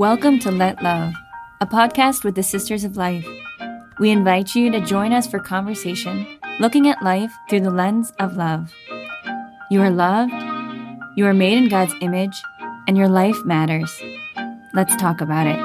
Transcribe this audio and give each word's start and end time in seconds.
Welcome 0.00 0.38
to 0.38 0.50
Let 0.50 0.82
Love, 0.82 1.12
a 1.60 1.66
podcast 1.66 2.24
with 2.24 2.34
the 2.34 2.42
Sisters 2.42 2.84
of 2.84 2.96
Life. 2.96 3.26
We 3.98 4.08
invite 4.08 4.54
you 4.54 4.70
to 4.72 4.80
join 4.80 5.12
us 5.12 5.26
for 5.26 5.38
conversation 5.38 6.26
looking 6.58 6.88
at 6.88 7.02
life 7.02 7.30
through 7.50 7.60
the 7.60 7.70
lens 7.70 8.10
of 8.18 8.34
love. 8.34 8.72
You 9.70 9.82
are 9.82 9.90
loved, 9.90 10.32
you 11.18 11.26
are 11.26 11.34
made 11.34 11.58
in 11.58 11.68
God's 11.68 11.92
image, 12.00 12.32
and 12.88 12.96
your 12.96 13.08
life 13.10 13.36
matters. 13.44 13.94
Let's 14.72 14.96
talk 14.96 15.20
about 15.20 15.46
it. 15.46 15.58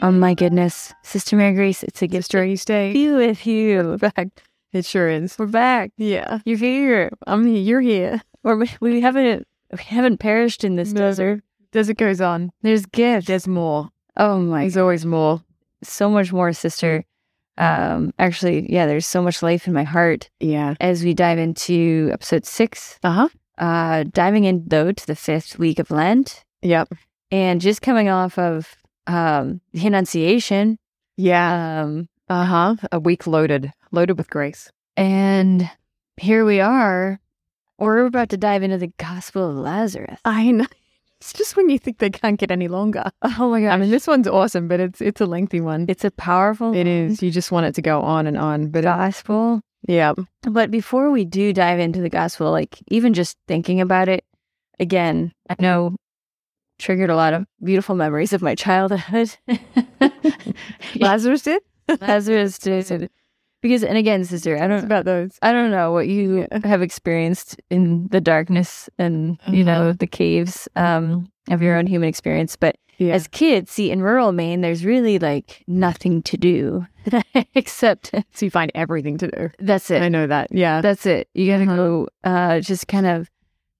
Oh 0.00 0.12
my 0.12 0.34
goodness, 0.34 0.94
Sister 1.02 1.34
Mary 1.34 1.54
Grace, 1.56 1.82
it's 1.82 2.00
a 2.00 2.06
gift 2.06 2.26
Sister, 2.26 2.44
you 2.44 2.56
stay. 2.56 2.92
to 2.92 2.94
be 2.94 3.10
with 3.10 3.44
you. 3.48 3.96
back. 3.98 4.28
It 4.72 4.84
sure 4.84 5.08
is. 5.08 5.36
We're 5.36 5.46
back. 5.46 5.90
Yeah. 5.96 6.38
You're 6.44 6.58
here. 6.58 7.10
I'm 7.26 7.44
here. 7.44 7.56
You're 7.58 7.80
here. 7.80 8.22
Or 8.44 8.56
we- 8.58 8.70
we 8.80 9.00
haven't 9.00 9.48
we 9.72 9.82
haven't 9.82 10.18
perished 10.18 10.62
in 10.62 10.76
this 10.76 10.92
No. 10.92 11.00
desert. 11.00 11.42
As 11.74 11.88
it 11.88 11.96
goes 11.98 12.20
on, 12.20 12.50
There's 12.62 12.86
gifts. 12.86 13.26
there's 13.26 13.46
more. 13.46 13.90
Oh 14.16 14.38
my 14.40 14.60
There's 14.62 14.76
always 14.76 15.04
more. 15.04 15.42
so 15.82 16.08
much 16.10 16.32
more, 16.32 16.52
sister. 16.52 17.04
Um, 17.58 18.12
actually, 18.18 18.72
yeah, 18.72 18.86
there's 18.86 19.06
so 19.06 19.20
much 19.22 19.42
life 19.42 19.66
in 19.66 19.72
my 19.74 19.82
heart 19.84 20.30
Yeah. 20.40 20.74
as 20.80 21.02
we 21.04 21.12
dive 21.14 21.38
into 21.38 22.08
episode 22.12 22.46
six. 22.46 22.98
Uh 23.02 23.10
huh. 23.12 23.28
Uh, 23.58 24.04
diving 24.12 24.44
in 24.44 24.64
though 24.66 24.92
to 24.92 25.06
the 25.06 25.16
fifth 25.16 25.58
week 25.58 25.78
of 25.80 25.90
Lent, 25.90 26.44
Yep. 26.62 26.92
and 27.32 27.60
just 27.60 27.82
coming 27.82 28.08
off 28.08 28.38
of 28.38 28.76
um 29.06 29.60
the 29.72 29.86
Annunciation. 29.86 30.78
Yeah. 31.16 31.82
Um, 31.82 32.08
Uh 32.28 32.44
huh. 32.44 32.76
A 32.92 33.00
week 33.00 33.26
loaded, 33.26 33.72
loaded 33.90 34.16
with 34.18 34.30
grace. 34.30 34.70
and 34.96 35.68
here 36.16 36.44
we 36.44 36.60
are. 36.60 37.20
We're 37.78 38.06
about 38.06 38.28
to 38.30 38.36
dive 38.36 38.62
into 38.64 38.78
the 38.78 38.92
Gospel 38.98 39.50
of 39.50 39.56
Lazarus. 39.56 40.18
I 40.24 40.50
know. 40.50 40.66
It's 41.20 41.32
just 41.32 41.56
when 41.56 41.68
you 41.68 41.78
think 41.78 41.98
they 41.98 42.10
can't 42.10 42.38
get 42.38 42.50
any 42.50 42.68
longer. 42.68 43.10
Oh 43.40 43.50
my 43.50 43.60
god! 43.60 43.70
I 43.70 43.76
mean, 43.76 43.90
this 43.90 44.06
one's 44.06 44.28
awesome, 44.28 44.68
but 44.68 44.80
it's 44.80 45.00
it's 45.00 45.20
a 45.20 45.26
lengthy 45.26 45.60
one. 45.60 45.86
it's 45.88 46.04
a 46.04 46.10
powerful. 46.12 46.74
It 46.74 46.86
is. 46.86 47.22
You 47.22 47.30
just 47.30 47.50
want 47.52 47.66
it 47.66 47.74
to 47.74 47.82
go 47.82 48.00
on 48.02 48.26
and 48.26 48.36
on. 48.38 48.68
But 48.70 48.84
gospel. 48.84 49.60
yeah. 49.86 50.14
But 50.42 50.70
before 50.70 51.10
we 51.10 51.24
do 51.24 51.52
dive 51.52 51.80
into 51.80 52.00
the 52.00 52.08
gospel, 52.10 52.50
like 52.50 52.78
even 52.88 53.14
just 53.14 53.36
thinking 53.48 53.80
about 53.80 54.08
it, 54.08 54.24
again, 54.80 55.32
I 55.50 55.56
know 55.58 55.96
triggered 56.78 57.10
a 57.10 57.16
lot 57.16 57.34
of 57.34 57.44
beautiful 57.62 57.96
memories 57.96 58.32
of 58.32 58.40
my 58.42 58.54
childhood. 58.54 59.36
Lazarus 60.96 61.42
did. 61.42 61.62
Lazarus 62.00 62.58
did. 62.58 63.10
Because 63.60 63.82
and 63.82 63.98
again, 63.98 64.24
sister, 64.24 64.56
I 64.56 64.66
don't 64.68 64.84
about 64.84 65.04
those. 65.04 65.38
I 65.42 65.50
don't 65.52 65.70
know 65.70 65.90
what 65.92 66.06
you 66.08 66.46
have 66.64 66.80
experienced 66.82 67.60
in 67.70 68.06
the 68.08 68.20
darkness 68.20 68.88
and 68.98 69.38
you 69.48 69.64
know 69.64 69.92
the 69.92 70.06
caves 70.06 70.68
um, 70.76 71.30
of 71.50 71.60
your 71.62 71.76
own 71.76 71.86
human 71.86 72.08
experience, 72.08 72.54
but 72.56 72.76
Yeah. 72.98 73.14
as 73.14 73.26
kids, 73.28 73.70
see 73.72 73.90
in 73.90 74.00
rural 74.02 74.32
Maine, 74.32 74.60
there's 74.60 74.84
really 74.84 75.18
like 75.18 75.64
nothing 75.66 76.22
to 76.22 76.36
do 76.36 76.86
except 77.54 78.10
so 78.32 78.44
you 78.46 78.50
find 78.50 78.70
everything 78.74 79.18
to 79.18 79.28
do. 79.30 79.50
that's 79.58 79.90
it. 79.90 80.02
I 80.02 80.08
know 80.08 80.26
that. 80.26 80.48
Yeah. 80.52 80.80
That's 80.80 81.06
it. 81.06 81.28
You 81.34 81.46
got 81.50 81.58
to 81.58 81.64
Uh-huh. 81.64 81.76
go, 81.76 82.08
uh, 82.24 82.60
just 82.60 82.86
kind 82.88 83.06
of 83.06 83.28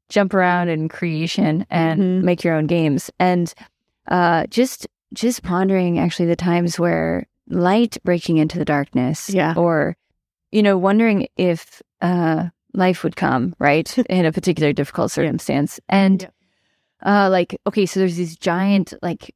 jump 0.08 0.34
around 0.34 0.70
in 0.70 0.88
creation 0.88 1.66
and 1.70 2.00
Mhm. 2.00 2.22
make 2.24 2.42
your 2.42 2.54
own 2.54 2.66
games, 2.66 3.10
and 3.20 3.52
uh, 4.10 4.46
just 4.46 4.86
just 5.14 5.42
pondering 5.42 5.98
actually 5.98 6.26
the 6.26 6.36
times 6.36 6.78
where 6.78 7.26
light 7.48 7.96
breaking 8.04 8.38
into 8.38 8.58
the 8.58 8.64
darkness, 8.64 9.30
Yeah. 9.30 9.54
or 9.56 9.96
you 10.52 10.62
know, 10.62 10.78
wondering 10.78 11.28
if 11.36 11.82
uh, 12.00 12.48
life 12.74 13.04
would 13.04 13.16
come 13.16 13.54
right 13.58 13.96
in 14.08 14.24
a 14.26 14.32
particular 14.32 14.72
difficult 14.72 15.10
circumstance, 15.10 15.78
and 15.88 16.28
uh, 17.04 17.28
like 17.30 17.56
okay, 17.66 17.86
so 17.86 18.00
there's 18.00 18.16
these 18.16 18.36
giant 18.36 18.94
like 19.02 19.34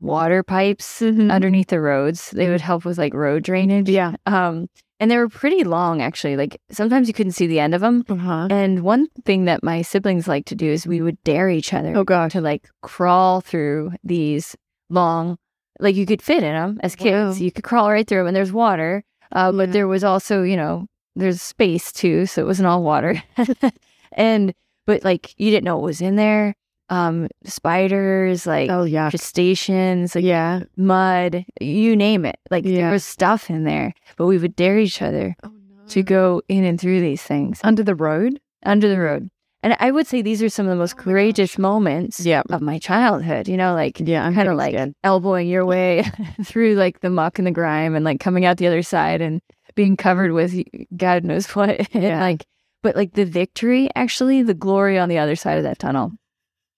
water 0.00 0.42
pipes 0.42 1.00
Mhm. 1.00 1.30
underneath 1.32 1.68
the 1.68 1.80
roads. 1.80 2.30
They 2.30 2.48
would 2.50 2.60
help 2.60 2.84
with 2.84 2.98
like 2.98 3.14
road 3.14 3.42
drainage. 3.42 3.88
Yeah. 3.88 4.14
Um, 4.26 4.68
and 5.00 5.10
they 5.10 5.16
were 5.16 5.28
pretty 5.28 5.64
long, 5.64 6.00
actually. 6.02 6.36
Like 6.36 6.60
sometimes 6.70 7.08
you 7.08 7.14
couldn't 7.14 7.32
see 7.32 7.46
the 7.46 7.58
end 7.60 7.74
of 7.74 7.80
them. 7.80 8.04
Uh 8.08 8.14
huh. 8.16 8.48
And 8.50 8.82
one 8.82 9.08
thing 9.24 9.44
that 9.46 9.62
my 9.64 9.82
siblings 9.82 10.28
like 10.28 10.44
to 10.46 10.54
do 10.54 10.66
is 10.70 10.86
we 10.86 11.00
would 11.00 11.22
dare 11.24 11.48
each 11.48 11.72
other 11.72 11.96
Oh 11.96 12.04
gosh. 12.04 12.32
to 12.32 12.40
like 12.40 12.68
crawl 12.82 13.40
through 13.40 13.92
these 14.04 14.56
long, 14.90 15.36
like 15.80 15.96
you 15.96 16.06
could 16.06 16.22
fit 16.22 16.42
in 16.42 16.52
them 16.54 16.80
as 16.82 16.94
kids. 16.96 17.38
Wow. 17.38 17.44
You 17.44 17.52
could 17.52 17.64
crawl 17.64 17.90
right 17.90 18.06
through 18.06 18.18
them, 18.18 18.26
and 18.28 18.36
there's 18.36 18.52
water. 18.52 19.04
Uh, 19.32 19.52
But 19.52 19.68
Yeah. 19.68 19.72
there 19.72 19.88
was 19.88 20.04
also, 20.04 20.42
you 20.42 20.56
know, 20.56 20.86
there's 21.16 21.42
space 21.42 21.92
too, 21.92 22.26
so 22.26 22.42
it 22.42 22.46
wasn't 22.46 22.66
all 22.68 22.82
water. 22.82 23.22
and 24.12 24.54
but 24.86 25.04
like 25.04 25.34
you 25.38 25.50
didn't 25.50 25.64
know 25.64 25.76
what 25.76 25.84
was 25.84 26.00
in 26.00 26.16
there. 26.16 26.54
Um, 26.90 27.28
spiders, 27.44 28.46
like 28.46 28.70
Oh 28.70 28.84
yeah. 28.84 29.10
crustaceans, 29.10 30.14
like 30.14 30.24
yeah. 30.24 30.62
mud, 30.76 31.44
you 31.60 31.94
name 31.96 32.24
it. 32.24 32.36
Like 32.50 32.64
Yeah. 32.64 32.76
there 32.82 32.90
was 32.90 33.04
stuff 33.04 33.50
in 33.50 33.64
there, 33.64 33.92
but 34.16 34.26
we 34.26 34.38
would 34.38 34.56
dare 34.56 34.78
each 34.78 35.02
other 35.02 35.36
Oh 35.42 35.48
no. 35.50 35.86
to 35.88 36.02
go 36.02 36.40
in 36.48 36.64
and 36.64 36.80
through 36.80 37.00
these 37.00 37.22
things 37.22 37.60
under 37.62 37.82
the 37.82 37.94
road. 37.94 38.40
under 38.64 38.88
the 38.88 38.98
road. 38.98 39.28
And 39.62 39.76
I 39.80 39.90
would 39.90 40.06
say 40.06 40.22
these 40.22 40.42
are 40.42 40.48
some 40.48 40.66
of 40.66 40.70
the 40.70 40.76
most 40.76 40.96
courageous 40.96 41.58
moments 41.58 42.20
Yeah. 42.24 42.42
of 42.50 42.60
my 42.62 42.78
childhood, 42.78 43.48
you 43.48 43.56
know, 43.56 43.74
like 43.74 43.98
Yeah. 44.00 44.24
I'm 44.24 44.34
kind 44.34 44.48
of 44.48 44.56
like 44.56 44.74
scared. 44.74 44.94
elbowing 45.02 45.48
your 45.48 45.66
way 45.66 46.04
through 46.44 46.74
like 46.74 47.00
the 47.00 47.10
muck 47.10 47.38
and 47.38 47.46
the 47.46 47.50
grime 47.52 47.94
and 47.96 48.04
like 48.04 48.20
coming 48.20 48.44
out 48.44 48.58
the 48.58 48.68
other 48.68 48.82
side 48.82 49.20
and 49.20 49.40
being 49.74 49.96
covered 49.96 50.32
with 50.32 50.54
God 50.96 51.24
knows 51.24 51.46
what. 51.56 51.88
Yeah. 51.94 52.20
like, 52.20 52.46
but 52.82 52.94
like 52.94 53.14
the 53.14 53.24
victory, 53.24 53.88
actually, 53.96 54.42
the 54.44 54.54
glory 54.54 54.96
on 54.98 55.08
the 55.08 55.18
other 55.18 55.34
side 55.36 55.58
of 55.58 55.64
that 55.64 55.80
tunnel 55.80 56.12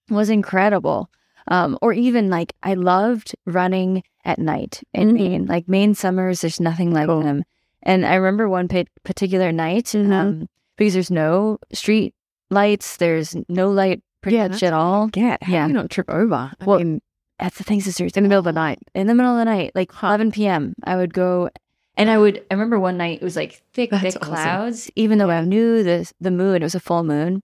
was 0.08 0.30
incredible. 0.30 1.10
Um, 1.48 1.78
or 1.82 1.92
even 1.92 2.30
like 2.30 2.54
I 2.62 2.74
loved 2.74 3.34
running 3.44 4.02
at 4.24 4.38
night 4.38 4.82
in 4.94 5.10
Mhm. 5.10 5.14
Maine. 5.14 5.46
Like 5.46 5.68
Maine 5.68 5.94
summers, 5.94 6.40
there's 6.40 6.60
nothing 6.60 6.92
like 6.92 7.06
Cool. 7.08 7.22
them. 7.22 7.42
And 7.82 8.06
I 8.06 8.14
remember 8.14 8.48
one 8.48 8.68
pa- 8.68 8.84
particular 9.04 9.52
night 9.52 9.86
Mhm. 9.86 10.12
um, 10.12 10.46
because 10.76 10.94
there's 10.94 11.10
no 11.10 11.58
street 11.72 12.14
lights, 12.50 12.96
there's 12.96 13.36
no 13.48 13.70
light 13.70 14.02
pretty 14.22 14.36
Yeah, 14.36 14.48
much 14.48 14.62
at 14.62 14.72
all. 14.72 15.08
Get. 15.08 15.42
How 15.42 15.52
Yeah. 15.52 15.64
do 15.66 15.72
you 15.72 15.74
not 15.78 15.90
trip 15.90 16.10
over? 16.10 16.52
I 16.60 16.64
Well, 16.64 16.78
mean, 16.78 17.00
That's 17.38 17.56
the 17.56 17.64
thing, 17.64 17.80
sisters. 17.80 18.12
in 18.16 18.22
the 18.22 18.28
middle 18.28 18.40
of 18.40 18.44
the 18.44 18.60
oh, 18.60 18.64
night. 18.64 18.78
In 18.94 19.06
the 19.06 19.14
middle 19.14 19.32
of 19.32 19.38
the 19.38 19.46
night, 19.46 19.72
like 19.74 19.90
11 20.02 20.30
p.m., 20.32 20.74
I 20.84 20.96
would 20.96 21.14
go, 21.14 21.48
and 21.96 22.10
I 22.10 22.18
would. 22.18 22.44
I 22.50 22.54
remember 22.54 22.78
one 22.78 22.98
night 22.98 23.20
it 23.22 23.24
was 23.24 23.34
like 23.36 23.62
thick, 23.72 23.90
That's 23.90 24.02
thick 24.02 24.16
awesome. 24.16 24.28
clouds. 24.34 24.90
Even 24.94 25.16
though 25.18 25.30
I 25.30 25.42
knew 25.42 25.82
the 25.82 26.10
the 26.20 26.30
moon, 26.30 26.56
it 26.56 26.64
was 26.64 26.74
a 26.74 26.80
full 26.80 27.02
moon, 27.02 27.40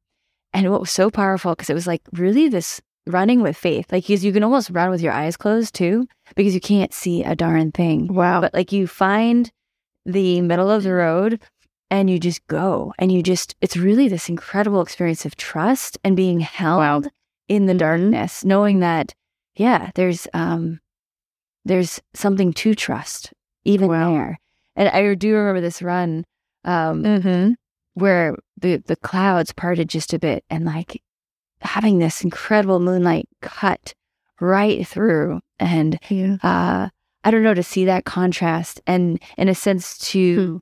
and 0.52 0.70
what 0.70 0.80
was 0.80 0.90
so 0.90 1.10
powerful 1.10 1.52
because 1.52 1.70
it 1.70 1.74
was 1.74 1.86
like 1.86 2.02
really 2.12 2.46
this 2.48 2.80
running 3.06 3.40
with 3.40 3.56
faith, 3.56 3.90
like 3.90 4.06
you 4.10 4.32
can 4.32 4.42
almost 4.44 4.68
run 4.70 4.90
with 4.90 5.00
your 5.00 5.12
eyes 5.14 5.36
closed 5.36 5.74
too, 5.74 6.06
because 6.34 6.52
you 6.54 6.60
can't 6.60 6.92
see 6.92 7.22
a 7.24 7.34
darn 7.34 7.72
thing. 7.72 8.12
Wow. 8.12 8.40
But 8.42 8.52
like 8.52 8.72
you 8.72 8.86
find 8.86 9.50
the 10.04 10.40
middle 10.42 10.70
of 10.70 10.82
the 10.82 10.92
road 10.92 11.40
and 11.90 12.10
you 12.10 12.18
just 12.18 12.46
go 12.46 12.92
and 12.98 13.12
you 13.12 13.22
just 13.22 13.54
it's 13.60 13.76
really 13.76 14.08
this 14.08 14.28
incredible 14.28 14.80
experience 14.80 15.24
of 15.24 15.36
trust 15.36 15.98
and 16.04 16.16
being 16.16 16.40
held 16.40 17.08
in 17.48 17.66
the 17.66 17.74
darkness, 17.74 18.44
knowing 18.44 18.80
that 18.80 19.14
yeah, 19.54 19.90
there's 19.94 20.26
um 20.34 20.80
there's 21.64 22.00
something 22.14 22.52
to 22.52 22.74
trust 22.74 23.32
even 23.64 23.88
Wow. 23.88 24.12
there. 24.12 24.38
And 24.76 24.88
I 24.88 25.14
do 25.14 25.34
remember 25.34 25.60
this 25.60 25.82
run 25.82 26.24
um 26.64 27.02
mm-hmm. 27.02 27.52
where 27.94 28.36
the 28.60 28.76
the 28.78 28.96
clouds 28.96 29.52
parted 29.52 29.88
just 29.88 30.12
a 30.12 30.18
bit 30.18 30.44
and 30.50 30.64
like 30.64 31.00
having 31.60 31.98
this 31.98 32.22
incredible 32.22 32.80
moonlight 32.80 33.28
cut 33.40 33.94
right 34.40 34.86
through 34.86 35.40
and 35.58 35.98
Yeah. 36.10 36.36
uh 36.42 36.88
i 37.24 37.30
don't 37.30 37.42
know 37.42 37.54
to 37.54 37.62
see 37.62 37.86
that 37.86 38.04
contrast 38.04 38.80
and 38.86 39.18
in 39.38 39.48
a 39.48 39.54
sense 39.54 39.96
to 40.10 40.36
Hmm. 40.36 40.56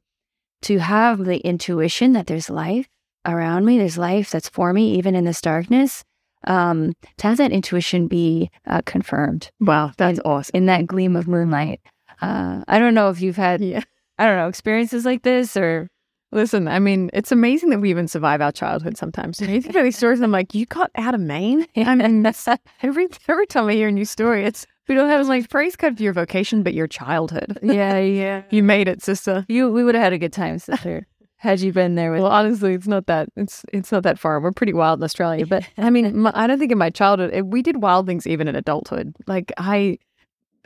To 0.65 0.79
have 0.79 1.25
the 1.25 1.39
intuition 1.39 2.13
that 2.13 2.27
there's 2.27 2.51
life 2.51 2.87
around 3.27 3.65
me 3.65 3.79
there's 3.79 3.97
life 3.99 4.31
that's 4.31 4.49
for 4.49 4.73
me 4.73 4.95
even 4.99 5.15
in 5.15 5.25
this 5.25 5.41
darkness 5.41 6.05
um 6.47 6.93
to 7.17 7.27
have 7.29 7.39
that 7.39 7.53
intuition 7.53 8.07
be 8.09 8.51
uh, 8.67 8.83
confirmed 8.85 9.51
Wow. 9.61 9.93
That's 9.97 10.21
awesome. 10.25 10.53
in 10.55 10.67
that 10.67 10.87
gleam 10.87 11.17
of 11.17 11.27
moonlight 11.29 11.81
uh 12.21 12.63
i 12.69 12.79
don't 12.79 12.95
know 12.95 13.09
if 13.11 13.21
you've 13.23 13.37
had 13.37 13.61
Yeah. 13.63 13.83
i 14.19 14.27
don't 14.27 14.37
know 14.37 14.49
experiences 14.49 15.05
like 15.05 15.23
this 15.23 15.57
or 15.57 15.89
Listen, 16.33 16.67
I 16.67 16.81
mean, 16.81 17.11
it's 17.13 17.31
amazing 17.31 17.71
that 17.71 17.79
we 17.79 17.91
even 17.91 18.09
survive 18.09 18.41
our 18.41 18.51
childhood 18.51 18.97
sometimes. 18.97 19.41
You 19.41 19.47
think 19.47 19.67
about 19.71 19.85
these 19.85 19.97
stories, 19.97 20.19
and 20.19 20.25
I'm 20.25 20.33
like, 20.33 20.53
you 20.53 20.67
got 20.67 20.91
out 20.97 21.15
of 21.15 21.21
Maine? 21.21 21.65
I 21.77 21.95
mean, 21.95 22.27
every 22.83 23.07
every 23.29 23.47
time 23.47 23.69
I 23.69 23.75
hear 23.75 23.87
a 23.87 23.93
new 23.93 24.05
story, 24.05 24.45
it's 24.45 24.67
we 24.89 24.95
don't 24.95 25.09
have 25.09 25.27
like 25.29 25.49
praise 25.49 25.77
God 25.77 25.97
for 25.97 26.03
your 26.03 26.13
vocation, 26.13 26.63
but 26.63 26.75
your 26.75 26.87
childhood. 26.87 27.59
yeah 27.63 27.99
yeah 27.99 28.43
You 28.51 28.63
made 28.63 28.89
it, 28.89 29.03
sister. 29.03 29.45
you 29.49 29.71
we 29.71 29.85
would 29.85 29.95
have 29.95 30.05
had 30.05 30.13
a 30.13 30.19
good 30.19 30.33
time 30.33 30.59
sister 30.59 31.07
had 31.37 31.61
you 31.61 31.73
been 31.75 31.95
there 31.95 32.11
with 32.11 32.23
Well, 32.23 32.31
honestly, 32.31 32.73
it's 32.75 32.87
not 32.87 33.05
that 33.07 33.29
it's 33.37 33.65
it's 33.73 33.93
not 33.93 34.03
that 34.05 34.19
far. 34.19 34.41
We're 34.41 34.53
pretty 34.53 34.73
wild 34.73 35.01
in 35.01 35.05
Australia, 35.05 35.45
but 35.47 35.69
I 35.77 35.91
mean, 35.91 36.17
my, 36.25 36.33
I 36.35 36.47
don't 36.47 36.59
think 36.59 36.73
in 36.73 36.79
my 36.79 36.89
childhood 36.91 37.31
it- 37.35 37.47
we 37.47 37.61
did 37.63 37.83
wild 37.83 38.07
things 38.07 38.27
even 38.27 38.49
in 38.49 38.57
adulthood. 38.57 39.15
Like 39.27 39.53
I, 39.59 39.99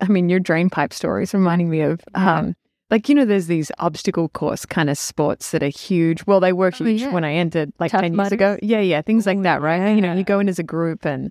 I 0.01 0.07
mean, 0.07 0.29
your 0.29 0.39
drain 0.39 0.71
pipe 0.71 0.93
stories 0.93 1.35
reminding 1.35 1.69
me 1.69 1.81
of 1.81 2.01
um, 2.15 2.55
like 2.91 3.09
you 3.09 3.15
know, 3.17 3.25
there's 3.25 3.49
these 3.49 3.73
obstacle 3.81 4.29
course 4.29 4.65
kind 4.67 4.89
of 4.89 4.97
sports 4.97 5.51
that 5.51 5.65
are 5.65 5.69
huge. 5.69 6.25
Well, 6.29 6.39
they 6.39 6.53
were 6.53 6.69
Oh, 6.73 6.85
huge 6.85 7.01
yeah. 7.03 7.11
when 7.13 7.25
I 7.25 7.35
entered 7.35 7.73
like 7.81 7.91
Tough 7.91 8.03
ten 8.03 8.13
years 8.13 8.17
Mudders? 8.17 8.33
ago. 8.33 8.59
Yeah, 8.63 8.81
yeah, 8.81 9.03
things 9.03 9.27
like 9.27 9.39
Oh, 9.39 9.43
that, 9.43 9.61
right? 9.61 9.91
You 9.97 10.01
know, 10.01 10.15
you 10.15 10.23
go 10.23 10.39
in 10.39 10.49
as 10.49 10.61
a 10.61 10.63
group 10.65 11.05
and 11.05 11.31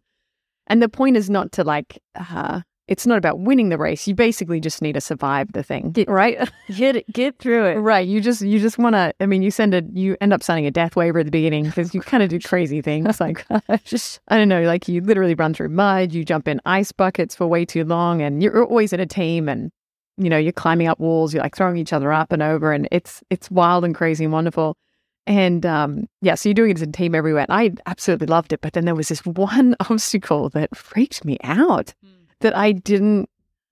And 0.67 0.81
the 0.81 0.89
point 0.89 1.15
is 1.15 1.29
not 1.29 1.53
to 1.53 1.63
like, 1.63 1.99
uh, 2.15 2.61
it's 2.87 3.05
not 3.05 3.17
about 3.17 3.39
winning 3.39 3.69
the 3.69 3.77
race. 3.77 4.07
You 4.07 4.15
basically 4.15 4.59
just 4.59 4.81
need 4.81 4.93
to 4.93 5.01
survive 5.01 5.51
the 5.51 5.61
thing, 5.63 5.91
Get- 5.91 6.09
right? 6.09 6.49
Get 6.75 7.05
get 7.11 7.37
through 7.39 7.65
it. 7.65 7.75
right. 7.75 8.07
You 8.07 8.21
just 8.21 8.41
you 8.41 8.59
just 8.59 8.77
want 8.77 8.95
to. 8.95 9.13
I 9.19 9.25
mean, 9.25 9.41
you 9.41 9.51
send 9.51 9.73
a 9.73 9.83
you 9.93 10.15
end 10.21 10.33
up 10.33 10.41
signing 10.43 10.65
a 10.65 10.71
death 10.71 10.95
waiver 10.95 11.19
at 11.19 11.25
the 11.25 11.31
beginning 11.31 11.65
because 11.65 11.93
you 11.93 12.01
kind 12.01 12.23
of 12.23 12.29
do 12.29 12.39
crazy 12.39 12.81
things 12.81 13.19
like 13.19 13.45
just 13.83 14.19
I 14.29 14.37
don't 14.37 14.49
know, 14.49 14.63
like 14.63 14.87
you 14.87 15.01
literally 15.01 15.35
run 15.35 15.53
through 15.53 15.69
mud, 15.69 16.13
you 16.13 16.23
jump 16.23 16.47
in 16.47 16.61
ice 16.65 16.91
buckets 16.91 17.35
for 17.35 17.45
way 17.47 17.65
too 17.65 17.83
long, 17.83 18.21
and 18.21 18.41
you're 18.41 18.63
always 18.65 18.93
in 18.93 18.99
a 18.99 19.05
team, 19.05 19.49
and 19.49 19.71
you 20.17 20.29
know 20.29 20.37
you're 20.37 20.51
climbing 20.53 20.87
up 20.87 20.99
walls, 20.99 21.33
you're 21.33 21.43
like 21.43 21.55
throwing 21.55 21.77
each 21.77 21.93
other 21.93 22.11
up 22.13 22.31
and 22.31 22.41
over, 22.41 22.71
and 22.71 22.87
it's 22.91 23.21
it's 23.29 23.51
wild 23.51 23.83
and 23.85 23.93
crazy 23.95 24.23
and 24.23 24.33
wonderful. 24.33 24.77
And 25.25 25.65
um, 25.65 26.07
yeah, 26.21 26.35
so 26.35 26.47
you're 26.47 26.53
doing 26.53 26.71
it 26.71 26.77
as 26.77 26.81
a 26.83 26.87
team 26.87 27.13
everywhere. 27.13 27.45
And 27.49 27.51
I 27.51 27.71
absolutely 27.85 28.27
loved 28.27 28.53
it. 28.53 28.61
But 28.61 28.71
then 28.71 28.85
there 28.85 28.95
was 28.95 29.09
this 29.09 29.25
one 29.25 29.75
obstacle 29.89 30.47
that 30.51 30.73
freaked 30.75 31.25
me 31.25 31.37
out 31.43 31.93
that 32.41 32.55
I 32.55 32.71
didn't 32.71 33.29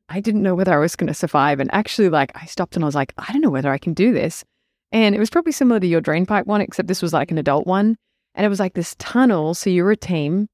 I 0.08 0.20
didn't 0.20 0.44
know 0.44 0.56
whether 0.56 0.74
I 0.74 0.78
was 0.78 0.96
going 0.96 1.08
to 1.08 1.14
survive. 1.14 1.60
And 1.60 1.74
actually, 1.74 2.10
like 2.10 2.32
I 2.36 2.46
stopped 2.46 2.76
and 2.76 2.86
I 2.86 2.88
was 2.88 2.96
like, 2.96 3.14
I 3.18 3.32
don't 3.32 3.42
know 3.42 3.50
whether 3.50 3.72
I 3.72 3.78
can 3.78 3.94
do 3.94 4.14
this. 4.14 4.44
And 4.92 5.16
it 5.16 5.20
was 5.20 5.30
probably 5.30 5.52
similar 5.52 5.80
to 5.80 5.88
your 5.88 6.02
drain 6.02 6.26
pipe 6.26 6.46
one, 6.46 6.62
except 6.62 6.88
this 6.88 7.02
was 7.02 7.14
like 7.14 7.32
an 7.32 7.38
adult 7.38 7.66
one. 7.66 7.98
And 8.36 8.46
it 8.46 8.50
was 8.50 8.60
like 8.60 8.76
this 8.76 8.96
tunnel. 9.00 9.54
So 9.54 9.70
you 9.70 9.84
were 9.84 9.92
a 9.92 9.98
team 9.98 10.48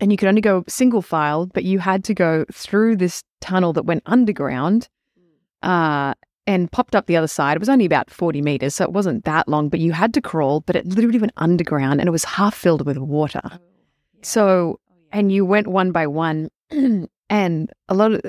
and 0.00 0.10
you 0.10 0.16
could 0.16 0.28
only 0.28 0.40
go 0.40 0.64
single 0.68 1.02
file, 1.02 1.46
but 1.46 1.64
you 1.64 1.78
had 1.78 2.04
to 2.04 2.14
go 2.14 2.44
through 2.52 2.96
this 2.96 3.22
tunnel 3.40 3.72
that 3.74 3.84
went 3.84 4.02
underground 4.06 4.88
uh, 5.62 6.14
and 6.46 6.72
popped 6.72 6.96
up 6.96 7.06
the 7.06 7.16
other 7.16 7.28
side. 7.28 7.56
It 7.56 7.60
was 7.60 7.68
only 7.68 7.84
about 7.84 8.10
40 8.10 8.40
meters, 8.40 8.76
so 8.76 8.84
it 8.84 8.92
wasn't 8.92 9.24
that 9.24 9.48
long, 9.48 9.68
but 9.68 9.80
you 9.80 9.92
had 9.92 10.14
to 10.14 10.22
crawl, 10.22 10.60
but 10.60 10.76
it 10.76 10.86
literally 10.86 11.18
went 11.18 11.32
underground 11.36 12.00
and 12.00 12.08
it 12.08 12.12
was 12.12 12.24
half 12.24 12.54
filled 12.54 12.86
with 12.86 12.96
water. 12.96 13.42
So, 14.22 14.80
and 15.12 15.30
you 15.30 15.44
went 15.44 15.66
one 15.66 15.92
by 15.92 16.06
one. 16.06 16.48
and 17.32 17.70
a 17.88 17.94
lot 17.94 18.12
of, 18.12 18.20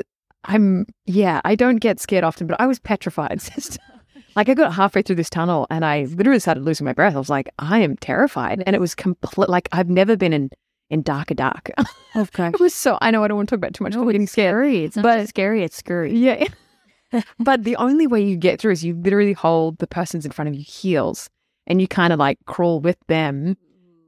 I'm, 0.45 0.85
yeah, 1.05 1.41
I 1.45 1.55
don't 1.55 1.77
get 1.77 1.99
scared 1.99 2.23
often, 2.23 2.47
but 2.47 2.59
I 2.59 2.65
was 2.65 2.79
petrified. 2.79 3.41
like 4.35 4.49
I 4.49 4.53
got 4.53 4.73
halfway 4.73 5.01
through 5.01 5.17
this 5.17 5.29
tunnel 5.29 5.67
and 5.69 5.83
I 5.85 6.05
literally 6.05 6.39
started 6.39 6.63
losing 6.63 6.85
my 6.85 6.93
breath. 6.93 7.15
I 7.15 7.19
was 7.19 7.29
like, 7.29 7.49
I 7.59 7.79
am 7.79 7.97
terrified. 7.97 8.63
And 8.65 8.75
it 8.75 8.79
was 8.79 8.95
complete, 8.95 9.49
like 9.49 9.69
I've 9.73 9.89
never 9.89 10.15
been 10.17 10.33
in, 10.33 10.49
in 10.89 11.01
darker 11.03 11.33
dark. 11.35 11.69
Okay. 12.15 12.47
it 12.49 12.59
was 12.59 12.75
so, 12.75 12.99
I 13.01 13.09
know 13.09 13.23
I 13.23 13.27
don't 13.27 13.37
want 13.37 13.49
to 13.49 13.55
talk 13.55 13.57
about 13.57 13.71
it 13.71 13.73
too 13.73 13.83
much. 13.83 13.95
I'm 13.95 14.05
getting 14.05 14.27
scared. 14.27 14.53
Scary. 14.53 14.83
It's 14.85 14.95
not 14.95 15.01
But- 15.03 15.17
just 15.17 15.29
scary. 15.29 15.63
It's 15.63 15.75
scary. 15.75 16.13
Yeah. 16.15 16.45
but 17.39 17.63
the 17.63 17.75
only 17.77 18.05
way 18.05 18.21
you 18.23 18.37
get 18.37 18.59
through 18.61 18.71
is 18.73 18.83
you 18.85 18.93
literally 18.95 19.33
hold 19.33 19.79
the 19.79 19.87
person's 19.87 20.23
in 20.25 20.31
front 20.31 20.47
of 20.49 20.55
you 20.55 20.63
heels 20.63 21.29
and 21.67 21.81
you 21.81 21.87
kind 21.87 22.13
of 22.13 22.19
like 22.19 22.37
crawl 22.45 22.79
with 22.79 22.97
them 23.07 23.57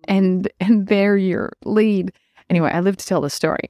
and 0.07 0.47
and 0.59 0.85
they're 0.87 1.17
your 1.17 1.53
lead. 1.65 2.11
Anyway, 2.49 2.69
I 2.71 2.79
live 2.81 2.95
to 2.97 3.05
tell 3.07 3.21
the 3.21 3.29
story. 3.31 3.67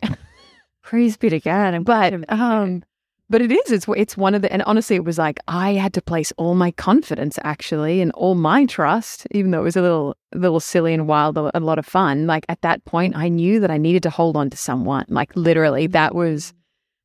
Praise 0.86 1.18
be 1.18 1.30
to 1.30 1.40
God. 1.40 1.84
But 1.84 2.32
um 2.32 2.84
but 3.28 3.42
it 3.42 3.52
is 3.52 3.72
it's 3.72 3.88
it's 3.98 4.16
one 4.16 4.36
of 4.36 4.44
the 4.44 4.54
and 4.54 4.62
honestly 4.64 4.96
it 4.96 5.04
was 5.04 5.18
like 5.18 5.40
I 5.48 5.74
had 5.74 5.94
to 5.96 6.02
place 6.02 6.32
all 6.38 6.54
my 6.54 6.70
confidence 6.70 7.40
actually 7.44 8.02
and 8.02 8.12
all 8.12 8.36
my 8.36 8.68
trust 8.68 9.26
even 9.32 9.50
though 9.50 9.62
it 9.62 9.64
was 9.64 9.76
a 9.76 9.82
little 9.82 10.16
a 10.32 10.38
little 10.38 10.60
silly 10.60 10.94
and 10.94 11.08
wild 11.08 11.38
a 11.38 11.60
lot 11.60 11.80
of 11.80 11.88
fun. 11.88 12.28
Like 12.28 12.46
at 12.50 12.62
that 12.62 12.86
point 12.86 13.16
I 13.16 13.30
knew 13.30 13.60
that 13.62 13.72
I 13.72 13.80
needed 13.80 14.04
to 14.04 14.12
hold 14.12 14.38
on 14.38 14.52
to 14.52 14.58
someone. 14.58 15.06
Like 15.10 15.36
literally 15.36 15.88
that 15.88 16.14
was 16.14 16.54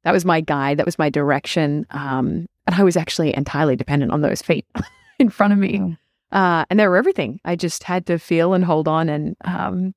that 0.05 0.13
was 0.13 0.27
my 0.27 0.43
guide 0.43 0.77
that 0.77 0.87
was 0.87 0.99
my 0.99 1.09
direction 1.09 1.87
um 1.91 2.47
and 2.67 2.77
I 2.77 2.83
was 2.83 2.99
actually 2.99 3.35
entirely 3.35 3.77
dependent 3.77 4.13
on 4.13 4.21
those 4.21 4.43
feet 4.43 4.67
in 5.19 5.31
front 5.31 5.55
of 5.55 5.59
me. 5.59 5.81
Oh. 5.81 6.37
uh 6.39 6.67
and 6.69 6.79
they 6.79 6.87
were 6.87 6.99
everything. 6.99 7.41
I 7.47 7.57
just 7.57 7.85
had 7.85 8.05
to 8.07 8.19
feel 8.19 8.53
and 8.53 8.63
hold 8.63 8.89
on 8.89 9.09
and 9.09 9.37
um 9.47 9.95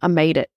I 0.00 0.08
made 0.08 0.38
it 0.38 0.48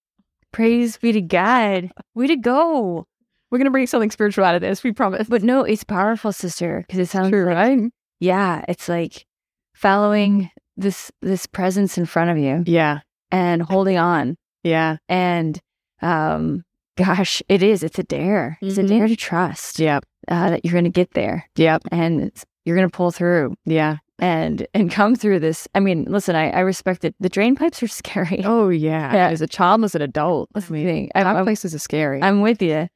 Praise 0.52 0.98
be 0.98 1.12
to 1.12 1.22
God. 1.22 1.92
Way 2.16 2.28
to 2.28 2.36
go. 2.36 3.06
we're 3.52 3.58
gonna 3.58 3.72
bring 3.72 3.88
something 3.88 4.12
spiritual 4.12 4.46
out 4.46 4.56
of 4.56 4.62
this 4.62 4.84
we 4.84 4.92
promise 4.92 5.28
But 5.28 5.44
no, 5.44 5.64
it's 5.64 5.84
powerful, 5.84 6.32
sister, 6.32 6.84
because 6.88 7.00
it 7.00 7.10
sounds 7.10 7.30
true 7.30 7.46
like, 7.46 7.56
right 7.56 7.80
yeah, 8.20 8.66
it's 8.68 8.90
like 8.90 9.26
following 9.74 10.52
this 10.78 11.12
this 11.22 11.46
presence 11.46 11.98
in 11.98 12.06
front 12.06 12.30
of 12.32 12.38
you 12.38 12.64
yeah 12.66 13.00
and 13.32 13.62
holding 13.62 13.98
on. 13.98 14.36
yeah 14.64 14.98
And 15.08 15.60
um, 16.02 16.64
gosh, 16.98 17.42
it 17.50 17.62
is. 17.64 17.84
It's 17.84 18.00
a 18.00 18.04
dare. 18.04 18.58
It's 18.62 18.78
a 18.78 18.84
Mhm. 18.84 18.88
dare 18.88 19.08
to 19.08 19.16
trust 19.16 19.80
Yep. 19.80 20.04
uh, 20.28 20.50
that 20.52 20.66
you're 20.66 20.72
going 20.74 20.84
to 20.86 20.90
get 20.90 21.12
there 21.14 21.46
Yep. 21.58 21.84
and 21.92 22.22
it's, 22.22 22.46
you're 22.66 22.76
going 22.78 22.90
to 22.90 22.96
pull 22.96 23.12
through 23.12 23.56
Yeah. 23.66 23.98
And 24.22 24.68
and 24.74 24.92
come 24.92 25.16
through 25.16 25.40
this. 25.40 25.68
I 25.76 25.80
mean, 25.80 26.06
listen, 26.10 26.36
I, 26.36 26.50
I 26.52 26.60
respect 26.60 27.04
it. 27.06 27.16
The 27.20 27.30
drain 27.30 27.56
pipes 27.56 27.82
are 27.84 27.88
scary. 28.02 28.42
Oh 28.46 28.70
yeah. 28.70 29.14
Yeah. 29.14 29.28
As 29.30 29.42
a 29.42 29.48
child 29.48 29.84
as 29.84 29.96
an 29.96 30.02
adult. 30.02 30.50
I 30.56 30.60
mean, 30.70 30.86
Thing. 30.86 31.12
I'm, 31.16 31.24
dark 31.24 31.38
I'm, 31.38 31.46
places 31.46 31.74
are 31.76 31.80
scary. 31.80 32.22
I'm 32.22 32.42
with 32.42 32.62
you. 32.62 32.88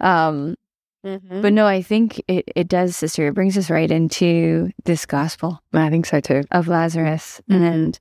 Um, 0.00 0.54
But 1.02 1.52
no, 1.52 1.66
I 1.66 1.80
think 1.82 2.20
it, 2.28 2.44
it 2.54 2.68
does, 2.68 2.96
sister. 2.96 3.28
It 3.28 3.34
brings 3.34 3.56
us 3.56 3.70
right 3.70 3.90
into 3.90 4.70
this 4.84 5.06
gospel 5.06 5.60
I 5.72 5.88
think 5.90 6.06
so 6.06 6.20
too. 6.20 6.42
of 6.50 6.68
Lazarus. 6.68 7.40
Mhm. 7.50 7.72
And 7.72 7.98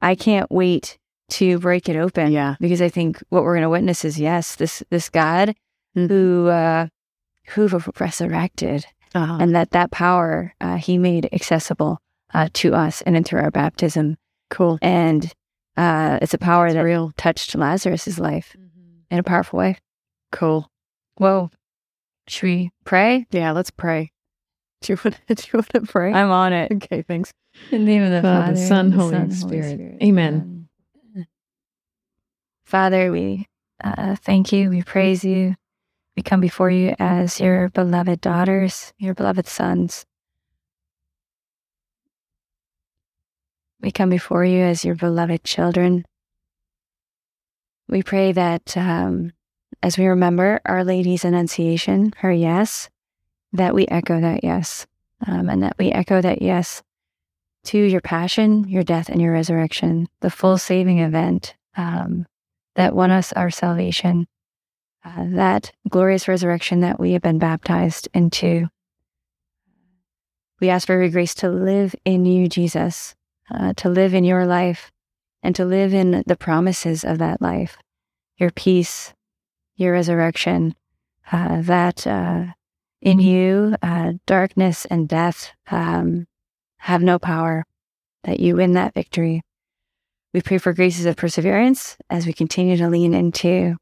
I 0.00 0.14
can't 0.14 0.50
wait 0.50 0.96
to 1.30 1.58
break 1.58 1.88
it 1.88 1.96
open. 1.96 2.32
Yeah. 2.32 2.54
Because 2.60 2.80
I 2.80 2.88
think 2.88 3.22
what 3.30 3.42
we're 3.42 3.54
going 3.54 3.62
to 3.62 3.68
witness 3.70 4.04
is 4.04 4.18
yes, 4.18 4.54
this 4.56 4.82
this 4.90 5.08
God 5.10 5.54
Mhm. 5.96 6.08
who 6.08 6.46
uh, 6.48 6.86
who 7.54 7.68
resurrected, 8.00 8.86
Uh-huh. 9.14 9.38
and 9.40 9.54
that 9.54 9.70
that 9.70 9.90
power 9.90 10.54
uh, 10.60 10.76
He 10.76 10.98
made 10.98 11.28
accessible 11.32 11.98
uh, 12.34 12.48
to 12.54 12.74
us 12.74 13.02
and 13.02 13.16
into 13.16 13.36
our 13.36 13.50
baptism, 13.50 14.16
cool. 14.50 14.78
and 14.82 15.32
uh, 15.76 16.18
it's 16.22 16.34
a 16.34 16.38
power 16.38 16.66
It's 16.66 16.74
that 16.74 16.80
real. 16.82 17.12
touched 17.16 17.54
Lazarus's 17.54 18.18
life 18.18 18.56
in 19.10 19.18
a 19.18 19.22
powerful 19.22 19.58
way. 19.58 19.76
Cool. 20.32 20.68
Whoa! 21.16 21.50
Should 22.28 22.42
we 22.46 22.70
pray? 22.84 23.26
Yeah. 23.30 23.52
Let's 23.52 23.70
pray. 23.70 24.12
Do 24.82 24.92
you 24.92 24.98
want 25.02 25.18
to, 25.28 25.34
do 25.34 25.42
you 25.52 25.56
want 25.58 25.68
to 25.70 25.80
pray? 25.92 26.12
I'm 26.12 26.30
on 26.30 26.52
it. 26.52 26.70
okay. 26.72 27.02
Thanks. 27.02 27.32
In 27.70 27.84
the 27.86 27.92
name 27.92 28.02
of 28.02 28.10
the 28.10 28.20
Father, 28.22 28.54
Father, 28.54 28.66
Son, 28.66 28.90
the 28.90 28.96
Holy 28.96 29.30
Spirit. 29.30 30.02
Amen. 30.02 30.68
Father, 32.64 33.10
we 33.12 33.46
uh, 33.82 34.16
thank 34.16 34.52
you. 34.52 34.68
We 34.70 34.82
praise 34.82 35.24
you. 35.24 35.54
We 36.16 36.22
come 36.22 36.40
before 36.40 36.70
you 36.70 36.94
as 36.98 37.40
your 37.40 37.68
beloved 37.70 38.20
daughters, 38.20 38.92
your 38.98 39.14
beloved 39.14 39.46
sons. 39.46 40.04
We 43.80 43.90
come 43.90 44.10
before 44.10 44.44
you 44.44 44.62
as 44.62 44.84
your 44.84 44.94
beloved 44.94 45.44
children. 45.44 46.04
We 47.88 48.02
pray 48.02 48.32
that 48.32 48.76
um, 48.76 49.32
as 49.82 49.98
we 49.98 50.06
remember 50.06 50.60
Our 50.64 50.82
Lady's 50.82 51.24
Annunciation, 51.24 52.12
her 52.18 52.32
yes, 52.32 52.88
that 53.52 53.74
we 53.74 53.86
echo 53.86 54.20
that 54.20 54.42
yes, 54.42 54.86
um, 55.26 55.48
and 55.48 55.62
that 55.62 55.76
we 55.78 55.92
echo 55.92 56.20
that 56.20 56.42
yes 56.42 56.82
to 57.66 57.78
your 57.78 58.00
passion, 58.00 58.68
your 58.68 58.82
death, 58.82 59.08
and 59.08 59.20
your 59.20 59.32
resurrection, 59.32 60.08
the 60.20 60.30
full 60.30 60.56
saving 60.56 61.00
event 61.00 61.54
um, 61.76 62.26
that 62.76 62.94
won 62.94 63.10
us 63.10 63.32
our 63.32 63.50
salvation, 63.50 64.26
uh, 65.04 65.24
that 65.30 65.72
glorious 65.88 66.28
resurrection 66.28 66.80
that 66.80 66.98
we 66.98 67.12
have 67.12 67.22
been 67.22 67.38
baptized 67.38 68.08
into. 68.14 68.68
We 70.60 70.70
ask 70.70 70.86
for 70.86 70.98
your 70.98 71.10
grace 71.10 71.34
to 71.36 71.50
live 71.50 71.94
in 72.04 72.24
you, 72.24 72.48
Jesus, 72.48 73.14
uh, 73.50 73.72
to 73.74 73.88
live 73.88 74.14
in 74.14 74.24
your 74.24 74.46
life, 74.46 74.90
and 75.42 75.54
to 75.54 75.64
live 75.64 75.94
in 75.94 76.24
the 76.26 76.36
promises 76.36 77.04
of 77.04 77.18
that 77.18 77.40
life, 77.40 77.76
your 78.36 78.50
peace, 78.50 79.14
your 79.76 79.92
resurrection, 79.92 80.74
uh, 81.30 81.60
that 81.62 82.06
uh, 82.06 82.46
in 83.00 83.20
you, 83.20 83.76
uh, 83.82 84.14
darkness 84.26 84.86
and 84.86 85.08
death 85.08 85.52
um, 85.70 86.26
have 86.78 87.02
no 87.02 87.18
power, 87.18 87.64
that 88.24 88.40
you 88.40 88.56
win 88.56 88.72
that 88.72 88.94
victory. 88.94 89.42
We 90.32 90.42
pray 90.42 90.58
for 90.58 90.72
graces 90.72 91.06
of 91.06 91.16
perseverance 91.16 91.96
as 92.10 92.26
we 92.26 92.32
continue 92.32 92.76
to 92.76 92.88
lean 92.88 93.14
into 93.14 93.76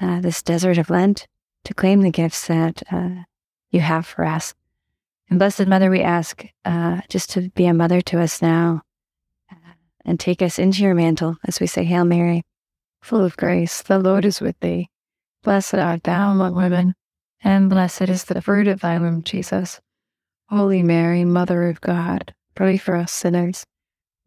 uh, 0.00 0.20
this 0.20 0.42
desert 0.42 0.78
of 0.78 0.90
Lent 0.90 1.26
to 1.64 1.74
claim 1.74 2.02
the 2.02 2.10
gifts 2.10 2.46
that 2.46 2.82
uh, 2.90 3.24
you 3.70 3.80
have 3.80 4.06
for 4.06 4.24
us. 4.24 4.54
And 5.28 5.38
Blessed 5.38 5.66
Mother, 5.66 5.90
we 5.90 6.00
ask 6.00 6.44
uh, 6.64 7.02
just 7.08 7.30
to 7.30 7.50
be 7.50 7.66
a 7.66 7.74
mother 7.74 8.00
to 8.00 8.20
us 8.20 8.42
now 8.42 8.82
and 10.04 10.18
take 10.18 10.42
us 10.42 10.58
into 10.58 10.82
your 10.82 10.94
mantle 10.94 11.36
as 11.46 11.60
we 11.60 11.66
say, 11.66 11.84
Hail 11.84 12.04
Mary, 12.04 12.42
full 13.00 13.24
of 13.24 13.36
grace, 13.36 13.82
the 13.82 13.98
Lord 13.98 14.24
is 14.24 14.40
with 14.40 14.58
thee. 14.60 14.88
Blessed 15.42 15.74
art 15.74 16.04
thou 16.04 16.32
among 16.32 16.54
women, 16.54 16.94
and 17.42 17.68
blessed 17.68 18.02
is 18.02 18.24
the 18.24 18.40
fruit 18.40 18.68
of 18.68 18.80
thy 18.80 18.98
womb, 18.98 19.22
Jesus. 19.22 19.80
Holy 20.48 20.82
Mary, 20.82 21.24
Mother 21.24 21.68
of 21.68 21.80
God, 21.80 22.34
pray 22.54 22.76
for 22.76 22.96
us 22.96 23.12
sinners, 23.12 23.64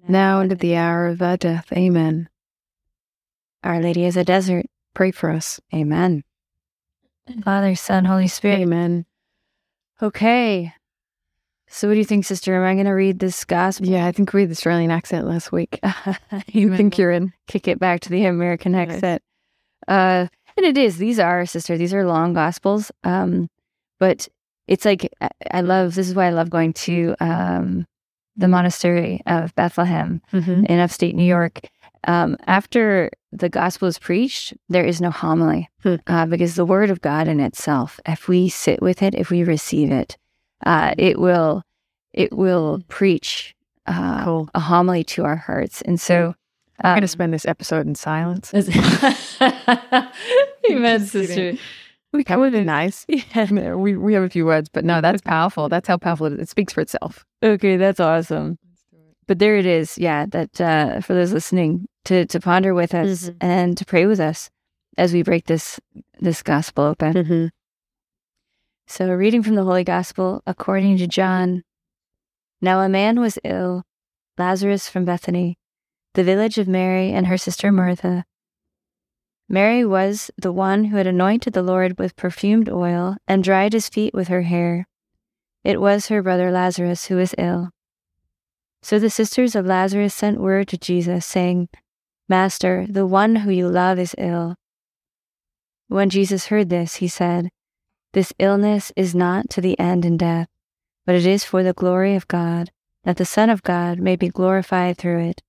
now 0.07 0.41
and 0.41 0.51
at 0.51 0.59
the 0.59 0.75
hour 0.75 1.07
of 1.07 1.21
our 1.21 1.37
death. 1.37 1.71
Amen. 1.71 2.29
Our 3.63 3.81
Lady 3.81 4.05
is 4.05 4.17
a 4.17 4.23
desert, 4.23 4.65
pray 4.93 5.11
for 5.11 5.29
us. 5.29 5.59
Amen. 5.73 6.23
Father, 7.43 7.75
Son, 7.75 8.05
Holy 8.05 8.27
Spirit. 8.27 8.59
Amen. 8.59 9.05
Okay. 10.01 10.73
So, 11.75 11.89
what 11.89 11.95
do 11.95 11.99
you 11.99 12.05
think, 12.05 12.23
sister? 12.23 12.55
Am 12.55 12.63
I 12.63 12.73
going 12.73 12.85
to 12.85 12.91
read 12.91 13.19
this 13.19 13.43
gospel? 13.43 13.85
Yeah. 13.85 14.05
I 14.05 14.13
think 14.13 14.31
we 14.31 14.39
had 14.43 14.49
the 14.49 14.53
Australian 14.53 14.91
accent 14.91 15.27
last 15.27 15.51
week. 15.51 15.77
you 16.47 16.73
think 16.77 16.97
you're 16.97 17.11
in. 17.11 17.33
kick 17.47 17.67
it 17.67 17.79
back 17.79 17.99
to 18.01 18.09
the 18.09 18.23
American 18.23 18.73
accent. 18.75 19.21
Uh, 19.85 20.27
and 20.55 20.65
it 20.65 20.77
is. 20.77 20.97
These 20.99 21.19
are, 21.19 21.45
sister, 21.45 21.77
these 21.77 21.93
are 21.93 22.05
long 22.07 22.33
gospels. 22.33 22.93
Um, 23.03 23.49
but 23.99 24.29
it's 24.69 24.85
like, 24.85 25.11
I, 25.19 25.27
I 25.51 25.61
love, 25.61 25.95
this 25.95 26.07
is 26.07 26.15
why 26.15 26.27
I 26.27 26.29
love 26.29 26.49
going 26.49 26.71
to 26.87 27.13
um, 27.19 27.85
the 28.37 28.47
monastery 28.47 29.19
of 29.25 29.53
Bethlehem 29.55 30.21
Mhm. 30.31 30.65
in 30.67 30.79
upstate 30.79 31.13
New 31.13 31.25
York. 31.25 31.59
Um, 32.07 32.37
after 32.47 33.09
the 33.33 33.49
gospel 33.49 33.89
is 33.89 33.99
preached, 33.99 34.53
there 34.69 34.85
is 34.85 35.01
no 35.01 35.11
homily 35.11 35.69
Hmm. 35.83 35.95
uh, 36.07 36.25
because 36.25 36.55
the 36.55 36.63
word 36.63 36.89
of 36.89 37.01
God 37.01 37.27
in 37.27 37.41
itself, 37.41 37.99
if 38.05 38.29
we 38.29 38.47
sit 38.47 38.81
with 38.81 39.03
it, 39.03 39.13
if 39.13 39.29
we 39.29 39.43
receive 39.43 39.91
it, 39.91 40.15
uh, 40.65 40.93
it 40.97 41.19
will 41.19 41.61
it 42.13 42.31
will 42.33 42.81
preach 42.87 43.53
uh, 43.87 44.23
Cool. 44.23 44.49
a 44.55 44.59
homily 44.59 45.03
to 45.03 45.23
our 45.25 45.35
hearts. 45.35 45.81
And 45.81 45.99
so, 45.99 46.33
I'm 46.81 46.91
um, 46.91 46.95
going 46.95 47.01
to 47.01 47.07
spend 47.07 47.33
this 47.33 47.45
episode 47.45 47.85
in 47.87 47.95
silence. 47.95 48.53
Amen, 50.69 51.05
sister. 51.05 51.33
kidding. 51.33 51.59
That 52.27 52.39
would 52.39 52.53
be 52.53 52.63
nice. 52.63 53.05
Yeah. 53.35 53.73
We, 53.75 53.97
we 53.97 54.13
have 54.13 54.23
a 54.23 54.29
few 54.29 54.45
words, 54.45 54.69
but 54.69 54.85
no, 54.85 55.01
that's 55.01 55.21
powerful. 55.21 55.67
That's 55.69 55.87
how 55.87 55.97
powerful 55.97 56.27
it 56.27 56.33
is. 56.33 56.39
It 56.39 56.49
speaks 56.49 56.71
for 56.73 56.81
itself. 56.81 57.25
Okay, 57.43 57.75
that's 57.77 57.99
awesome. 57.99 58.57
But 59.27 59.39
there 59.39 59.57
it 59.57 59.65
is. 59.65 59.97
Yeah, 59.97 60.25
that 60.29 60.61
uh, 60.61 61.01
for 61.01 61.13
those 61.13 61.33
listening 61.33 61.87
to 62.05 62.25
to 62.27 62.39
ponder 62.39 62.73
with 62.73 62.93
us 62.93 63.29
Mhm. 63.29 63.35
and 63.41 63.77
to 63.77 63.83
pray 63.85 64.05
with 64.05 64.19
us 64.19 64.49
as 64.97 65.11
we 65.13 65.23
break 65.23 65.45
this 65.47 65.79
this 66.19 66.41
gospel 66.43 66.85
open. 66.85 67.13
Mm-hmm. 67.13 67.45
So, 68.87 69.11
reading 69.11 69.41
from 69.41 69.55
the 69.55 69.63
Holy 69.63 69.83
Gospel 69.83 70.43
according 70.45 70.97
to 70.97 71.07
John. 71.07 71.63
Now, 72.61 72.81
a 72.81 72.89
man 72.89 73.19
was 73.19 73.39
ill, 73.43 73.83
Lazarus 74.37 74.87
from 74.87 75.05
Bethany, 75.05 75.57
the 76.13 76.23
village 76.23 76.59
of 76.59 76.67
Mary 76.67 77.11
and 77.11 77.25
her 77.25 77.37
sister 77.37 77.71
Martha. 77.71 78.25
Mary 79.49 79.83
was 79.83 80.29
the 80.37 80.51
one 80.51 80.85
who 80.85 80.97
had 80.97 81.07
anointed 81.07 81.53
the 81.53 81.63
Lord 81.63 81.97
with 81.97 82.15
perfumed 82.15 82.69
oil 82.69 83.17
and 83.27 83.43
dried 83.43 83.73
his 83.73 83.89
feet 83.89 84.13
with 84.13 84.27
her 84.27 84.43
hair. 84.43 84.87
It 85.63 85.81
was 85.81 86.07
her 86.07 86.21
brother 86.21 86.51
Lazarus 86.51 87.05
who 87.05 87.15
was 87.15 87.33
ill. 87.39 87.71
So 88.83 88.99
the 88.99 89.09
sisters 89.09 89.55
of 89.55 89.65
Lazarus 89.65 90.13
sent 90.13 90.39
word 90.39 90.67
to 90.67 90.77
Jesus, 90.77 91.25
saying, 91.25 91.69
Master, 92.29 92.85
the 92.87 93.07
one 93.07 93.37
who 93.37 93.49
you 93.49 93.67
love 93.67 93.97
is 93.97 94.13
ill. 94.19 94.55
When 95.87 96.11
Jesus 96.11 96.47
heard 96.47 96.69
this, 96.69 96.95
he 96.95 97.07
said, 97.07 97.49
This 98.15 98.31
illness 98.39 98.93
is 98.95 99.13
not 99.13 99.49
to 99.49 99.59
the 99.59 99.77
end 99.77 100.05
in 100.05 100.15
death, 100.15 100.47
but 101.05 101.15
it 101.15 101.25
is 101.25 101.43
for 101.43 101.63
the 101.63 101.73
glory 101.73 102.15
of 102.15 102.29
God, 102.29 102.71
that 103.03 103.17
the 103.17 103.25
Son 103.25 103.49
of 103.49 103.61
God 103.61 103.99
may 103.99 104.15
be 104.15 104.29
glorified 104.29 104.97
through 104.97 105.19
it. 105.27 105.43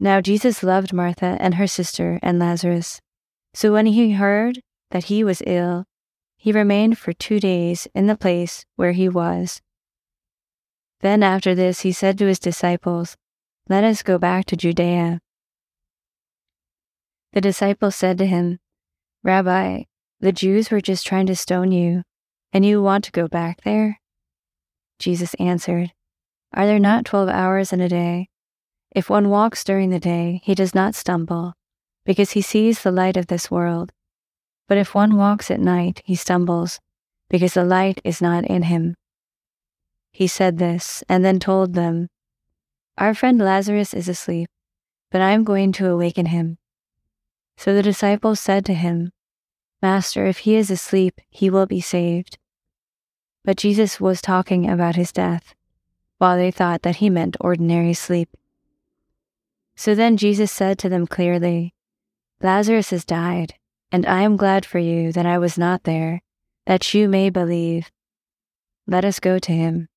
Now 0.00 0.20
Jesus 0.20 0.64
loved 0.64 0.92
Martha 0.92 1.36
and 1.38 1.54
her 1.54 1.68
sister 1.68 2.18
and 2.24 2.40
Lazarus. 2.40 3.00
So 3.54 3.72
when 3.72 3.86
he 3.86 4.14
heard 4.14 4.62
that 4.90 5.04
he 5.04 5.22
was 5.22 5.44
ill, 5.46 5.84
he 6.36 6.50
remained 6.50 6.98
for 6.98 7.12
two 7.12 7.38
days 7.38 7.86
in 7.94 8.08
the 8.08 8.16
place 8.16 8.66
where 8.74 8.90
he 8.90 9.08
was. 9.08 9.62
Then 11.02 11.22
after 11.22 11.54
this 11.54 11.82
he 11.82 11.92
said 11.92 12.18
to 12.18 12.26
his 12.26 12.40
disciples, 12.40 13.16
Let 13.68 13.84
us 13.84 14.02
go 14.02 14.18
back 14.18 14.46
to 14.46 14.56
Judea. 14.56 15.20
The 17.32 17.40
disciples 17.40 17.94
said 17.94 18.18
to 18.18 18.26
him, 18.26 18.58
Rabbi, 19.22 19.84
the 20.22 20.32
Jews 20.32 20.70
were 20.70 20.80
just 20.80 21.04
trying 21.04 21.26
to 21.26 21.34
stone 21.34 21.72
you, 21.72 22.04
and 22.52 22.64
you 22.64 22.80
want 22.80 23.02
to 23.04 23.10
go 23.10 23.26
back 23.26 23.62
there? 23.62 24.00
Jesus 25.00 25.34
answered, 25.34 25.92
Are 26.54 26.64
there 26.64 26.78
not 26.78 27.04
twelve 27.04 27.28
hours 27.28 27.72
in 27.72 27.80
a 27.80 27.88
day? 27.88 28.28
If 28.92 29.10
one 29.10 29.30
walks 29.30 29.64
during 29.64 29.90
the 29.90 29.98
day, 29.98 30.40
he 30.44 30.54
does 30.54 30.76
not 30.76 30.94
stumble, 30.94 31.54
because 32.04 32.30
he 32.30 32.40
sees 32.40 32.82
the 32.82 32.92
light 32.92 33.16
of 33.16 33.26
this 33.26 33.50
world. 33.50 33.90
But 34.68 34.78
if 34.78 34.94
one 34.94 35.16
walks 35.16 35.50
at 35.50 35.58
night, 35.58 36.00
he 36.04 36.14
stumbles, 36.14 36.78
because 37.28 37.54
the 37.54 37.64
light 37.64 38.00
is 38.04 38.22
not 38.22 38.44
in 38.44 38.62
him. 38.62 38.94
He 40.12 40.28
said 40.28 40.58
this, 40.58 41.02
and 41.08 41.24
then 41.24 41.40
told 41.40 41.74
them, 41.74 42.06
Our 42.96 43.12
friend 43.12 43.40
Lazarus 43.40 43.92
is 43.92 44.08
asleep, 44.08 44.48
but 45.10 45.20
I 45.20 45.32
am 45.32 45.42
going 45.42 45.72
to 45.72 45.90
awaken 45.90 46.26
him. 46.26 46.58
So 47.56 47.74
the 47.74 47.82
disciples 47.82 48.38
said 48.38 48.64
to 48.66 48.74
him, 48.74 49.10
Master, 49.82 50.26
if 50.26 50.38
he 50.38 50.54
is 50.54 50.70
asleep, 50.70 51.20
he 51.28 51.50
will 51.50 51.66
be 51.66 51.80
saved. 51.80 52.38
But 53.44 53.56
Jesus 53.56 54.00
was 54.00 54.22
talking 54.22 54.70
about 54.70 54.94
his 54.94 55.10
death, 55.10 55.56
while 56.18 56.36
they 56.36 56.52
thought 56.52 56.82
that 56.82 56.96
he 56.96 57.10
meant 57.10 57.36
ordinary 57.40 57.92
sleep. 57.92 58.28
So 59.74 59.96
then 59.96 60.16
Jesus 60.16 60.52
said 60.52 60.78
to 60.78 60.88
them 60.88 61.08
clearly, 61.08 61.74
Lazarus 62.40 62.90
has 62.90 63.04
died, 63.04 63.54
and 63.90 64.06
I 64.06 64.22
am 64.22 64.36
glad 64.36 64.64
for 64.64 64.78
you 64.78 65.10
that 65.12 65.26
I 65.26 65.38
was 65.38 65.58
not 65.58 65.82
there, 65.82 66.22
that 66.66 66.94
you 66.94 67.08
may 67.08 67.28
believe. 67.28 67.90
Let 68.86 69.04
us 69.04 69.18
go 69.18 69.40
to 69.40 69.52
him. 69.52 69.88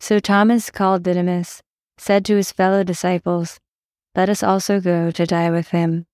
So 0.00 0.18
Thomas, 0.18 0.70
called 0.70 1.02
Didymus, 1.02 1.62
said 1.98 2.24
to 2.24 2.36
his 2.36 2.52
fellow 2.52 2.84
disciples, 2.84 3.60
Let 4.14 4.30
us 4.30 4.42
also 4.42 4.80
go 4.80 5.10
to 5.10 5.26
die 5.26 5.50
with 5.50 5.68
him. 5.68 6.06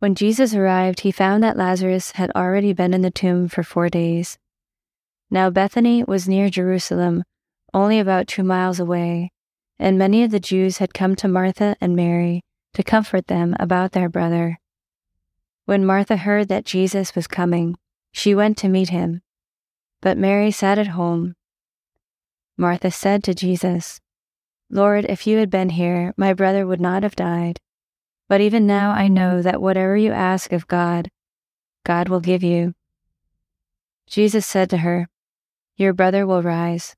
When 0.00 0.14
Jesus 0.14 0.54
arrived, 0.54 1.00
he 1.00 1.12
found 1.12 1.42
that 1.42 1.58
Lazarus 1.58 2.12
had 2.12 2.30
already 2.34 2.72
been 2.72 2.94
in 2.94 3.02
the 3.02 3.10
tomb 3.10 3.48
for 3.48 3.62
four 3.62 3.90
days. 3.90 4.38
Now 5.30 5.50
Bethany 5.50 6.02
was 6.04 6.26
near 6.26 6.48
Jerusalem, 6.48 7.22
only 7.74 7.98
about 7.98 8.26
two 8.26 8.42
miles 8.42 8.80
away, 8.80 9.30
and 9.78 9.98
many 9.98 10.24
of 10.24 10.30
the 10.30 10.40
Jews 10.40 10.78
had 10.78 10.94
come 10.94 11.14
to 11.16 11.28
Martha 11.28 11.76
and 11.82 11.94
Mary 11.94 12.40
to 12.72 12.82
comfort 12.82 13.26
them 13.26 13.54
about 13.60 13.92
their 13.92 14.08
brother. 14.08 14.58
When 15.66 15.84
Martha 15.84 16.16
heard 16.16 16.48
that 16.48 16.64
Jesus 16.64 17.14
was 17.14 17.26
coming, 17.26 17.76
she 18.10 18.34
went 18.34 18.56
to 18.58 18.70
meet 18.70 18.88
him, 18.88 19.20
but 20.00 20.16
Mary 20.16 20.50
sat 20.50 20.78
at 20.78 20.88
home. 20.88 21.34
Martha 22.56 22.90
said 22.90 23.22
to 23.24 23.34
Jesus, 23.34 24.00
Lord, 24.70 25.04
if 25.04 25.26
you 25.26 25.36
had 25.36 25.50
been 25.50 25.68
here, 25.68 26.14
my 26.16 26.32
brother 26.32 26.66
would 26.66 26.80
not 26.80 27.02
have 27.02 27.16
died. 27.16 27.60
But 28.30 28.40
even 28.40 28.64
now 28.64 28.92
I 28.92 29.08
know 29.08 29.42
that 29.42 29.60
whatever 29.60 29.96
you 29.96 30.12
ask 30.12 30.52
of 30.52 30.68
God, 30.68 31.10
God 31.84 32.08
will 32.08 32.20
give 32.20 32.44
you. 32.44 32.74
Jesus 34.06 34.46
said 34.46 34.70
to 34.70 34.76
her, 34.76 35.08
Your 35.74 35.92
brother 35.92 36.24
will 36.28 36.40
rise. 36.40 36.94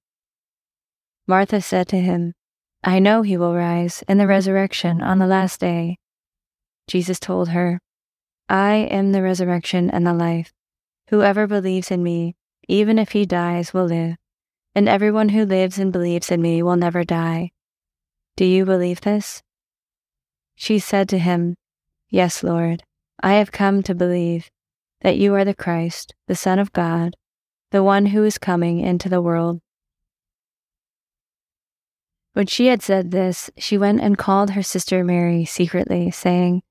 Martha 1.27 1.63
said 1.63 1.89
to 1.89 1.97
him, 1.97 2.35
I 2.85 2.99
know 2.99 3.23
he 3.23 3.39
will 3.39 3.55
rise 3.55 4.05
in 4.07 4.19
the 4.19 4.27
resurrection 4.27 5.01
on 5.01 5.21
the 5.21 5.27
last 5.27 5.59
day. 5.59 5.97
Jesus 6.87 7.19
told 7.19 7.49
her, 7.49 7.81
I 8.51 8.75
am 8.75 9.13
the 9.13 9.23
resurrection 9.23 9.89
and 9.89 10.07
the 10.07 10.13
life. 10.13 10.53
Whoever 11.09 11.47
believes 11.47 11.91
in 11.91 12.03
me, 12.03 12.37
even 12.69 12.99
if 12.99 13.13
he 13.13 13.25
dies, 13.25 13.73
will 13.73 13.87
live, 13.87 14.17
and 14.75 14.87
everyone 14.87 15.31
who 15.31 15.47
lives 15.47 15.79
and 15.79 15.93
believes 15.93 16.31
in 16.31 16.43
me 16.43 16.63
will 16.63 16.77
never 16.77 17.05
die. 17.05 17.53
Do 18.37 18.45
you 18.45 18.67
believe 18.67 19.01
this? 19.01 19.43
She 20.55 20.79
said 20.79 21.09
to 21.09 21.19
him, 21.19 21.57
Yes, 22.09 22.43
Lord, 22.43 22.83
I 23.23 23.35
have 23.35 23.53
come 23.53 23.83
to 23.85 23.95
believe 23.95 24.51
that 25.01 25.17
you 25.17 25.35
are 25.35 25.45
the 25.45 25.55
Christ, 25.55 26.15
the 26.29 26.35
Son 26.37 26.59
of 26.59 26.73
God, 26.73 27.17
the 27.71 27.83
one 27.83 28.07
who 28.07 28.25
is 28.25 28.39
coming 28.39 28.81
into 28.81 29.09
the 29.09 29.23
world. 29.23 29.61
When 32.35 32.47
she 32.47 32.67
had 32.67 32.83
said 32.83 33.11
this, 33.11 33.51
she 33.59 33.77
went 33.77 34.01
and 34.01 34.17
called 34.17 34.51
her 34.51 34.63
sister 34.63 35.05
Mary 35.05 35.45
secretly, 35.45 36.11
saying, 36.11 36.63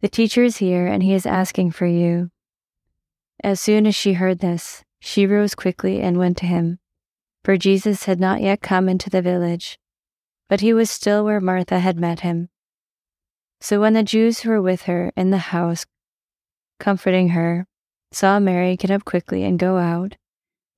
The 0.00 0.08
teacher 0.08 0.44
is 0.44 0.58
here, 0.58 0.86
and 0.86 1.02
he 1.02 1.12
is 1.12 1.26
asking 1.26 1.72
for 1.72 1.86
you. 1.86 2.30
As 3.42 3.60
soon 3.60 3.86
as 3.86 3.94
she 3.94 4.14
heard 4.14 4.38
this, 4.38 4.84
she 5.00 5.26
rose 5.26 5.54
quickly 5.54 6.00
and 6.00 6.18
went 6.18 6.36
to 6.38 6.46
him, 6.46 6.78
for 7.44 7.56
Jesus 7.56 8.04
had 8.04 8.20
not 8.20 8.40
yet 8.40 8.62
come 8.62 8.88
into 8.88 9.10
the 9.10 9.22
village, 9.22 9.78
but 10.48 10.60
he 10.60 10.72
was 10.72 10.90
still 10.90 11.24
where 11.24 11.40
Martha 11.40 11.78
had 11.78 11.98
met 11.98 12.20
him. 12.20 12.48
So 13.62 13.78
when 13.80 13.92
the 13.92 14.02
Jews 14.02 14.40
who 14.40 14.50
were 14.50 14.62
with 14.62 14.82
her 14.82 15.12
in 15.16 15.30
the 15.30 15.38
house, 15.38 15.84
comforting 16.78 17.30
her, 17.30 17.66
saw 18.10 18.40
Mary 18.40 18.74
get 18.76 18.90
up 18.90 19.04
quickly 19.04 19.44
and 19.44 19.58
go 19.58 19.76
out, 19.76 20.16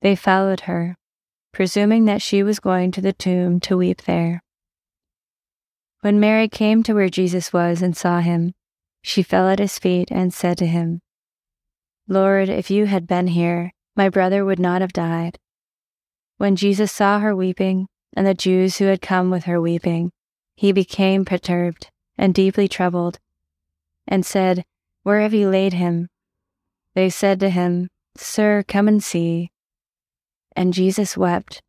they 0.01 0.17
followed 0.17 0.61
her, 0.61 0.97
presuming 1.53 2.05
that 2.05 2.21
she 2.21 2.43
was 2.43 2.59
going 2.59 2.91
to 2.91 3.01
the 3.01 3.13
tomb 3.13 3.61
to 3.61 3.77
weep 3.77 4.01
there. 4.01 4.43
When 6.01 6.19
Mary 6.19 6.49
came 6.49 6.83
to 6.83 6.93
where 6.93 7.07
Jesus 7.07 7.53
was 7.53 7.81
and 7.81 7.95
saw 7.95 8.19
him, 8.19 8.53
she 9.01 9.23
fell 9.23 9.47
at 9.47 9.59
his 9.59 9.79
feet 9.79 10.09
and 10.11 10.33
said 10.33 10.57
to 10.57 10.67
him, 10.67 10.99
Lord, 12.09 12.49
if 12.49 12.69
you 12.69 12.85
had 12.85 13.07
been 13.07 13.27
here, 13.27 13.71
my 13.95 14.09
brother 14.09 14.43
would 14.43 14.59
not 14.59 14.81
have 14.81 14.91
died. 14.91 15.39
When 16.37 16.57
Jesus 16.57 16.91
saw 16.91 17.19
her 17.19 17.33
weeping, 17.33 17.87
and 18.13 18.27
the 18.27 18.33
Jews 18.33 18.77
who 18.77 18.85
had 18.85 19.01
come 19.01 19.29
with 19.29 19.45
her 19.45 19.61
weeping, 19.61 20.11
he 20.57 20.73
became 20.73 21.23
perturbed 21.23 21.89
and 22.17 22.33
deeply 22.33 22.67
troubled, 22.67 23.19
and 24.07 24.25
said, 24.25 24.65
Where 25.03 25.21
have 25.21 25.33
you 25.33 25.49
laid 25.49 25.73
him? 25.73 26.09
They 26.93 27.09
said 27.09 27.39
to 27.39 27.49
him, 27.49 27.89
Sir, 28.15 28.63
come 28.67 28.87
and 28.87 29.03
see. 29.03 29.51
And 30.55 30.73
Jesus 30.73 31.17
wept. 31.17 31.61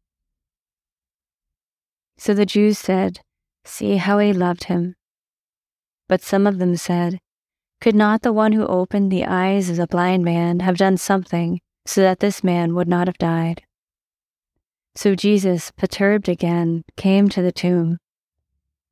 So 2.18 2.34
the 2.34 2.46
Jews 2.46 2.78
said, 2.78 3.20
See 3.64 3.96
how 3.96 4.18
he 4.18 4.32
loved 4.32 4.64
him. 4.64 4.94
But 6.08 6.22
some 6.22 6.46
of 6.46 6.58
them 6.58 6.76
said, 6.76 7.18
Could 7.80 7.94
not 7.94 8.22
the 8.22 8.32
one 8.32 8.52
who 8.52 8.66
opened 8.66 9.10
the 9.10 9.24
eyes 9.24 9.70
of 9.70 9.76
the 9.76 9.86
blind 9.86 10.24
man 10.24 10.60
have 10.60 10.76
done 10.76 10.98
something 10.98 11.60
so 11.86 12.02
that 12.02 12.20
this 12.20 12.44
man 12.44 12.74
would 12.74 12.88
not 12.88 13.08
have 13.08 13.18
died? 13.18 13.62
So 14.94 15.14
Jesus, 15.14 15.72
perturbed 15.72 16.28
again, 16.28 16.84
came 16.96 17.28
to 17.30 17.42
the 17.42 17.52
tomb. 17.52 17.98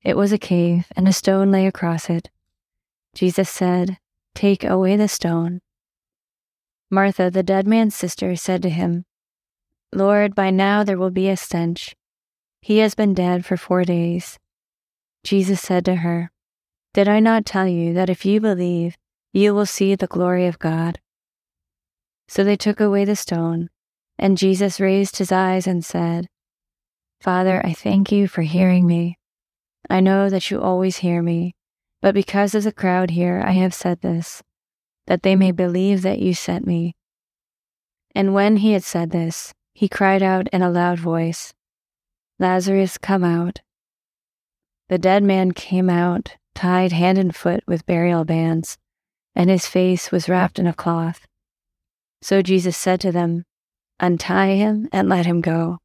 It 0.05 0.17
was 0.17 0.33
a 0.33 0.39
cave, 0.39 0.87
and 0.97 1.07
a 1.07 1.13
stone 1.13 1.53
lay 1.53 1.67
across 1.67 2.11
it. 2.11 2.31
Jesus 3.15 3.49
said, 3.49 3.99
Take 4.35 4.65
away 4.65 4.97
the 4.97 5.09
stone. 5.09 5.61
Martha, 6.91 7.31
the 7.31 7.43
dead 7.43 7.67
man's 7.67 7.95
sister, 7.95 8.35
said 8.35 8.63
to 8.63 8.69
him, 8.71 9.05
Lord, 9.93 10.35
by 10.35 10.51
now 10.51 10.83
there 10.83 10.99
will 10.99 11.11
be 11.11 11.29
a 11.29 11.37
stench. 11.37 11.95
He 12.61 12.79
has 12.79 12.95
been 12.95 13.15
dead 13.15 13.45
for 13.45 13.57
four 13.57 13.85
days. 13.85 14.39
Jesus 15.23 15.61
said 15.61 15.85
to 15.85 15.97
her, 15.97 16.33
Did 16.95 17.09
I 17.09 17.21
not 17.21 17.47
tell 17.47 17.69
you 17.69 17.93
that 17.95 18.11
if 18.11 18.25
you 18.25 18.41
believe, 18.41 18.97
you 19.33 19.55
will 19.55 19.67
see 19.67 19.95
the 19.95 20.07
glory 20.07 20.47
of 20.47 20.59
God? 20.59 20.99
So 22.27 22.43
they 22.43 22.57
took 22.57 22.81
away 22.81 23.05
the 23.05 23.17
stone, 23.17 23.69
and 24.19 24.39
Jesus 24.39 24.81
raised 24.81 25.19
his 25.19 25.31
eyes 25.31 25.67
and 25.67 25.85
said, 25.85 26.29
Father, 27.21 27.65
I 27.65 27.73
thank 27.73 28.11
you 28.11 28.27
for 28.27 28.43
hearing 28.43 28.87
me. 28.87 29.19
I 29.93 30.01
know 30.01 30.31
that 30.31 30.51
you 30.51 30.59
always 30.59 30.97
hear 30.97 31.21
me, 31.21 31.55
but 32.01 32.15
because 32.15 32.55
of 32.55 32.65
the 32.65 32.73
crowd 32.73 33.11
here, 33.11 33.43
I 33.45 33.51
have 33.51 33.75
said 33.75 34.01
this, 34.01 34.43
that 35.07 35.23
they 35.23 35.37
may 35.37 35.53
believe 35.53 36.01
that 36.01 36.19
you 36.19 36.33
sent 36.33 36.67
me. 36.67 36.97
And 38.15 38.33
when 38.33 38.57
he 38.57 38.73
had 38.73 38.85
said 38.85 39.11
this, 39.11 39.53
he 39.75 39.91
cried 39.91 40.23
out 40.23 40.49
in 40.49 40.63
a 40.63 40.71
loud 40.71 40.99
voice, 40.99 41.53
Lazarus, 42.39 42.97
come 42.97 43.23
out. 43.23 43.61
The 44.89 44.97
dead 44.97 45.23
man 45.25 45.53
came 45.53 45.91
out, 45.91 46.37
tied 46.55 46.93
hand 46.93 47.19
and 47.19 47.37
foot 47.37 47.63
with 47.67 47.85
burial 47.85 48.25
bands, 48.25 48.79
and 49.35 49.51
his 49.51 49.67
face 49.67 50.11
was 50.11 50.27
wrapped 50.27 50.59
in 50.59 50.67
a 50.67 50.73
cloth. 50.73 51.27
So 52.23 52.41
Jesus 52.41 52.79
said 52.79 52.99
to 53.03 53.13
them, 53.13 53.45
Untie 54.01 54.55
him 54.55 54.89
and 54.91 55.11
let 55.11 55.27
him 55.27 55.43
go. 55.43 55.81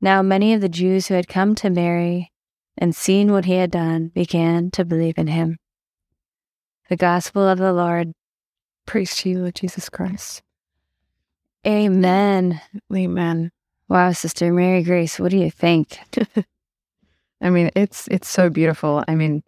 Now 0.00 0.20
many 0.20 0.52
of 0.52 0.60
the 0.60 0.68
Jews 0.68 1.06
who 1.06 1.14
had 1.14 1.28
come 1.28 1.54
to 1.54 1.70
Mary 1.70 2.29
and 2.80 2.96
seeing 2.96 3.30
what 3.30 3.44
he 3.44 3.54
had 3.54 3.70
done 3.70 4.08
began 4.08 4.70
to 4.72 4.84
believe 4.84 5.18
in 5.18 5.26
him. 5.26 5.58
The 6.88 6.96
Gospel 6.96 7.46
of 7.46 7.58
the 7.58 7.72
Lord. 7.72 8.12
Praise 8.86 9.14
to 9.18 9.28
you, 9.28 9.38
Lord 9.40 9.54
Jesus 9.54 9.88
Christ. 9.88 10.42
Amen. 11.66 12.60
Amen. 12.92 13.52
Wow, 13.88 14.12
Sister 14.12 14.52
Mary 14.52 14.82
Grace, 14.82 15.20
what 15.20 15.30
do 15.30 15.36
you 15.36 15.50
think? 15.50 15.98
I 17.40 17.50
mean, 17.50 17.70
it's 17.76 18.08
it's 18.08 18.28
so 18.28 18.50
beautiful. 18.50 19.04
I 19.06 19.14
mean, 19.14 19.42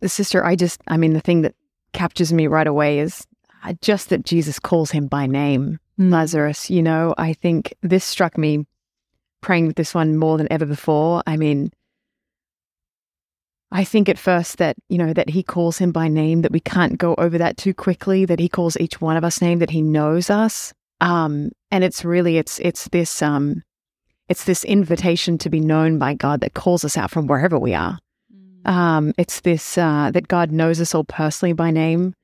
the 0.00 0.08
sister, 0.08 0.44
I 0.44 0.56
just, 0.56 0.80
I 0.88 0.96
mean, 0.96 1.12
the 1.12 1.20
thing 1.20 1.42
that 1.42 1.54
captures 1.92 2.32
me 2.32 2.46
right 2.46 2.66
away 2.66 2.98
is 2.98 3.26
uh, 3.64 3.74
just 3.80 4.08
that 4.08 4.24
Jesus 4.24 4.58
calls 4.58 4.90
him 4.90 5.06
by 5.06 5.26
name, 5.26 5.78
mm. 5.98 6.12
Lazarus. 6.12 6.70
You 6.70 6.82
know, 6.82 7.14
I 7.18 7.32
think 7.32 7.74
this 7.82 8.04
struck 8.04 8.38
me 8.38 8.66
praying 9.40 9.66
with 9.66 9.76
this 9.76 9.94
one 9.94 10.16
more 10.16 10.38
than 10.38 10.50
ever 10.50 10.66
before. 10.66 11.22
I 11.26 11.36
mean, 11.36 11.72
I 13.72 13.84
think 13.84 14.08
at 14.08 14.18
first 14.18 14.58
that, 14.58 14.76
you 14.88 14.98
know, 14.98 15.12
that 15.12 15.30
he 15.30 15.42
calls 15.42 15.78
him 15.78 15.92
by 15.92 16.08
name, 16.08 16.42
that 16.42 16.50
we 16.50 16.60
can't 16.60 16.98
go 16.98 17.14
over 17.16 17.38
that 17.38 17.56
too 17.56 17.72
quickly, 17.72 18.24
that 18.24 18.40
he 18.40 18.48
calls 18.48 18.76
each 18.78 19.00
one 19.00 19.16
of 19.16 19.24
us 19.24 19.40
name, 19.40 19.60
that 19.60 19.70
he 19.70 19.80
knows 19.80 20.28
us. 20.28 20.72
Um, 21.00 21.52
and 21.70 21.84
it's 21.84 22.04
really, 22.04 22.36
it's, 22.36 22.58
it's 22.58 22.88
this, 22.88 23.22
um, 23.22 23.62
it's 24.28 24.44
this 24.44 24.64
invitation 24.64 25.38
to 25.38 25.50
be 25.50 25.60
known 25.60 25.98
by 25.98 26.14
God 26.14 26.40
that 26.40 26.54
calls 26.54 26.84
us 26.84 26.96
out 26.96 27.10
from 27.10 27.26
wherever 27.26 27.58
we 27.58 27.74
are. 27.74 27.98
Mm. 28.34 28.68
Um, 28.68 29.12
it's 29.16 29.40
this, 29.40 29.78
uh, 29.78 30.10
that 30.12 30.28
God 30.28 30.50
knows 30.50 30.80
us 30.80 30.94
all 30.94 31.04
personally 31.04 31.52
by 31.52 31.70
name. 31.70 32.14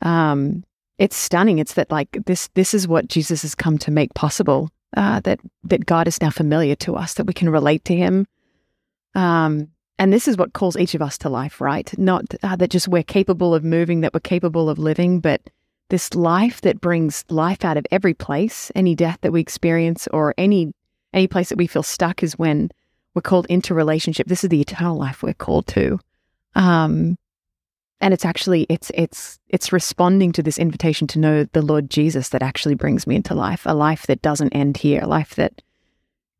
Um, 0.00 0.64
it's 0.98 1.16
stunning. 1.16 1.58
It's 1.58 1.74
that 1.74 1.90
like 1.90 2.18
this, 2.26 2.48
this 2.54 2.72
is 2.72 2.88
what 2.88 3.08
Jesus 3.08 3.42
has 3.42 3.54
come 3.54 3.78
to 3.78 3.90
make 3.90 4.14
possible. 4.14 4.70
Uh, 4.96 5.20
that 5.20 5.40
that 5.64 5.86
God 5.86 6.06
is 6.06 6.20
now 6.20 6.30
familiar 6.30 6.76
to 6.76 6.96
us, 6.96 7.14
that 7.14 7.26
we 7.26 7.32
can 7.32 7.50
relate 7.50 7.84
to 7.86 7.96
Him, 7.96 8.26
um, 9.14 9.68
and 9.98 10.12
this 10.12 10.26
is 10.26 10.36
what 10.36 10.52
calls 10.52 10.76
each 10.76 10.94
of 10.94 11.02
us 11.02 11.18
to 11.18 11.28
life, 11.28 11.60
right? 11.60 11.96
Not 11.98 12.24
uh, 12.42 12.56
that 12.56 12.70
just 12.70 12.88
we're 12.88 13.02
capable 13.02 13.54
of 13.54 13.64
moving, 13.64 14.00
that 14.00 14.12
we're 14.12 14.20
capable 14.20 14.68
of 14.68 14.78
living, 14.78 15.20
but 15.20 15.40
this 15.90 16.14
life 16.14 16.60
that 16.62 16.80
brings 16.80 17.24
life 17.28 17.64
out 17.64 17.76
of 17.76 17.86
every 17.90 18.14
place, 18.14 18.72
any 18.74 18.94
death 18.94 19.18
that 19.20 19.32
we 19.32 19.40
experience 19.40 20.08
or 20.08 20.34
any 20.38 20.72
any 21.12 21.28
place 21.28 21.48
that 21.48 21.58
we 21.58 21.68
feel 21.68 21.84
stuck 21.84 22.22
is 22.22 22.38
when 22.38 22.70
we're 23.14 23.22
called 23.22 23.46
into 23.48 23.72
relationship. 23.72 24.26
This 24.26 24.42
is 24.42 24.50
the 24.50 24.60
eternal 24.60 24.96
life 24.96 25.22
we're 25.22 25.32
called 25.34 25.68
to. 25.68 26.00
Um, 26.56 27.16
and 28.04 28.12
it's 28.12 28.26
actually 28.26 28.66
it's 28.68 28.92
it's 28.92 29.38
it's 29.48 29.72
responding 29.72 30.30
to 30.30 30.42
this 30.42 30.58
invitation 30.58 31.06
to 31.06 31.18
know 31.18 31.44
the 31.44 31.62
Lord 31.62 31.88
Jesus 31.88 32.28
that 32.28 32.42
actually 32.42 32.74
brings 32.74 33.06
me 33.06 33.16
into 33.16 33.34
life, 33.34 33.62
a 33.64 33.74
life 33.74 34.06
that 34.08 34.20
doesn't 34.20 34.52
end 34.52 34.76
here, 34.76 35.00
a 35.02 35.06
life 35.06 35.36
that 35.36 35.62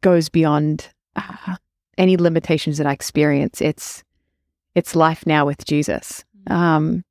goes 0.03 0.29
beyond 0.29 0.91
uh, 1.17 1.57
any 1.97 2.19
limitations 2.19 2.77
that 2.77 2.87
I 2.87 2.93
experience. 2.93 3.63
It's 3.63 4.05
it's 4.75 4.95
life 4.95 5.27
now 5.27 5.47
with 5.47 5.65
Jesus. 5.65 6.23
Mm-hmm. 6.37 6.53
Um, 6.53 7.05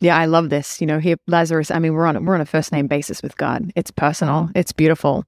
yeah, 0.00 0.16
I 0.16 0.24
love 0.24 0.48
this. 0.48 0.80
You 0.80 0.86
know, 0.86 0.98
here 0.98 1.16
Lazarus. 1.26 1.70
I 1.70 1.80
mean, 1.80 1.92
we're 1.92 2.06
on 2.06 2.24
we're 2.24 2.34
on 2.34 2.40
a 2.40 2.46
first 2.46 2.72
name 2.72 2.86
basis 2.86 3.22
with 3.22 3.36
God. 3.36 3.70
It's 3.76 3.90
personal. 3.90 4.48
It's 4.54 4.72
beautiful. 4.72 5.26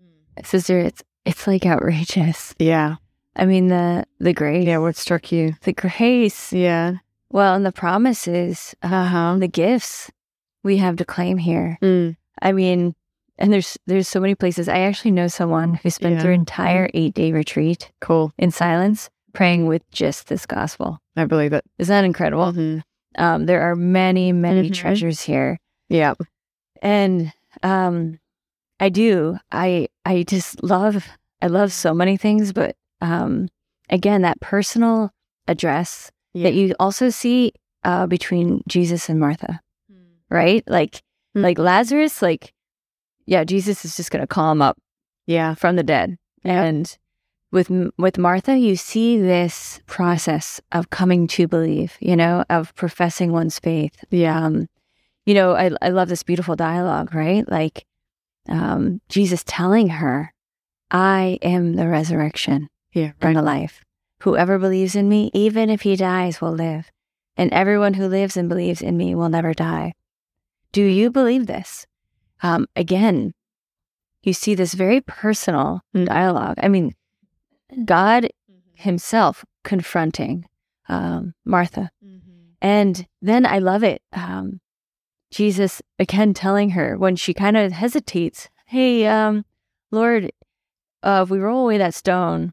Mm. 0.00 0.46
Sister, 0.46 0.78
it's 0.78 1.02
it's 1.24 1.48
like 1.48 1.66
outrageous. 1.66 2.54
Yeah. 2.60 2.96
I 3.34 3.46
mean 3.46 3.68
the 3.68 4.04
the 4.18 4.32
grace. 4.32 4.66
Yeah, 4.66 4.78
what 4.78 4.96
struck 4.96 5.32
you? 5.32 5.54
The 5.62 5.72
grace. 5.72 6.52
Yeah. 6.52 6.96
Well, 7.30 7.54
and 7.54 7.64
the 7.64 7.72
promises, 7.72 8.74
uh-huh. 8.82 9.36
the 9.38 9.48
gifts 9.48 10.10
we 10.62 10.76
have 10.76 10.96
to 10.96 11.04
claim 11.04 11.38
here. 11.38 11.78
Mm. 11.80 12.16
I 12.42 12.52
mean, 12.52 12.94
and 13.38 13.52
there's 13.52 13.78
there's 13.86 14.08
so 14.08 14.20
many 14.20 14.34
places. 14.34 14.68
I 14.68 14.80
actually 14.80 15.12
know 15.12 15.28
someone 15.28 15.74
who 15.74 15.90
spent 15.90 16.16
yeah. 16.16 16.22
their 16.22 16.32
entire 16.32 16.90
eight 16.94 17.14
day 17.14 17.32
retreat, 17.32 17.90
cool, 18.00 18.32
in 18.38 18.50
silence, 18.50 19.08
praying 19.32 19.66
with 19.66 19.82
just 19.90 20.28
this 20.28 20.46
gospel. 20.46 20.98
I 21.16 21.24
believe 21.24 21.52
it. 21.52 21.64
Is 21.78 21.88
that 21.88 22.04
incredible? 22.04 22.52
Mm-hmm. 22.52 22.80
Um, 23.22 23.46
there 23.46 23.62
are 23.62 23.76
many, 23.76 24.32
many 24.32 24.64
mm-hmm. 24.64 24.72
treasures 24.72 25.20
here. 25.20 25.58
Yeah, 25.88 26.14
and 26.80 27.32
um, 27.62 28.18
I 28.78 28.90
do. 28.90 29.38
I 29.50 29.88
I 30.04 30.24
just 30.24 30.62
love. 30.62 31.06
I 31.40 31.46
love 31.48 31.72
so 31.72 31.92
many 31.92 32.16
things, 32.16 32.52
but 32.52 32.76
um, 33.02 33.48
again, 33.90 34.22
that 34.22 34.40
personal 34.40 35.10
address 35.46 36.10
yeah. 36.32 36.44
that 36.44 36.54
you 36.54 36.74
also 36.80 37.10
see 37.10 37.52
uh, 37.84 38.06
between 38.06 38.62
Jesus 38.68 39.08
and 39.08 39.20
Martha, 39.20 39.60
mm. 39.92 39.98
right? 40.30 40.64
Like, 40.66 41.02
mm. 41.36 41.42
like 41.42 41.58
Lazarus, 41.58 42.22
like 42.22 42.54
yeah, 43.26 43.44
Jesus 43.44 43.84
is 43.84 43.96
just 43.96 44.10
going 44.10 44.20
to 44.20 44.26
call 44.26 44.50
him 44.50 44.62
up, 44.62 44.78
yeah, 45.26 45.54
from 45.54 45.76
the 45.76 45.82
dead. 45.82 46.16
And 46.44 46.96
with 47.50 47.70
with 47.98 48.18
Martha, 48.18 48.56
you 48.56 48.76
see 48.76 49.18
this 49.20 49.80
process 49.86 50.60
of 50.72 50.90
coming 50.90 51.26
to 51.28 51.46
believe, 51.46 51.96
you 52.00 52.16
know, 52.16 52.44
of 52.50 52.74
professing 52.74 53.32
one's 53.32 53.58
faith. 53.58 54.04
Yeah, 54.10 54.44
um, 54.44 54.68
you 55.24 55.34
know, 55.34 55.54
I 55.54 55.70
I 55.80 55.90
love 55.90 56.08
this 56.08 56.22
beautiful 56.22 56.56
dialogue, 56.56 57.14
right? 57.14 57.48
Like 57.48 57.84
um, 58.48 59.00
Jesus 59.08 59.44
telling 59.46 59.88
her, 59.88 60.32
"I 60.90 61.38
am 61.42 61.74
the 61.74 61.88
resurrection 61.88 62.68
yeah, 62.92 63.12
and 63.20 63.36
the 63.36 63.42
life. 63.42 63.84
Whoever 64.22 64.58
believes 64.58 64.94
in 64.94 65.08
me, 65.08 65.30
even 65.34 65.70
if 65.70 65.82
he 65.82 65.96
dies, 65.96 66.40
will 66.40 66.52
live, 66.52 66.90
and 67.36 67.52
everyone 67.52 67.94
who 67.94 68.06
lives 68.06 68.36
and 68.36 68.48
believes 68.48 68.82
in 68.82 68.96
me 68.96 69.14
will 69.14 69.28
never 69.28 69.52
die." 69.52 69.94
Do 70.72 70.82
you 70.82 71.10
believe 71.10 71.46
this? 71.46 71.86
um, 72.42 72.66
again, 72.76 73.32
you 74.22 74.32
see 74.32 74.54
this 74.54 74.74
very 74.74 75.00
personal 75.00 75.80
dialogue. 75.94 76.58
I 76.62 76.68
mean, 76.68 76.94
God 77.84 78.24
mm-hmm. 78.24 78.58
Himself 78.74 79.44
confronting 79.62 80.44
um, 80.88 81.34
Martha. 81.44 81.90
Mm-hmm. 82.04 82.50
And 82.60 83.06
then 83.20 83.46
I 83.46 83.60
love 83.60 83.84
it. 83.84 84.02
Um, 84.12 84.60
Jesus 85.30 85.80
again 85.98 86.34
telling 86.34 86.70
her 86.70 86.98
when 86.98 87.16
she 87.16 87.32
kind 87.32 87.56
of 87.56 87.72
hesitates, 87.72 88.48
Hey, 88.66 89.06
um, 89.06 89.44
Lord, 89.90 90.32
uh, 91.02 91.22
if 91.24 91.30
we 91.30 91.38
roll 91.38 91.62
away 91.62 91.78
that 91.78 91.94
stone, 91.94 92.52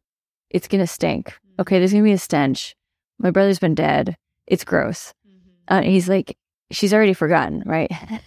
it's 0.50 0.68
going 0.68 0.82
to 0.82 0.88
stink. 0.88 1.28
Mm-hmm. 1.28 1.62
Okay, 1.62 1.80
there's 1.80 1.92
going 1.92 2.04
to 2.04 2.10
be 2.10 2.14
a 2.14 2.18
stench. 2.18 2.76
My 3.18 3.32
brother's 3.32 3.60
been 3.60 3.76
dead. 3.76 4.16
It's 4.48 4.64
gross. 4.64 5.14
Mm-hmm. 5.28 5.74
Uh, 5.74 5.82
he's 5.82 6.10
like, 6.10 6.38
she's 6.72 6.94
already 6.94 7.14
forgotten, 7.14 7.64
right? 7.66 7.92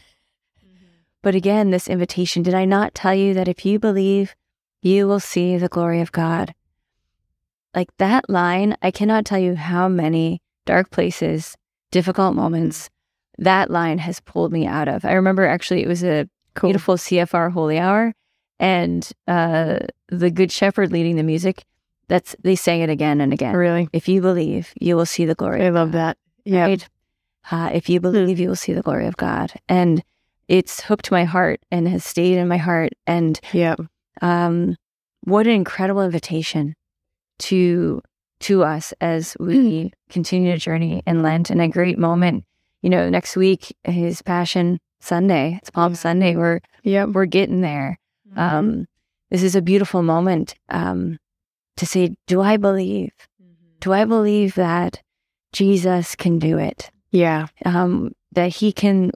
But 1.22 1.36
again, 1.36 1.70
this 1.70 1.88
invitation 1.88 2.42
did 2.42 2.52
I 2.52 2.64
not 2.64 2.94
tell 2.94 3.14
you 3.14 3.32
that 3.34 3.46
if 3.46 3.64
you 3.64 3.78
believe, 3.78 4.34
you 4.82 5.06
will 5.06 5.20
see 5.20 5.56
the 5.56 5.68
glory 5.68 6.00
of 6.00 6.10
God? 6.10 6.52
Like 7.74 7.96
that 7.98 8.28
line, 8.28 8.76
I 8.82 8.90
cannot 8.90 9.24
tell 9.24 9.38
you 9.38 9.54
how 9.54 9.88
many 9.88 10.42
dark 10.66 10.90
places, 10.90 11.56
difficult 11.92 12.34
moments 12.34 12.90
that 13.38 13.70
line 13.70 13.98
has 13.98 14.20
pulled 14.20 14.52
me 14.52 14.66
out 14.66 14.88
of. 14.88 15.04
I 15.04 15.12
remember 15.12 15.46
actually 15.46 15.82
it 15.82 15.88
was 15.88 16.04
a 16.04 16.28
cool. 16.54 16.68
beautiful 16.68 16.96
CFR 16.96 17.52
holy 17.52 17.78
hour 17.78 18.12
and 18.58 19.08
uh, 19.26 19.78
the 20.08 20.30
Good 20.30 20.52
Shepherd 20.52 20.92
leading 20.92 21.16
the 21.16 21.22
music. 21.22 21.64
That's 22.12 22.36
they 22.42 22.56
say 22.56 22.82
it 22.82 22.90
again 22.90 23.22
and 23.22 23.32
again. 23.32 23.56
Really? 23.56 23.88
If 23.94 24.06
you 24.06 24.20
believe, 24.20 24.74
you 24.78 24.96
will 24.96 25.06
see 25.06 25.24
the 25.24 25.34
glory. 25.34 25.64
I 25.64 25.70
love 25.70 25.92
that. 25.92 26.18
Yeah. 26.44 26.66
Right? 26.66 26.88
Uh, 27.50 27.70
if 27.72 27.88
you 27.88 28.00
believe, 28.00 28.38
you 28.38 28.48
will 28.50 28.54
see 28.64 28.74
the 28.74 28.82
glory 28.82 29.06
of 29.06 29.16
God. 29.16 29.54
And 29.66 30.04
it's 30.46 30.82
hooked 30.82 31.10
my 31.10 31.24
heart 31.24 31.60
and 31.70 31.88
has 31.88 32.04
stayed 32.04 32.36
in 32.36 32.48
my 32.48 32.58
heart. 32.58 32.92
And 33.06 33.40
Yeah. 33.54 33.76
um, 34.20 34.76
what 35.24 35.46
an 35.46 35.54
incredible 35.54 36.02
invitation 36.02 36.74
to 37.38 38.02
to 38.40 38.62
us 38.62 38.92
as 39.00 39.34
we 39.40 39.90
continue 40.10 40.52
to 40.52 40.58
journey 40.58 41.02
in 41.06 41.22
Lent, 41.22 41.48
and 41.48 41.62
a 41.62 41.68
great 41.68 41.98
moment. 41.98 42.44
You 42.82 42.90
know, 42.90 43.08
next 43.08 43.36
week 43.36 43.74
is 43.86 44.20
Passion 44.20 44.80
Sunday. 45.00 45.56
It's 45.62 45.70
Palm 45.70 45.92
Yeah. 45.92 45.96
Sunday. 45.96 46.36
We're 46.36 46.60
Yeah. 46.82 47.06
we're 47.06 47.24
getting 47.24 47.62
there. 47.62 47.98
Um, 48.36 48.86
this 49.30 49.42
is 49.42 49.56
a 49.56 49.62
beautiful 49.62 50.02
moment 50.02 50.56
um, 50.68 51.18
to 51.76 51.86
say, 51.86 52.14
do 52.26 52.40
I 52.40 52.56
believe? 52.56 53.12
Do 53.80 53.92
I 53.92 54.04
believe 54.04 54.54
that 54.54 55.02
Jesus 55.52 56.14
can 56.14 56.38
do 56.38 56.58
it? 56.58 56.90
yeah. 57.10 57.46
Um, 57.64 58.12
that 58.32 58.48
He 58.56 58.72
can 58.72 59.10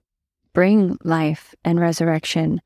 bring 0.53 0.99
life 1.03 1.55
and 1.65 1.81
resurrection 1.81 2.61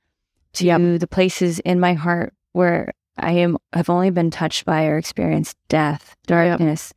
to 0.54 0.64
Yep. 0.66 1.00
the 1.00 1.06
places 1.06 1.60
in 1.60 1.78
my 1.78 1.94
heart 1.94 2.34
where 2.52 2.92
I 3.16 3.32
am 3.32 3.56
have 3.72 3.88
only 3.90 4.10
been 4.10 4.30
touched 4.30 4.64
by 4.64 4.86
or 4.86 4.98
experienced 4.98 5.56
death, 5.68 6.16
darkness, 6.26 6.92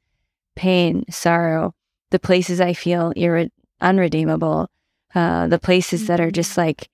pain, 0.55 1.03
sorrow. 1.09 1.75
The 2.11 2.19
places 2.19 2.59
I 2.61 2.73
feel 2.73 3.13
irre- 3.15 3.51
unredeemable. 3.81 4.69
Uh, 5.13 5.45
the 5.47 5.59
places 5.59 6.07
that 6.07 6.19
are 6.19 6.31
just 6.31 6.57
like 6.57 6.89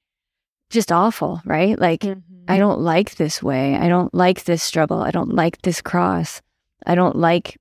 just 0.69 0.91
awful, 0.91 1.41
right? 1.45 1.79
Like 1.79 2.05
I 2.47 2.58
don't 2.58 2.82
like 2.82 3.15
this 3.15 3.43
way. 3.43 3.75
I 3.75 3.88
don't 3.88 4.13
like 4.13 4.45
this 4.45 4.63
struggle. 4.63 5.01
I 5.01 5.12
don't 5.12 5.34
like 5.34 5.62
this 5.62 5.82
cross. 5.82 6.41
I 6.86 6.95
don't 6.95 7.15
like 7.15 7.58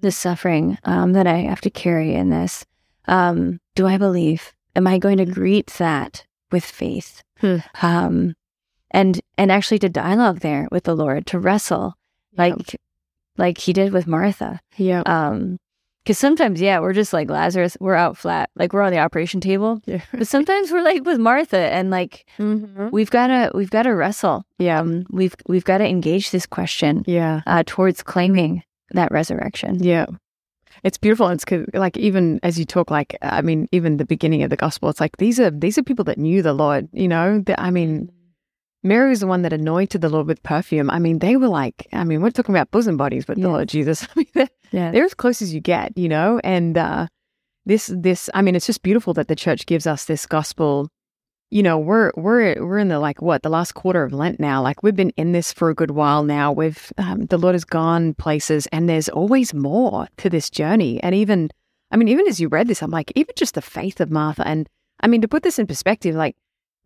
the 0.00 0.10
suffering 0.10 0.78
um, 0.84 1.12
that 1.12 1.26
I 1.26 1.38
have 1.38 1.60
to 1.62 1.70
carry 1.70 2.14
in 2.14 2.30
this. 2.30 2.64
Um, 3.06 3.60
do 3.74 3.86
I 3.86 3.98
believe? 3.98 4.52
Am 4.74 4.86
I 4.86 4.98
going 4.98 5.18
to 5.18 5.26
greet 5.26 5.66
that 5.78 6.24
with 6.50 6.64
faith? 6.64 7.22
Hmm. 7.38 7.58
Um, 7.82 8.34
and 8.90 9.20
and 9.38 9.52
actually 9.52 9.78
to 9.80 9.88
dialogue 9.88 10.40
there 10.40 10.68
with 10.72 10.84
the 10.84 10.96
Lord, 10.96 11.26
to 11.28 11.38
wrestle 11.38 11.94
like 12.36 12.76
like 13.36 13.58
he 13.58 13.72
did 13.72 13.92
with 13.92 14.06
Martha. 14.06 14.60
Yeah. 14.76 15.02
Um, 15.06 15.58
because 16.04 16.18
sometimes, 16.18 16.60
yeah, 16.60 16.80
we're 16.80 16.92
just 16.94 17.12
like 17.12 17.28
Lazarus, 17.30 17.76
we're 17.80 17.94
out 17.94 18.16
flat, 18.16 18.50
like 18.56 18.72
we're 18.72 18.82
on 18.82 18.92
the 18.92 18.98
operation 18.98 19.40
table. 19.40 19.80
Yeah. 19.86 20.00
But 20.12 20.26
sometimes 20.28 20.72
we're 20.72 20.82
like 20.82 21.04
with 21.04 21.18
Martha, 21.18 21.58
and 21.58 21.90
like 21.90 22.26
Mhm. 22.38 22.90
we've 22.90 23.10
got 23.10 23.28
to 23.28 23.50
we've 23.54 23.70
got 23.70 23.82
to 23.84 23.94
wrestle. 23.94 24.44
Yeah. 24.58 24.80
Um, 24.80 25.04
we've 25.10 25.34
we've 25.46 25.64
got 25.64 25.78
to 25.78 25.86
engage 25.86 26.30
this 26.30 26.46
question 26.46 27.04
Yeah. 27.06 27.42
uh, 27.46 27.62
towards 27.66 28.02
claiming 28.02 28.62
that 28.92 29.10
resurrection. 29.12 29.82
Yeah. 29.82 30.06
It's 30.82 30.96
beautiful. 30.96 31.28
It's 31.28 31.44
like 31.74 31.96
even 31.98 32.40
as 32.42 32.58
you 32.58 32.64
talk, 32.64 32.90
like 32.90 33.14
I 33.20 33.42
mean, 33.42 33.68
even 33.70 33.98
the 33.98 34.06
beginning 34.06 34.42
of 34.42 34.48
the 34.50 34.56
gospel, 34.56 34.88
it's 34.88 35.00
like 35.00 35.16
these 35.18 35.38
are 35.38 35.50
these 35.50 35.76
are 35.76 35.82
people 35.82 36.04
that 36.06 36.16
knew 36.18 36.40
the 36.42 36.54
Lord. 36.54 36.88
You 36.92 37.08
know, 37.08 37.40
that 37.46 37.60
I 37.60 37.70
mean, 37.70 38.10
Mary 38.82 39.10
was 39.10 39.20
the 39.20 39.26
one 39.26 39.42
that 39.42 39.52
anointed 39.52 40.00
the 40.00 40.08
Lord 40.08 40.26
with 40.26 40.42
perfume. 40.42 40.90
I 40.90 40.98
mean, 40.98 41.18
they 41.18 41.36
were 41.36 41.48
like, 41.48 41.86
I 41.92 42.04
mean, 42.04 42.22
we're 42.22 42.30
talking 42.30 42.54
about 42.54 42.70
bosom 42.70 42.96
bodies, 42.96 43.26
but 43.26 43.38
the 43.38 43.48
Lord 43.48 43.68
Jesus. 43.68 44.04
I 44.10 44.12
mean, 44.16 44.26
they're, 44.32 44.48
Yeah, 44.72 44.90
they're 44.90 45.04
as 45.04 45.14
close 45.14 45.42
as 45.42 45.52
you 45.52 45.60
get, 45.60 45.96
you 45.98 46.08
know. 46.08 46.40
And 46.42 46.78
uh, 46.78 47.06
this, 47.66 47.92
this, 47.94 48.30
I 48.32 48.40
mean, 48.40 48.56
it's 48.56 48.66
just 48.66 48.82
beautiful 48.82 49.12
that 49.14 49.28
the 49.28 49.36
church 49.36 49.66
gives 49.66 49.86
us 49.86 50.06
this 50.06 50.24
gospel. 50.24 50.88
You 51.50 51.64
know, 51.64 51.78
we're 51.78 52.12
we're 52.16 52.64
we're 52.64 52.78
in 52.78 52.88
the 52.88 53.00
like 53.00 53.20
what 53.20 53.42
the 53.42 53.48
last 53.48 53.72
quarter 53.72 54.04
of 54.04 54.12
Lent 54.12 54.38
now. 54.38 54.62
Like 54.62 54.84
we've 54.84 54.94
been 54.94 55.10
in 55.16 55.32
this 55.32 55.52
for 55.52 55.68
a 55.68 55.74
good 55.74 55.90
while 55.90 56.22
now. 56.22 56.52
We've 56.52 56.92
um, 56.96 57.26
the 57.26 57.38
Lord 57.38 57.56
has 57.56 57.64
gone 57.64 58.14
places, 58.14 58.68
and 58.68 58.88
there's 58.88 59.08
always 59.08 59.52
more 59.52 60.06
to 60.18 60.30
this 60.30 60.48
journey. 60.48 61.02
And 61.02 61.12
even, 61.12 61.50
I 61.90 61.96
mean, 61.96 62.06
even 62.06 62.28
as 62.28 62.38
you 62.38 62.46
read 62.46 62.68
this, 62.68 62.84
I'm 62.84 62.92
like, 62.92 63.12
even 63.16 63.34
just 63.34 63.56
the 63.56 63.62
faith 63.62 64.00
of 64.00 64.12
Martha, 64.12 64.46
and 64.46 64.68
I 65.00 65.08
mean, 65.08 65.22
to 65.22 65.28
put 65.28 65.42
this 65.42 65.58
in 65.58 65.66
perspective, 65.66 66.14
like 66.14 66.36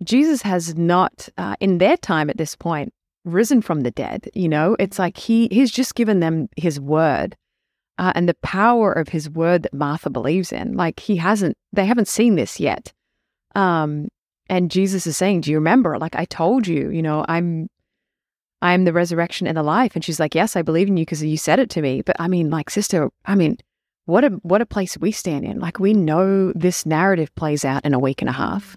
Jesus 0.04 0.42
has 0.42 0.76
not, 0.76 1.28
uh, 1.38 1.56
in 1.60 1.78
their 1.78 1.96
time 1.96 2.30
at 2.30 2.36
this 2.36 2.54
point, 2.54 2.92
risen 3.24 3.62
from 3.62 3.80
the 3.80 3.90
dead. 3.90 4.28
You 4.34 4.48
know, 4.48 4.76
it's 4.78 4.98
like 4.98 5.16
he 5.16 5.48
he's 5.50 5.70
just 5.70 5.94
given 5.94 6.20
them 6.20 6.48
his 6.56 6.78
word. 6.78 7.36
Uh, 7.96 8.12
and 8.14 8.28
the 8.28 8.34
power 8.42 8.92
of 8.92 9.08
his 9.08 9.30
word 9.30 9.62
that 9.62 9.72
Martha 9.72 10.10
believes 10.10 10.52
in, 10.52 10.74
like 10.74 10.98
he 10.98 11.14
hasn't, 11.14 11.56
they 11.72 11.86
haven't 11.86 12.08
seen 12.08 12.34
this 12.34 12.58
yet. 12.58 12.92
Um, 13.54 14.08
and 14.48 14.68
Jesus 14.68 15.06
is 15.06 15.16
saying, 15.16 15.42
"Do 15.42 15.52
you 15.52 15.58
remember? 15.58 15.96
Like 15.98 16.16
I 16.16 16.24
told 16.24 16.66
you, 16.66 16.90
you 16.90 17.02
know, 17.02 17.24
I'm, 17.28 17.68
I'm 18.60 18.84
the 18.84 18.92
resurrection 18.92 19.46
and 19.46 19.56
the 19.56 19.62
life." 19.62 19.94
And 19.94 20.04
she's 20.04 20.18
like, 20.18 20.34
"Yes, 20.34 20.56
I 20.56 20.62
believe 20.62 20.88
in 20.88 20.96
you 20.96 21.02
because 21.02 21.22
you 21.22 21.36
said 21.36 21.60
it 21.60 21.70
to 21.70 21.82
me." 21.82 22.02
But 22.02 22.16
I 22.18 22.26
mean, 22.26 22.50
like, 22.50 22.68
sister, 22.68 23.10
I 23.24 23.36
mean, 23.36 23.58
what 24.06 24.24
a 24.24 24.30
what 24.42 24.60
a 24.60 24.66
place 24.66 24.98
we 24.98 25.12
stand 25.12 25.44
in. 25.44 25.60
Like 25.60 25.78
we 25.78 25.94
know 25.94 26.52
this 26.52 26.84
narrative 26.84 27.34
plays 27.36 27.64
out 27.64 27.84
in 27.84 27.94
a 27.94 27.98
week 27.98 28.20
and 28.20 28.28
a 28.28 28.32
half. 28.32 28.76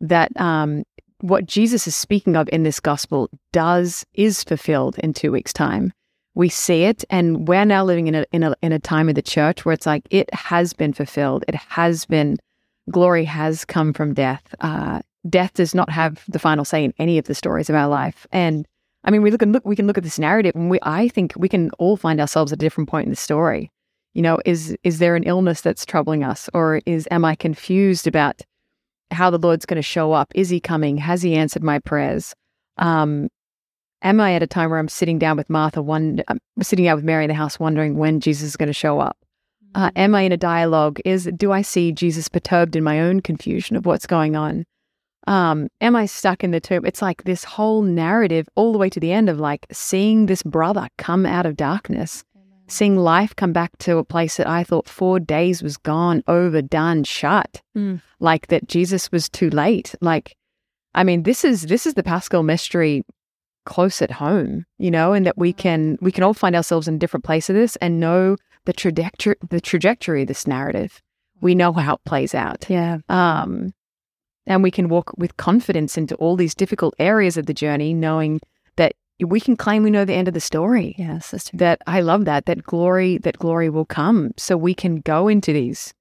That 0.00 0.38
um, 0.40 0.84
what 1.20 1.46
Jesus 1.46 1.86
is 1.86 1.96
speaking 1.96 2.36
of 2.36 2.48
in 2.52 2.62
this 2.62 2.80
gospel 2.80 3.30
does 3.52 4.04
is 4.14 4.44
fulfilled 4.44 4.98
in 4.98 5.12
two 5.12 5.32
weeks' 5.32 5.52
time. 5.52 5.92
We 6.34 6.50
see 6.50 6.84
it, 6.84 7.04
and 7.08 7.48
we're 7.48 7.64
now 7.64 7.84
living 7.84 8.08
in 8.08 8.14
a 8.14 8.26
in 8.30 8.42
a 8.42 8.54
in 8.62 8.72
a 8.72 8.78
time 8.78 9.08
of 9.08 9.14
the 9.14 9.22
church 9.22 9.64
where 9.64 9.72
it's 9.72 9.86
like 9.86 10.06
it 10.10 10.32
has 10.34 10.74
been 10.74 10.92
fulfilled. 10.92 11.44
It 11.48 11.54
has 11.54 12.04
been 12.04 12.36
glory 12.90 13.24
has 13.24 13.64
come 13.64 13.92
from 13.92 14.14
death. 14.14 14.54
Uh, 14.60 15.00
death 15.28 15.54
does 15.54 15.74
not 15.74 15.90
have 15.90 16.24
the 16.28 16.38
final 16.38 16.64
say 16.64 16.84
in 16.84 16.94
any 16.98 17.18
of 17.18 17.24
the 17.24 17.34
stories 17.34 17.68
of 17.70 17.76
our 17.76 17.88
life. 17.88 18.26
And 18.32 18.66
I 19.04 19.10
mean, 19.10 19.22
we 19.22 19.30
look 19.30 19.42
and 19.42 19.52
look. 19.52 19.64
We 19.64 19.76
can 19.76 19.86
look 19.86 19.98
at 19.98 20.04
this 20.04 20.18
narrative, 20.18 20.54
and 20.54 20.68
we 20.68 20.78
I 20.82 21.08
think 21.08 21.32
we 21.36 21.48
can 21.48 21.70
all 21.78 21.96
find 21.96 22.20
ourselves 22.20 22.52
at 22.52 22.56
a 22.56 22.60
different 22.60 22.90
point 22.90 23.06
in 23.06 23.10
the 23.10 23.16
story. 23.16 23.70
You 24.14 24.22
know, 24.22 24.38
is 24.44 24.76
is 24.82 24.98
there 24.98 25.16
an 25.16 25.24
illness 25.24 25.60
that's 25.60 25.86
troubling 25.86 26.24
us, 26.24 26.50
or 26.52 26.80
is 26.86 27.08
am 27.10 27.24
I 27.24 27.34
confused 27.34 28.06
about 28.06 28.42
how 29.10 29.30
the 29.30 29.38
Lord's 29.38 29.66
going 29.66 29.76
to 29.76 29.82
show 29.82 30.12
up? 30.12 30.32
Is 30.34 30.48
He 30.48 30.60
coming? 30.60 30.96
Has 30.98 31.22
He 31.22 31.34
answered 31.34 31.62
my 31.62 31.78
prayers? 31.78 32.34
Um, 32.78 33.28
am 34.02 34.20
I 34.20 34.34
at 34.34 34.42
a 34.42 34.46
time 34.46 34.70
where 34.70 34.78
I'm 34.78 34.88
sitting 34.88 35.18
down 35.18 35.36
with 35.36 35.50
Martha, 35.50 35.82
one 35.82 36.22
um, 36.28 36.38
sitting 36.62 36.84
down 36.84 36.96
with 36.96 37.04
Mary 37.04 37.24
in 37.24 37.28
the 37.28 37.34
house, 37.34 37.58
wondering 37.58 37.96
when 37.96 38.20
Jesus 38.20 38.48
is 38.48 38.56
going 38.56 38.68
to 38.68 38.72
show 38.72 39.00
up? 39.00 39.16
Uh, 39.74 39.90
am 39.94 40.14
I 40.14 40.22
in 40.22 40.32
a 40.32 40.36
dialogue? 40.38 41.00
Is 41.04 41.28
do 41.36 41.52
I 41.52 41.62
see 41.62 41.92
Jesus 41.92 42.28
perturbed 42.28 42.76
in 42.76 42.84
my 42.84 43.00
own 43.00 43.20
confusion 43.20 43.76
of 43.76 43.84
what's 43.84 44.06
going 44.06 44.34
on? 44.34 44.64
Um, 45.26 45.68
am 45.80 45.96
I 45.96 46.06
stuck 46.06 46.44
in 46.44 46.52
the 46.52 46.60
tomb? 46.60 46.86
It's 46.86 47.02
like 47.02 47.24
this 47.24 47.42
whole 47.42 47.82
narrative, 47.82 48.48
all 48.54 48.72
the 48.72 48.78
way 48.78 48.88
to 48.88 49.00
the 49.00 49.12
end 49.12 49.28
of 49.28 49.40
like 49.40 49.66
seeing 49.72 50.26
this 50.26 50.42
brother 50.42 50.88
come 50.98 51.26
out 51.26 51.46
of 51.46 51.56
darkness, 51.56 52.24
seeing 52.68 52.96
life 52.96 53.34
come 53.36 53.52
back 53.52 53.76
to 53.78 53.98
a 53.98 54.04
place 54.04 54.36
that 54.36 54.48
I 54.48 54.64
thought 54.64 54.88
four 54.88 55.20
days 55.20 55.62
was 55.62 55.76
gone, 55.76 56.22
overdone, 56.26 57.04
shut. 57.04 57.60
Mm. 57.76 58.00
Like 58.20 58.48
that 58.48 58.68
Jesus 58.68 59.12
was 59.12 59.28
too 59.28 59.50
late. 59.50 59.94
Like, 60.00 60.36
I 60.94 61.04
mean, 61.04 61.22
this 61.22 61.44
is 61.44 61.62
this 61.62 61.86
is 61.86 61.94
the 61.94 62.02
Paschal 62.02 62.42
mystery 62.42 63.04
close 63.64 64.00
at 64.00 64.10
home, 64.10 64.64
you 64.78 64.90
know, 64.90 65.12
and 65.12 65.26
that 65.26 65.36
we 65.36 65.52
can 65.52 65.98
we 66.00 66.12
can 66.12 66.24
all 66.24 66.34
find 66.34 66.56
ourselves 66.56 66.88
in 66.88 66.94
a 66.94 66.98
different 66.98 67.24
place 67.24 67.50
of 67.50 67.56
this 67.56 67.76
and 67.76 68.00
know 68.00 68.36
the 68.64 68.72
trajectory 68.72 69.36
the 69.50 69.60
trajectory 69.60 70.22
of 70.22 70.28
this 70.28 70.46
narrative. 70.46 71.02
We 71.40 71.54
know 71.54 71.72
how 71.72 71.94
it 71.94 72.04
plays 72.06 72.34
out. 72.34 72.64
yeah, 72.70 72.98
Um, 73.10 73.74
and 74.46 74.62
we 74.62 74.70
can 74.70 74.88
walk 74.88 75.12
with 75.18 75.36
confidence 75.36 75.98
into 75.98 76.14
all 76.16 76.36
these 76.36 76.54
difficult 76.54 76.94
areas 76.98 77.36
of 77.36 77.44
the 77.44 77.52
journey, 77.52 77.92
knowing 77.92 78.40
we 79.20 79.40
can 79.40 79.56
claim 79.56 79.82
we 79.82 79.90
know 79.90 80.04
the 80.04 80.14
end 80.14 80.28
of 80.28 80.34
the 80.34 80.40
story. 80.40 80.94
yeah, 80.98 81.18
sister. 81.18 81.56
That 81.56 81.80
I 81.86 82.00
love 82.00 82.24
that 82.26 82.46
that 82.46 82.62
glory 82.62 83.18
that 83.18 83.38
glory 83.38 83.70
will 83.70 83.84
come, 83.84 84.32
so 84.36 84.56
we 84.56 84.74
can 84.74 85.00
go 85.00 85.28
into 85.28 85.52
these 85.52 85.94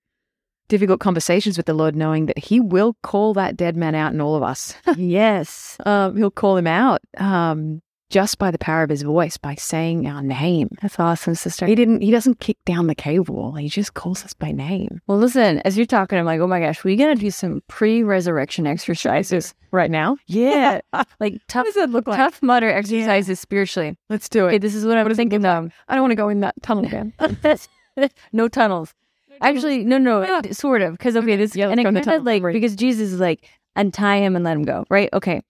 difficult 0.67 0.99
conversations 0.99 1.57
with 1.57 1.65
the 1.65 1.73
Lord, 1.73 1.95
knowing 1.95 2.25
that 2.25 2.39
He 2.39 2.59
will 2.59 2.95
call 3.03 3.33
that 3.35 3.55
dead 3.55 3.77
man 3.77 3.95
out 3.95 4.13
in 4.13 4.21
all 4.21 4.35
of 4.35 4.43
us. 4.43 4.75
yes, 4.97 5.77
um, 5.85 6.17
he'll 6.17 6.31
call 6.31 6.57
him 6.57 6.67
out 6.67 7.01
um, 7.17 7.81
just 8.09 8.37
by 8.37 8.51
the 8.51 8.57
power 8.57 8.83
of 8.83 8.89
His 8.89 9.01
voice, 9.01 9.35
by 9.37 9.55
saying 9.55 10.07
our 10.07 10.21
name. 10.21 10.69
that's 10.81 10.99
awesome, 10.99 11.35
sister. 11.35 11.65
He 11.65 11.75
didn't. 11.75 12.01
He 12.01 12.11
doesn't 12.11 12.39
kick 12.39 12.57
down 12.65 12.87
the 12.87 12.95
cave 12.95 13.29
wall. 13.29 13.53
He 13.53 13.67
just 13.69 13.93
calls 13.95 14.23
us 14.23 14.33
by 14.33 14.51
name. 14.51 15.01
Well, 15.07 15.17
listen, 15.17 15.59
as 15.65 15.75
you're 15.77 15.85
talking, 15.85 16.17
I'm 16.19 16.25
like, 16.25 16.39
oh 16.39 16.47
my 16.47 16.59
gosh, 16.59 16.83
we're 16.83 16.97
going 16.97 17.15
to 17.15 17.21
do 17.21 17.31
some 17.31 17.61
pre-resurrection 17.67 18.67
exercises. 18.67 19.53
Right 19.71 19.91
now, 19.91 20.15
Yeah, 20.27 20.79
like 21.19 21.41
tough, 21.49 21.65
does 21.65 21.73
that 21.75 21.89
look 21.89 22.07
like? 22.07 22.15
Tough 22.17 22.41
Mudder 22.41 22.69
exercises 22.69 23.41
spiritually. 23.41 23.97
Let's 24.09 24.29
do 24.29 24.45
Okay, 24.45 24.55
it. 24.55 24.59
this 24.61 24.73
is 24.73 24.85
what 24.85 24.97
I'm 24.97 25.13
thinking 25.15 25.43
of. 25.45 25.73
I 25.89 25.95
don't 25.95 26.03
want 26.03 26.11
to 26.11 26.15
go 26.15 26.29
in 26.29 26.39
that 26.41 26.55
tunnel 26.61 26.85
again. 26.85 27.11
no 28.31 28.47
tunnels. 28.47 28.93
Actually, 29.41 29.83
no, 29.83 29.97
no, 29.97 30.21
Yeah. 30.23 30.51
sort 30.53 30.81
of. 30.81 30.93
Because 30.93 31.17
okay, 31.17 31.35
this 31.35 31.55
Yeah, 31.57 31.69
and 31.69 31.79
it 31.79 31.83
kind 31.83 31.97
of 31.97 32.23
like 32.23 32.41
because 32.43 32.75
Jesus 32.75 33.11
is 33.11 33.19
like 33.19 33.49
untie 33.75 34.17
him 34.17 34.35
and 34.37 34.45
let 34.45 34.55
him 34.55 34.63
go, 34.63 34.85
right? 34.89 35.09
Okay, 35.11 35.41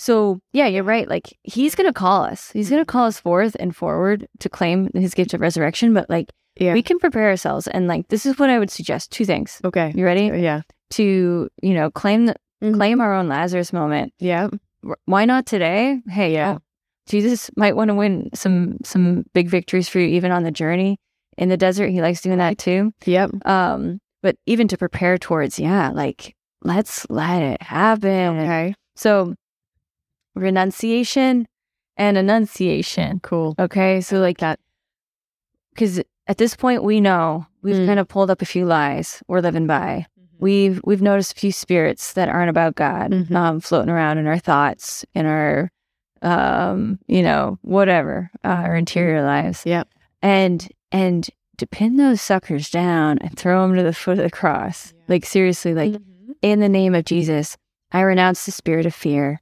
so 0.00 0.40
yeah, 0.54 0.66
you're 0.66 0.82
right. 0.82 1.06
Like 1.08 1.36
he's 1.42 1.74
gonna 1.74 1.92
call 1.92 2.24
us. 2.24 2.50
He's 2.52 2.70
gonna 2.70 2.86
call 2.86 3.04
us 3.06 3.20
forth 3.20 3.54
and 3.60 3.76
forward 3.76 4.26
to 4.38 4.48
claim 4.48 4.88
his 4.94 5.12
gift 5.12 5.34
of 5.34 5.42
resurrection. 5.42 5.92
But 5.92 6.08
like 6.08 6.30
Yeah. 6.58 6.72
we 6.72 6.82
can 6.82 6.98
prepare 6.98 7.28
ourselves, 7.28 7.66
and 7.68 7.86
like 7.86 8.08
this 8.08 8.24
is 8.24 8.38
what 8.38 8.48
I 8.48 8.58
would 8.58 8.70
suggest: 8.70 9.12
two 9.12 9.26
things. 9.26 9.60
Okay. 9.62 9.92
You 9.94 10.06
ready 10.06 10.26
Yeah. 10.42 10.62
to 10.92 11.48
you 11.62 11.74
know 11.74 11.90
claim 11.90 12.26
the, 12.26 12.34
Mhm. 12.62 12.74
claim 12.74 13.00
our 13.02 13.14
own 13.14 13.28
Lazarus 13.28 13.72
moment? 13.74 14.12
Yeah. 14.18 14.48
Why 15.04 15.26
not 15.26 15.44
today? 15.44 16.00
Hey, 16.08 16.32
Yeah. 16.32 16.58
Jesus 17.06 17.50
might 17.56 17.76
want 17.76 17.88
to 17.88 17.94
win 17.94 18.30
some 18.34 18.78
some 18.84 19.24
big 19.34 19.48
victories 19.50 19.88
for 19.90 19.98
you 19.98 20.06
even 20.06 20.30
on 20.32 20.44
the 20.44 20.50
journey 20.50 20.96
in 21.36 21.50
the 21.50 21.56
desert. 21.58 21.88
He 21.90 22.00
likes 22.00 22.22
doing 22.22 22.38
that 22.38 22.56
too. 22.56 22.92
Yep. 23.04 23.46
Um, 23.46 23.98
but 24.22 24.36
even 24.46 24.66
to 24.68 24.78
prepare 24.78 25.18
towards, 25.18 25.58
yeah, 25.60 25.90
like 25.90 26.34
let's 26.62 27.06
let 27.10 27.42
it 27.42 27.60
happen. 27.62 28.38
Okay. 28.38 28.74
So 28.96 29.34
renunciation 30.40 31.46
and 31.96 32.16
enunciation. 32.16 33.20
Cool. 33.22 33.54
Okay. 33.58 34.00
So 34.00 34.18
like 34.18 34.38
that. 34.38 34.58
Because 35.74 36.00
at 36.26 36.38
this 36.38 36.56
point 36.56 36.82
we 36.82 37.00
know 37.00 37.46
we've 37.62 37.76
Mm. 37.76 37.86
kind 37.86 38.00
of 38.00 38.08
pulled 38.08 38.30
up 38.30 38.42
a 38.42 38.46
few 38.46 38.64
lies 38.64 39.22
we're 39.28 39.40
living 39.40 39.66
by. 39.66 40.06
We've 40.38 40.80
we've 40.84 41.02
noticed 41.02 41.32
a 41.36 41.40
few 41.40 41.52
spirits 41.52 42.12
that 42.14 42.28
aren't 42.28 42.50
about 42.50 42.74
God 42.74 43.10
Mhm. 43.12 43.34
um, 43.34 43.60
floating 43.60 43.90
around 43.90 44.18
in 44.18 44.26
our 44.26 44.38
thoughts, 44.38 45.04
in 45.14 45.26
our 45.26 45.70
um, 46.22 46.98
you 47.06 47.22
know, 47.22 47.58
whatever, 47.62 48.30
uh, 48.44 48.48
our 48.48 48.76
interior 48.76 49.22
lives. 49.24 49.62
Yep. 49.64 49.88
And 50.22 50.68
and 50.92 51.28
to 51.58 51.66
pin 51.66 51.96
those 51.96 52.20
suckers 52.20 52.70
down 52.70 53.18
and 53.18 53.36
throw 53.38 53.62
them 53.66 53.76
to 53.76 53.82
the 53.82 53.92
foot 53.94 54.18
of 54.18 54.24
the 54.24 54.30
cross. 54.30 54.92
Yeah. 54.94 55.02
Like 55.08 55.24
seriously, 55.26 55.72
like 55.74 55.92
Mhm. 55.92 56.34
in 56.42 56.60
the 56.60 56.68
name 56.68 56.94
of 56.94 57.04
Jesus, 57.06 57.56
I 57.92 58.00
renounce 58.02 58.44
the 58.44 58.52
spirit 58.52 58.86
of 58.86 58.94
fear 58.94 59.40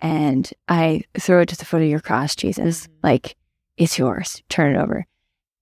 and 0.00 0.50
I 0.68 1.02
throw 1.18 1.40
it 1.42 1.48
to 1.50 1.56
the 1.56 1.64
foot 1.64 1.82
of 1.82 1.88
your 1.88 2.00
cross, 2.00 2.34
Jesus. 2.36 2.86
Mhm. 2.86 2.90
Like, 3.02 3.36
it's 3.76 3.98
yours. 3.98 4.42
Turn 4.48 4.74
it 4.74 4.78
over. 4.78 5.06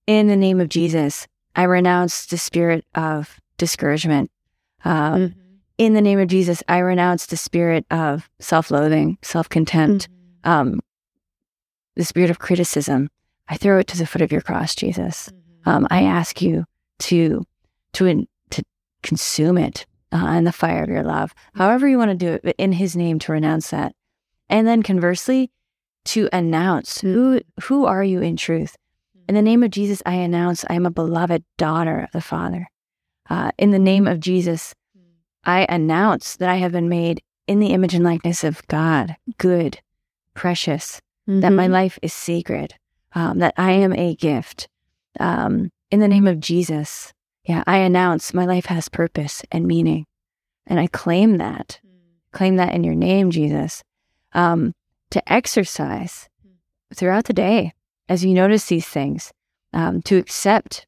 In 0.07 0.27
the 0.29 0.37
name 0.37 0.61
of 0.61 0.68
Jesus, 0.68 1.27
I 1.55 1.64
renounce 1.64 2.27
the 2.27 2.38
spirit 2.38 2.85
of 2.94 3.40
discouragement. 3.57 4.31
Um, 4.85 5.20
Mhm. 5.20 5.35
In 5.79 5.92
the 5.94 6.01
name 6.01 6.18
of 6.18 6.29
Jesus, 6.29 6.62
I 6.68 6.79
renounce 6.79 7.27
the 7.27 7.37
spirit 7.37 7.87
of 7.90 8.29
self 8.40 8.70
loathing, 8.70 9.16
self 9.22 9.48
contempt, 9.48 10.09
Mhm. 10.09 10.51
um, 10.51 10.81
the 11.94 12.05
spirit 12.05 12.31
of 12.31 12.38
criticism. 12.38 13.11
I 13.48 13.57
throw 13.57 13.79
it 13.79 13.87
to 13.88 13.98
the 13.98 14.07
foot 14.07 14.22
of 14.22 14.33
your 14.33 14.40
cross, 14.40 14.74
Jesus 14.74 15.31
Mhm. 15.31 15.70
um, 15.70 15.87
I 15.90 16.03
ask 16.03 16.42
you 16.42 16.64
to 17.01 17.44
to 17.94 18.07
in, 18.07 18.29
to 18.51 18.62
consume 19.03 19.57
it 19.59 19.87
uh, 20.12 20.35
in 20.37 20.44
the 20.44 20.53
fire 20.53 20.83
of 20.83 20.88
your 20.88 21.03
love. 21.03 21.35
However 21.55 21.88
you 21.88 21.96
want 21.98 22.11
to 22.11 22.16
do 22.16 22.33
it, 22.33 22.42
but 22.44 22.55
in 22.59 22.72
His 22.72 22.96
name 22.96 23.18
to 23.20 23.33
renounce 23.33 23.70
that, 23.70 23.94
and 24.49 24.67
then 24.67 24.83
conversely, 24.83 25.51
to 26.07 26.29
announce 26.33 27.01
who 27.01 27.41
who 27.65 27.85
are 27.85 28.03
you 28.03 28.21
in 28.23 28.37
truth. 28.37 28.77
In 29.29 29.35
the 29.35 29.43
name 29.43 29.63
of 29.63 29.71
Jesus, 29.71 30.03
I 30.07 30.15
announce 30.15 30.65
I 30.71 30.75
am 30.75 30.87
a 30.87 30.91
beloved 30.91 31.45
daughter 31.59 32.01
of 32.01 32.11
the 32.13 32.23
Father. 32.23 32.69
Uh, 33.29 33.51
in 33.59 33.73
the 33.73 33.79
name 33.79 34.07
of 34.07 34.21
Jesus, 34.21 34.75
I 35.45 35.67
announce 35.69 36.37
that 36.37 36.49
I 36.49 36.57
have 36.57 36.73
been 36.73 36.89
made 36.89 37.21
in 37.47 37.61
the 37.61 37.69
image 37.69 37.95
and 37.95 38.05
likeness 38.05 38.43
of 38.43 38.67
God, 38.69 39.17
good, 39.37 39.81
precious, 40.35 41.01
that 41.27 41.53
my 41.53 41.67
Mhm. 41.69 41.73
life 41.73 41.99
is 42.01 42.13
sacred, 42.15 42.75
um, 43.15 43.39
that 43.41 43.55
I 43.59 43.73
am 43.73 43.93
a 43.93 44.15
gift. 44.15 44.69
Um, 45.21 45.71
in 45.91 46.01
the 46.01 46.09
name 46.09 46.27
of 46.27 46.41
Jesus, 46.41 47.13
yeah, 47.45 47.63
I 47.67 47.79
announce 47.79 48.33
my 48.33 48.47
life 48.47 48.67
has 48.67 48.89
purpose 48.89 49.43
and 49.53 49.67
meaning. 49.67 50.07
And 50.67 50.79
I 50.81 50.87
claim 50.87 51.37
that, 51.39 51.81
claim 52.33 52.57
that 52.57 52.75
in 52.75 52.85
your 52.85 52.95
name, 52.95 53.31
Jesus, 53.31 53.83
um, 54.33 54.75
to 55.11 55.33
exercise 55.33 56.29
throughout 56.95 57.25
the 57.25 57.33
day 57.33 57.73
as 58.09 58.25
you 58.25 58.33
notice 58.33 58.67
these 58.67 58.87
things, 58.87 59.33
um, 59.73 60.01
to 60.03 60.17
accept 60.17 60.87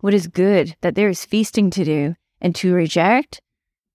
what 0.00 0.14
is 0.14 0.26
good, 0.26 0.76
that 0.80 0.94
there 0.94 1.08
is 1.08 1.24
feasting 1.24 1.70
to 1.70 1.84
do, 1.84 2.14
and 2.40 2.54
to 2.56 2.74
reject 2.74 3.40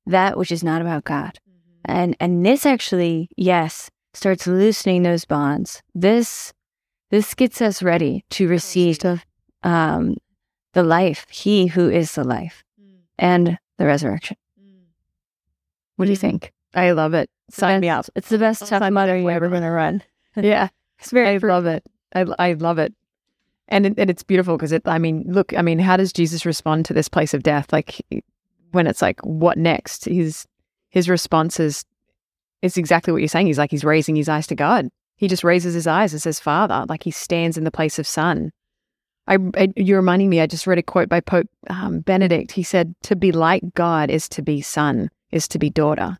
that 0.05 0.37
which 0.37 0.51
is 0.51 0.63
not 0.63 0.81
about 0.81 1.03
God. 1.03 1.37
And 1.85 2.15
and 2.19 2.45
this 2.45 2.65
actually, 2.65 3.29
yes, 3.35 3.89
starts 4.13 4.47
loosening 4.47 5.03
those 5.03 5.25
bonds. 5.25 5.81
This 5.93 6.53
this 7.11 7.33
gets 7.33 7.61
us 7.61 7.83
ready 7.83 8.23
to 8.31 8.47
receive 8.47 8.99
um, 9.63 10.15
the 10.73 10.83
life, 10.83 11.25
He 11.29 11.67
who 11.67 11.89
is 11.89 12.13
the 12.13 12.23
life, 12.23 12.63
and 13.17 13.57
the 13.77 13.85
resurrection. 13.85 14.37
What 15.95 16.05
do 16.05 16.11
you 16.11 16.17
think? 16.17 16.53
I 16.73 16.91
love 16.91 17.13
it. 17.13 17.29
Sign 17.49 17.81
me 17.81 17.89
up. 17.89 18.05
It's 18.15 18.29
the 18.29 18.37
best 18.37 18.67
Tough 18.67 18.91
Mudder 18.91 19.17
you're 19.17 19.31
ever 19.31 19.49
going 19.49 19.63
to 19.63 19.69
run. 19.69 20.03
Yeah. 20.35 20.69
It's 20.99 21.11
very 21.11 21.27
I 21.27 21.37
love 21.37 21.65
it. 21.65 21.83
I, 22.13 22.25
I 22.37 22.53
love 22.53 22.77
it. 22.77 22.93
And 23.67 23.87
it, 23.87 23.95
and 23.97 24.09
it's 24.09 24.23
beautiful 24.23 24.57
because 24.57 24.71
it, 24.71 24.83
I 24.85 24.97
mean, 24.99 25.25
look, 25.27 25.53
I 25.57 25.61
mean, 25.61 25.79
how 25.79 25.97
does 25.97 26.13
Jesus 26.13 26.45
respond 26.45 26.85
to 26.85 26.93
this 26.93 27.09
place 27.09 27.33
of 27.33 27.43
death? 27.43 27.73
Like 27.73 27.99
when 28.71 28.87
it's 28.87 29.01
like, 29.01 29.19
what 29.21 29.57
next? 29.57 30.05
His, 30.05 30.45
his 30.89 31.09
response 31.09 31.59
is, 31.59 31.83
is 32.61 32.77
exactly 32.77 33.11
what 33.11 33.19
you're 33.19 33.27
saying. 33.27 33.47
He's 33.47 33.57
like, 33.57 33.71
he's 33.71 33.83
raising 33.83 34.15
his 34.15 34.29
eyes 34.29 34.47
to 34.47 34.55
God. 34.55 34.87
He 35.17 35.27
just 35.27 35.43
raises 35.43 35.73
his 35.73 35.87
eyes 35.87 36.13
and 36.13 36.21
says, 36.21 36.39
Father, 36.39 36.85
like 36.87 37.03
he 37.03 37.11
stands 37.11 37.57
in 37.57 37.65
the 37.65 37.71
place 37.71 37.99
of 37.99 38.07
son. 38.07 38.51
I, 39.27 39.37
I 39.55 39.69
you're 39.75 39.99
reminding 39.99 40.29
me, 40.29 40.41
I 40.41 40.47
just 40.47 40.67
read 40.67 40.77
a 40.77 40.83
quote 40.83 41.09
by 41.09 41.19
Pope 41.19 41.47
um, 41.69 41.99
Benedict. 41.99 42.51
He 42.51 42.63
said, 42.63 42.95
to 43.03 43.15
be 43.15 43.31
like 43.31 43.63
God 43.73 44.09
is 44.09 44.29
to 44.29 44.41
be 44.41 44.61
son, 44.61 45.09
is 45.31 45.47
to 45.49 45.59
be 45.59 45.69
daughter. 45.69 46.17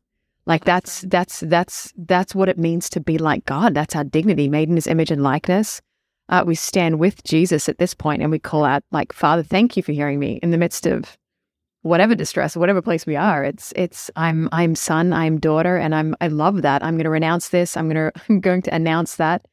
Like 0.50 0.66
that's 0.66 1.02
that's 1.02 1.42
that's 1.42 1.94
that's 1.96 2.34
what 2.34 2.50
it 2.50 2.58
means 2.58 2.90
to 2.90 3.00
be 3.00 3.20
like 3.20 3.46
God. 3.46 3.76
That's 3.76 3.96
our 3.96 4.04
dignity, 4.04 4.50
made 4.50 4.68
in 4.68 4.76
His 4.76 4.88
image 4.88 5.12
and 5.12 5.22
likeness. 5.22 5.80
Uh, 6.28 6.44
we 6.46 6.56
stand 6.56 7.00
with 7.00 7.24
Jesus 7.24 7.70
at 7.70 7.78
this 7.78 7.94
point, 7.94 8.24
and 8.24 8.32
we 8.32 8.40
call 8.40 8.66
out, 8.66 8.84
like, 8.92 9.14
Father, 9.14 9.44
thank 9.44 9.78
you 9.78 9.84
for 9.84 9.92
hearing 9.92 10.18
me 10.18 10.40
in 10.42 10.50
the 10.50 10.58
midst 10.58 10.88
of 10.88 11.18
whatever 11.84 12.16
distress, 12.16 12.58
whatever 12.58 12.82
place 12.82 13.06
we 13.06 13.16
are. 13.16 13.44
It's 13.44 13.72
it's 13.76 14.10
I'm 14.16 14.50
I'm 14.52 14.74
son, 14.74 15.14
I'm 15.14 15.40
daughter, 15.40 15.78
and 15.78 15.94
I'm 15.94 16.16
I 16.20 16.30
love 16.30 16.64
that. 16.64 16.84
I'm 16.84 16.96
going 16.96 17.04
to 17.04 17.12
renounce 17.12 17.50
this. 17.50 17.78
I'm 17.78 17.88
going 17.88 18.12
to 18.12 18.22
I'm 18.28 18.40
going 18.40 18.64
to 18.64 18.74
announce 18.74 19.18
that. 19.18 19.46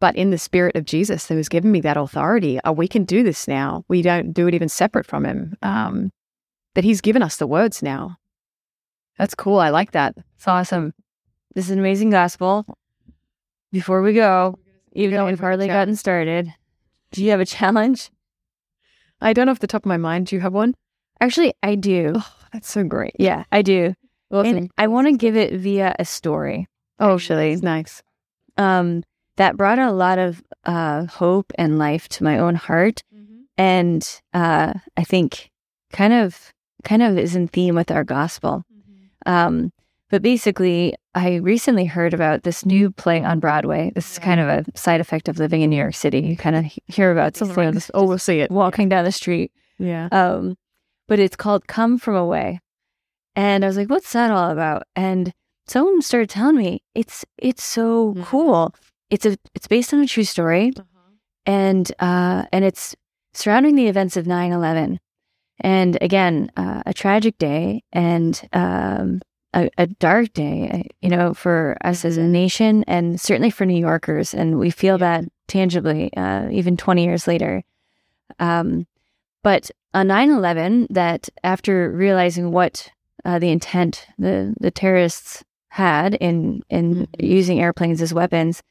But 0.00 0.14
in 0.14 0.30
the 0.30 0.38
spirit 0.38 0.76
of 0.76 0.84
Jesus, 0.84 1.26
who 1.26 1.36
has 1.36 1.48
given 1.48 1.72
me 1.72 1.80
that 1.80 1.96
authority, 1.96 2.60
uh, 2.60 2.70
we 2.70 2.86
can 2.86 3.02
do 3.02 3.24
this 3.24 3.48
now. 3.48 3.84
We 3.88 4.02
don't 4.02 4.32
do 4.32 4.46
it 4.46 4.54
even 4.54 4.68
separate 4.68 5.06
from 5.06 5.26
Him. 5.26 5.56
Um, 5.62 6.12
that 6.76 6.84
He's 6.84 7.00
given 7.00 7.24
us 7.24 7.38
the 7.38 7.48
words 7.48 7.82
now. 7.82 8.18
That's 9.18 9.34
cool. 9.34 9.58
I 9.58 9.70
like 9.70 9.92
that. 9.92 10.14
It's 10.36 10.48
awesome. 10.48 10.94
This 11.54 11.66
is 11.66 11.70
an 11.72 11.78
amazing 11.78 12.10
gospel. 12.10 12.64
Before 13.72 14.00
we 14.00 14.14
go, 14.14 14.58
even 14.92 15.16
though 15.16 15.26
we've 15.26 15.40
hardly 15.40 15.66
gotten 15.66 15.96
started, 15.96 16.54
do 17.10 17.24
you 17.24 17.30
have 17.32 17.40
a 17.40 17.46
challenge? 17.46 18.10
I 19.20 19.32
don't 19.32 19.46
know 19.46 19.52
off 19.52 19.58
the 19.58 19.66
top 19.66 19.82
of 19.82 19.88
my 19.88 19.96
mind. 19.96 20.28
Do 20.28 20.36
you 20.36 20.40
have 20.40 20.52
one? 20.52 20.74
Actually, 21.20 21.52
I 21.62 21.74
do. 21.74 22.12
Oh, 22.14 22.32
that's 22.52 22.70
so 22.70 22.84
great. 22.84 23.14
Yeah, 23.18 23.44
I 23.50 23.62
do. 23.62 23.94
And 24.30 24.70
I 24.78 24.86
want 24.86 25.08
to 25.08 25.16
give 25.16 25.36
it 25.36 25.54
via 25.54 25.94
a 25.98 26.04
story. 26.04 26.68
oh, 27.00 27.14
actually. 27.14 27.52
it's 27.52 27.62
nice. 27.62 28.02
Um, 28.56 29.02
that 29.36 29.56
brought 29.56 29.78
a 29.78 29.90
lot 29.90 30.18
of 30.18 30.42
uh, 30.64 31.06
hope 31.06 31.52
and 31.56 31.78
life 31.78 32.08
to 32.10 32.24
my 32.24 32.38
own 32.38 32.54
heart, 32.54 33.02
and 33.56 34.20
uh, 34.34 34.74
I 34.96 35.04
think 35.04 35.50
kind 35.92 36.12
of 36.12 36.52
kind 36.84 37.02
of 37.02 37.18
is 37.18 37.34
in 37.34 37.48
theme 37.48 37.74
with 37.74 37.90
our 37.90 38.04
gospel. 38.04 38.64
Um, 39.26 39.72
but 40.10 40.22
basically, 40.22 40.94
I 41.14 41.36
recently 41.36 41.84
heard 41.84 42.14
about 42.14 42.42
this 42.42 42.64
new 42.64 42.90
play 42.90 43.22
on 43.22 43.40
Broadway. 43.40 43.92
This 43.94 44.12
is 44.12 44.18
kind 44.18 44.40
of 44.40 44.48
a 44.48 44.64
side 44.78 45.00
effect 45.00 45.28
of 45.28 45.38
living 45.38 45.60
in 45.62 45.70
New 45.70 45.76
York 45.76 45.94
City. 45.94 46.20
You 46.20 46.36
kind 46.36 46.56
of 46.56 46.64
hear 46.86 47.12
about 47.12 47.34
these 47.34 47.52
things 47.52 47.90
Oh, 47.94 48.04
we'll 48.06 48.18
see 48.18 48.40
it. 48.40 48.50
walking 48.50 48.88
down 48.88 49.04
the 49.04 49.12
street. 49.12 49.52
Yeah. 49.78 50.08
Um, 50.12 50.56
but 51.08 51.18
it's 51.18 51.36
called 51.36 51.66
Come 51.66 51.98
From 51.98 52.14
Away. 52.16 52.60
And 53.36 53.64
I 53.64 53.66
was 53.66 53.76
like, 53.76 53.90
what's 53.90 54.12
that 54.14 54.30
all 54.30 54.50
about? 54.50 54.84
And 54.96 55.32
someone 55.66 56.00
started 56.02 56.30
telling 56.30 56.56
me 56.56 56.82
it's 56.94 57.24
it's 57.36 57.62
so 57.62 58.14
Mhm. 58.14 58.24
cool. 58.24 58.74
It's 59.10 59.26
a 59.26 59.36
it's 59.54 59.68
based 59.68 59.92
on 59.92 60.00
a 60.00 60.06
true 60.06 60.24
story 60.24 60.72
and 61.46 61.90
uh 61.98 62.44
and 62.52 62.64
it's 62.64 62.96
surrounding 63.34 63.74
the 63.76 63.86
events 63.88 64.16
of 64.16 64.26
9-11 64.26 64.98
and 65.60 65.98
again 66.00 66.50
uh, 66.56 66.82
a 66.86 66.94
tragic 66.94 67.36
day 67.38 67.82
and 67.92 68.48
um 68.52 69.20
a, 69.54 69.70
a 69.78 69.86
dark 69.86 70.32
day 70.34 70.70
uh, 70.72 70.88
you 71.00 71.08
know 71.08 71.34
for 71.34 71.76
us 71.82 72.04
as 72.04 72.16
a 72.16 72.22
nation 72.22 72.84
and 72.86 73.20
certainly 73.20 73.50
for 73.50 73.64
new 73.66 73.78
yorkers. 73.80 74.34
And 74.34 74.58
we 74.58 74.70
feel 74.70 74.98
that 74.98 75.24
tangibly 75.46 76.12
uh, 76.16 76.48
even 76.50 76.76
20 76.76 77.04
years 77.04 77.26
later. 77.26 77.62
Um 78.38 78.86
but 79.42 79.70
on 79.94 80.08
9-11 80.08 80.88
that 80.90 81.28
after 81.42 81.90
realizing 81.90 82.50
what 82.52 82.90
uh, 83.24 83.38
the 83.38 83.50
intent 83.50 84.06
the 84.18 84.54
the 84.60 84.70
terrorists 84.70 85.42
had 85.70 86.14
in 86.14 86.62
in 86.70 86.94
Mhm. 86.94 87.08
using 87.18 87.60
airplanes 87.60 88.02
as 88.02 88.12
weapons 88.14 88.62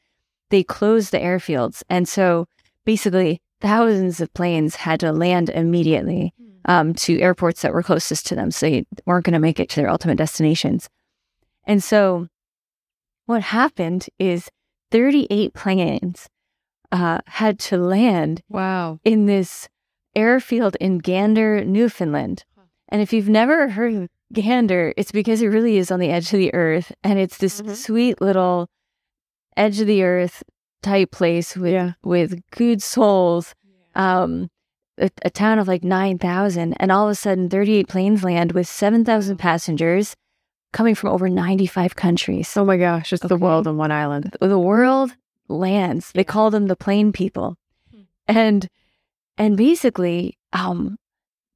they 0.50 0.64
closed 0.64 1.12
the 1.12 1.20
airfields. 1.20 1.84
And 1.90 2.08
so 2.08 2.46
basically 2.86 3.42
thousands 3.60 4.22
of 4.22 4.34
planes 4.34 4.76
had 4.78 5.00
to 5.02 5.12
land 5.12 5.50
immediately 5.50 6.34
um, 6.68 6.94
to 6.94 7.20
airports 7.20 7.62
that 7.62 7.74
were 7.74 7.84
closest 7.84 8.26
to 8.28 8.36
them 8.36 8.52
so 8.52 8.70
they 8.70 8.86
weren't 9.06 9.26
going 9.26 9.34
to 9.34 9.40
make 9.40 9.60
it 9.60 9.70
to 9.70 9.78
their 9.78 9.90
ultimate 9.90 10.18
destinations 10.18 10.90
and 11.66 11.84
so 11.84 12.28
what 13.26 13.42
happened 13.42 14.08
is 14.20 14.50
38 14.92 15.54
planes 15.54 16.28
uh, 16.94 17.20
had 17.26 17.60
to 17.60 17.78
land 17.78 18.42
Wow. 18.50 19.00
in 19.04 19.26
this 19.26 19.68
airfield 20.16 20.78
in 20.80 21.00
Gander, 21.00 21.66
Newfoundland. 21.66 22.46
And 22.88 23.02
if 23.02 23.12
you've 23.12 23.28
never 23.28 23.68
heard 23.68 23.94
of 23.94 24.10
Gander, 24.32 24.94
it's 24.96 25.12
because 25.12 25.42
it 25.42 25.48
really 25.48 25.76
is 25.78 25.92
on 25.92 26.00
the 26.00 26.10
edge 26.10 26.32
of 26.34 26.40
the 26.40 26.54
earth. 26.54 26.94
And 27.04 27.20
it's 27.20 27.38
this 27.38 27.62
Mhm. 27.62 27.76
sweet 27.76 28.22
little 28.22 28.70
edge 29.58 29.82
of 29.82 29.88
the 29.88 30.04
earth 30.04 30.42
type 30.82 31.12
place 31.12 31.58
with 31.58 31.74
Yeah. 31.74 31.94
with 32.04 32.40
good 32.52 32.82
souls. 32.82 33.54
Um, 33.94 34.48
a, 34.98 35.10
a 35.24 35.30
town 35.30 35.60
of 35.60 35.68
like 35.68 35.84
nine 35.84 36.18
thousand, 36.18 36.74
and 36.74 36.92
all 36.92 37.06
of 37.08 37.12
a 37.12 37.16
sudden, 37.16 37.50
thirty 37.50 37.76
eight 37.76 37.88
planes 37.88 38.24
land 38.24 38.52
with 38.52 38.68
seven 38.68 39.06
thousand 39.06 39.38
passengers 39.38 40.16
coming 40.74 40.96
from 40.96 41.12
over 41.12 41.30
ninety 41.30 41.68
five 41.68 41.96
countries. 41.96 42.56
Oh 42.56 42.66
my 42.66 42.78
gosh, 42.78 43.14
it's 43.14 43.26
the 43.26 43.38
world 43.38 43.68
on 43.68 43.78
one 43.78 43.92
island. 43.92 44.36
the 44.40 44.60
world 44.60 45.16
lands. 45.48 46.12
They 46.14 46.24
call 46.24 46.52
them 46.52 46.68
the 46.68 46.76
plane 46.76 47.12
people, 47.12 47.58
and 48.28 48.68
and 49.38 49.56
basically, 49.56 50.38
um, 50.54 50.98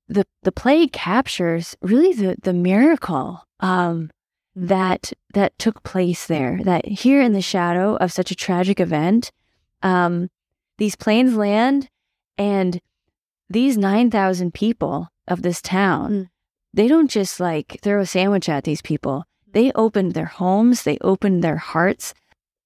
the 0.08 0.26
the 0.44 0.52
play 0.52 0.88
captures 0.88 1.76
really 1.82 2.14
the 2.14 2.36
the 2.42 2.54
miracle 2.54 3.44
um 3.60 4.10
that 4.56 5.14
that 5.34 5.58
took 5.58 5.84
place 5.84 6.28
there. 6.28 6.60
That 6.64 6.86
here 6.86 7.22
in 7.22 7.34
the 7.34 7.42
shadow 7.42 7.96
of 7.96 8.12
such 8.12 8.32
a 8.32 8.36
tragic 8.36 8.80
event, 8.80 9.32
um, 9.82 10.30
these 10.78 10.96
planes 10.96 11.36
land, 11.36 11.90
and 12.38 12.80
these 13.52 13.78
nine 13.78 14.10
thousand 14.12 14.54
people 14.54 15.10
of 15.28 15.42
this 15.42 15.62
town, 15.62 16.12
Mm. 16.12 16.30
they 16.74 16.88
don't 16.88 17.10
just 17.10 17.40
like 17.40 17.80
throw 17.82 18.02
a 18.02 18.06
sandwich 18.06 18.48
at 18.50 18.64
these 18.64 18.82
people. 18.82 19.26
They 19.52 19.72
opened 19.74 20.14
their 20.14 20.26
homes. 20.26 20.84
They 20.84 20.98
opened 21.02 21.44
their 21.44 21.58
hearts. 21.58 22.14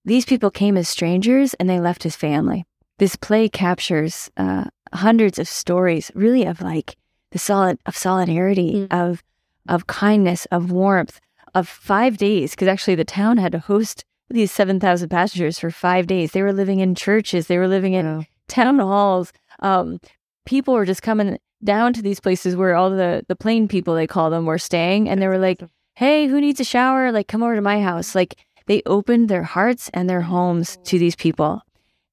These 0.04 0.26
people 0.26 0.52
came 0.52 0.78
as 0.78 0.88
strangers 0.88 1.54
and 1.56 1.68
they 1.68 1.80
left 1.80 2.06
as 2.06 2.16
family. 2.16 2.66
This 3.00 3.16
play 3.16 3.50
captures 3.50 4.30
uh, 4.38 4.66
hundreds 4.94 5.40
of 5.40 5.48
stories, 5.48 6.12
really 6.14 6.46
of 6.46 6.62
like 6.62 6.96
the 7.32 7.40
solid 7.40 7.80
of 7.86 7.98
solidarity, 7.98 8.88
of 8.92 9.24
of 9.68 9.88
kindness, 9.88 10.46
of 10.52 10.72
warmth, 10.72 11.20
of 11.56 11.68
five 11.68 12.18
days. 12.18 12.52
Because 12.52 12.68
actually, 12.68 12.96
the 12.96 13.04
town 13.04 13.38
had 13.38 13.52
to 13.54 13.60
host 13.60 14.06
these 14.30 14.52
seven 14.52 14.80
thousand 14.80 15.10
passengers 15.10 15.58
for 15.60 15.72
five 15.72 16.06
days. 16.08 16.32
They 16.32 16.44
were 16.44 16.54
living 16.54 16.80
in 16.80 16.94
churches. 16.96 17.48
They 17.48 17.58
were 17.58 17.68
living 17.68 17.94
in 17.94 18.28
town 18.48 18.80
halls. 18.80 19.34
Um, 19.60 20.00
people 20.46 20.74
were 20.74 20.86
just 20.86 21.02
coming 21.02 21.38
down 21.64 21.94
to 21.94 22.02
these 22.02 22.20
places 22.20 22.56
where 22.56 22.76
all 22.76 22.90
the 22.90 23.24
the 23.28 23.36
plane 23.36 23.68
people 23.68 23.96
they 23.96 24.08
call 24.08 24.30
them 24.30 24.46
were 24.46 24.58
staying, 24.58 25.10
and 25.10 25.22
they 25.22 25.28
were 25.28 25.38
like, 25.38 25.62
"Hey, 25.96 26.28
who 26.28 26.40
needs 26.40 26.60
a 26.60 26.64
shower? 26.64 27.12
Like, 27.12 27.28
come 27.28 27.44
over 27.44 27.56
to 27.56 27.62
my 27.62 27.82
house." 27.82 28.16
Like, 28.16 28.36
they 28.68 28.82
opened 28.86 29.30
their 29.30 29.44
hearts 29.44 29.90
and 29.94 30.10
their 30.10 30.22
homes 30.22 30.78
to 30.86 31.00
these 31.00 31.16
people, 31.16 31.62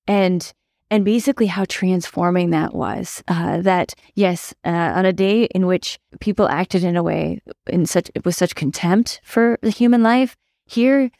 and 0.07 0.53
and 0.91 1.07
basically 1.07 1.47
how 1.47 1.65
transforming 1.69 2.51
that 2.51 2.75
was. 2.75 3.23
Uh, 3.29 3.63
that 3.63 3.95
yes, 4.15 4.55
uh, 4.65 4.69
on 4.69 5.07
a 5.07 5.13
day 5.13 5.45
in 5.45 5.67
which 5.67 5.99
people 6.21 6.49
acted 6.49 6.85
in 6.85 6.97
a 6.97 7.03
way 7.03 7.41
in 7.67 7.87
such 7.87 8.11
with 8.25 8.35
such 8.35 8.55
contempt 8.55 9.21
for 9.25 9.59
the 9.63 9.71
human 9.71 10.03
life, 10.03 10.37
here, 10.67 11.11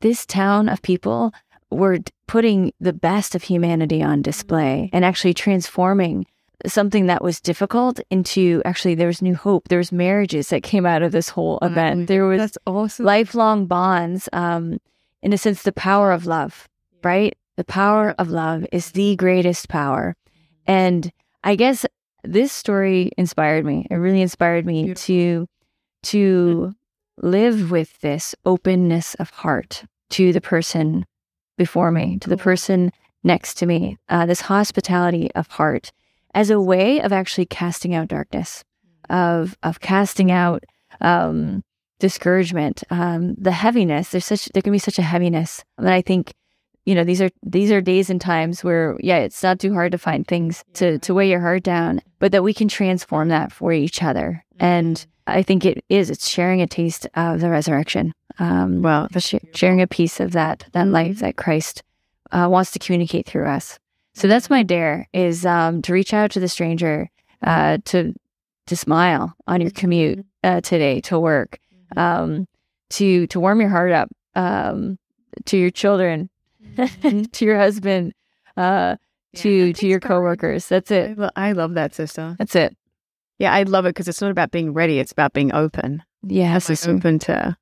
this 0.00 0.26
town 0.26 0.68
of 0.68 0.82
people 0.82 1.32
were 1.70 1.98
putting 2.26 2.72
the 2.80 2.92
best 2.92 3.34
of 3.34 3.44
humanity 3.44 4.02
on 4.02 4.22
display 4.22 4.90
and 4.92 5.04
actually 5.04 5.34
transforming 5.34 6.26
something 6.66 7.06
that 7.06 7.22
was 7.22 7.40
difficult 7.40 8.00
into 8.10 8.62
actually 8.64 8.94
there 8.94 9.06
was 9.06 9.22
new 9.22 9.34
hope. 9.34 9.68
There 9.68 9.78
was 9.78 9.92
marriages 9.92 10.48
that 10.48 10.62
came 10.62 10.86
out 10.86 11.02
of 11.02 11.12
this 11.12 11.28
whole 11.28 11.58
event. 11.62 12.06
There 12.08 12.26
was 12.26 12.38
That's 12.38 12.58
awesome. 12.66 13.04
lifelong 13.04 13.66
bonds. 13.66 14.28
Um, 14.32 14.78
in 15.22 15.32
a 15.32 15.38
sense, 15.38 15.62
the 15.62 15.72
power 15.72 16.12
of 16.12 16.26
love, 16.26 16.68
right? 17.02 17.36
The 17.56 17.64
power 17.64 18.14
of 18.18 18.30
love 18.30 18.66
is 18.72 18.92
the 18.92 19.16
greatest 19.16 19.68
power. 19.68 20.16
And 20.66 21.12
I 21.44 21.56
guess 21.56 21.84
this 22.24 22.52
story 22.52 23.12
inspired 23.16 23.64
me. 23.64 23.86
It 23.90 23.96
really 23.96 24.22
inspired 24.22 24.66
me 24.66 24.94
to 24.94 25.46
to 26.02 26.74
live 27.18 27.70
with 27.70 28.00
this 28.00 28.34
openness 28.46 29.14
of 29.16 29.30
heart 29.30 29.84
to 30.10 30.32
the 30.32 30.40
person 30.40 31.04
before 31.58 31.90
me, 31.92 32.18
to 32.20 32.30
the 32.30 32.38
person 32.38 32.90
next 33.22 33.54
to 33.58 33.66
me, 33.66 33.98
uh, 34.08 34.24
this 34.24 34.40
hospitality 34.40 35.30
of 35.34 35.46
heart 35.48 35.92
as 36.34 36.50
a 36.50 36.60
way 36.60 37.00
of 37.00 37.12
actually 37.12 37.46
casting 37.46 37.94
out 37.94 38.08
darkness, 38.08 38.64
of 39.08 39.56
of 39.62 39.80
casting 39.80 40.30
out 40.30 40.64
um, 41.00 41.62
discouragement, 41.98 42.82
um, 42.90 43.34
the 43.36 43.52
heaviness. 43.52 44.10
There's 44.10 44.26
such 44.26 44.46
there 44.46 44.62
can 44.62 44.72
be 44.72 44.78
such 44.78 44.98
a 44.98 45.02
heaviness 45.02 45.64
that 45.78 45.92
I 45.92 46.02
think 46.02 46.32
you 46.86 46.94
know 46.94 47.04
these 47.04 47.20
are 47.20 47.30
these 47.42 47.70
are 47.70 47.80
days 47.80 48.10
and 48.10 48.20
times 48.20 48.64
where 48.64 48.96
yeah 49.00 49.18
it's 49.18 49.42
not 49.42 49.58
too 49.58 49.72
hard 49.72 49.92
to 49.92 49.98
find 49.98 50.26
things 50.26 50.64
to 50.74 50.98
to 51.00 51.14
weigh 51.14 51.30
your 51.30 51.40
heart 51.40 51.62
down, 51.62 52.00
but 52.18 52.32
that 52.32 52.42
we 52.42 52.54
can 52.54 52.68
transform 52.68 53.28
that 53.28 53.52
for 53.52 53.72
each 53.72 54.02
other. 54.02 54.44
And 54.58 55.04
I 55.26 55.42
think 55.42 55.64
it 55.64 55.84
is 55.88 56.10
it's 56.10 56.28
sharing 56.28 56.60
a 56.60 56.66
taste 56.66 57.06
of 57.14 57.40
the 57.40 57.50
resurrection. 57.50 58.12
Um, 58.38 58.82
Wow, 58.82 59.08
sh- 59.18 59.34
sharing 59.54 59.80
a 59.82 59.86
piece 59.86 60.20
of 60.20 60.32
that 60.32 60.66
that 60.72 60.86
life 60.86 61.18
that 61.20 61.36
Christ 61.36 61.82
uh, 62.32 62.48
wants 62.50 62.70
to 62.72 62.78
communicate 62.78 63.26
through 63.26 63.46
us. 63.46 63.78
So 64.14 64.28
that's 64.28 64.50
my 64.50 64.62
dare 64.62 65.08
is 65.12 65.46
um, 65.46 65.82
to 65.82 65.92
reach 65.92 66.12
out 66.12 66.30
to 66.32 66.40
the 66.40 66.48
stranger, 66.48 67.08
uh, 67.42 67.78
to 67.86 68.12
to 68.66 68.76
smile 68.76 69.34
on 69.46 69.60
your 69.60 69.70
commute 69.70 70.24
uh, 70.44 70.60
today 70.60 71.00
to 71.02 71.18
work, 71.18 71.58
um, 71.96 72.46
to 72.90 73.26
to 73.28 73.40
warm 73.40 73.60
your 73.60 73.70
heart 73.70 73.92
up 73.92 74.08
um, 74.34 74.98
to 75.46 75.56
your 75.56 75.70
children, 75.70 76.28
to 77.32 77.44
your 77.44 77.56
husband, 77.56 78.12
uh, 78.56 78.96
to 79.36 79.72
to 79.72 79.86
your 79.86 80.00
coworkers. 80.00 80.66
That's 80.68 80.90
it. 80.90 81.16
lo- 81.18 81.30
I 81.36 81.52
love 81.52 81.74
that, 81.74 81.94
sister. 81.94 82.36
That's 82.38 82.54
it. 82.56 82.76
Yeah, 83.38 83.52
I 83.54 83.62
love 83.62 83.86
it 83.86 83.90
because 83.90 84.08
it's 84.08 84.20
not 84.20 84.30
about 84.30 84.50
being 84.50 84.74
ready; 84.74 84.98
it's 84.98 85.12
about 85.12 85.32
being 85.32 85.54
open. 85.54 86.02
Yes. 86.22 86.68
Am 86.68 86.92
I 86.92 86.96
open 86.96 87.18
to? 87.20 87.56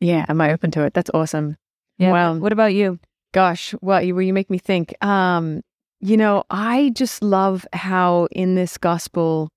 Yeah, 0.00 0.26
am 0.28 0.40
I 0.40 0.52
open 0.52 0.70
to 0.72 0.84
it? 0.84 0.94
That's 0.94 1.10
awesome. 1.14 1.56
Yeah. 1.98 2.12
Wow. 2.12 2.34
What 2.36 2.52
about 2.52 2.74
you? 2.74 2.98
Gosh, 3.32 3.74
well, 3.80 4.02
you, 4.02 4.14
well, 4.14 4.22
you 4.22 4.32
make 4.32 4.50
me 4.50 4.58
think. 4.58 4.94
Um, 5.04 5.62
you 6.00 6.16
know, 6.16 6.44
I 6.50 6.90
just 6.94 7.22
love 7.22 7.66
how 7.72 8.28
in 8.30 8.54
this 8.54 8.78
gospel, 8.78 9.48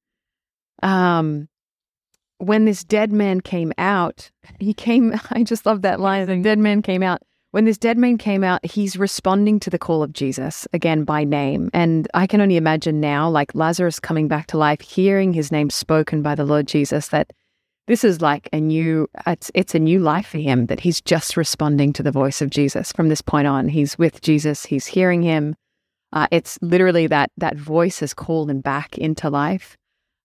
um, 0.84 1.48
when 2.40 2.66
this 2.66 2.84
dead 2.84 3.12
man 3.12 3.42
came 3.42 3.72
out, 3.78 4.30
he 4.60 4.74
came. 4.74 5.14
I 5.32 5.44
just 5.44 5.66
love 5.66 5.84
that 5.84 6.00
line. 6.00 6.26
The 6.26 6.38
dead 6.38 6.60
man 6.60 6.82
came 6.82 7.04
out. 7.04 7.22
When 7.52 7.66
this 7.66 7.78
dead 7.78 7.98
man 7.98 8.18
came 8.18 8.46
out, 8.46 8.66
he's 8.66 8.98
responding 8.98 9.60
to 9.60 9.70
the 9.70 9.78
call 9.78 10.02
of 10.02 10.14
Jesus 10.14 10.66
again 10.72 11.04
by 11.04 11.26
name. 11.26 11.70
And 11.74 12.08
I 12.14 12.26
can 12.26 12.40
only 12.40 12.56
imagine 12.56 13.02
now, 13.02 13.30
like 13.30 13.54
Lazarus 13.54 14.00
coming 14.00 14.30
back 14.30 14.48
to 14.48 14.58
life, 14.58 14.80
hearing 14.80 15.34
his 15.34 15.52
name 15.52 15.70
spoken 15.70 16.22
by 16.22 16.34
the 16.34 16.46
Lord 16.46 16.66
Jesus, 16.66 17.10
that 17.10 17.34
this 17.88 18.04
is 18.04 18.22
like 18.22 18.48
a 18.54 18.60
new 18.60 19.10
it's 19.28 19.52
it's 19.54 19.76
a 19.76 19.80
new 19.80 20.00
life 20.00 20.28
for 20.28 20.38
him 20.38 20.68
that 20.68 20.80
he's 20.80 21.02
just 21.02 21.36
responding 21.36 21.94
to 21.94 22.04
the 22.04 22.12
voice 22.12 22.42
of 22.42 22.50
Jesus. 22.50 22.92
From 22.92 23.10
this 23.10 23.22
point 23.22 23.48
on 23.48 23.68
he's 23.68 23.98
with 23.98 24.22
Jesus 24.22 24.66
he's 24.66 24.88
hearing 24.88 25.22
him. 25.22 25.56
Uh, 26.14 26.28
it's 26.32 26.60
literally 26.62 27.08
that 27.08 27.32
that 27.38 27.58
voice 27.58 28.00
has 28.00 28.14
called 28.14 28.50
him 28.50 28.62
back 28.62 28.98
into 28.98 29.30
life. 29.30 29.78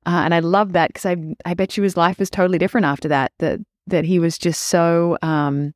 Uh, 0.04 0.22
and 0.24 0.34
I 0.34 0.40
love 0.40 0.72
that 0.72 0.90
because 0.90 1.06
I 1.06 1.16
I 1.44 1.54
bet 1.54 1.76
you 1.76 1.82
his 1.82 1.96
life 1.96 2.18
was 2.18 2.30
totally 2.30 2.58
different 2.58 2.86
after 2.86 3.08
that 3.08 3.32
that 3.38 3.60
that 3.86 4.04
he 4.04 4.18
was 4.18 4.38
just 4.38 4.62
so 4.62 5.16
um 5.22 5.72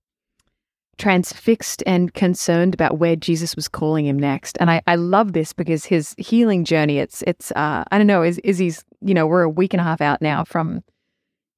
transfixed 0.98 1.82
and 1.86 2.12
concerned 2.12 2.74
about 2.74 2.98
where 2.98 3.16
Jesus 3.16 3.56
was 3.56 3.68
calling 3.68 4.06
him 4.06 4.18
next. 4.18 4.58
And 4.60 4.70
I 4.70 4.82
I 4.86 4.96
love 4.96 5.32
this 5.32 5.52
because 5.52 5.86
his 5.86 6.14
healing 6.18 6.64
journey 6.64 6.98
it's 6.98 7.22
it's 7.22 7.50
uh 7.52 7.84
I 7.90 7.98
don't 7.98 8.06
know 8.06 8.22
is 8.22 8.38
Izzy's 8.44 8.84
you 9.00 9.14
know 9.14 9.26
we're 9.26 9.42
a 9.42 9.48
week 9.48 9.72
and 9.72 9.80
a 9.80 9.84
half 9.84 10.02
out 10.02 10.20
now 10.20 10.44
from 10.44 10.84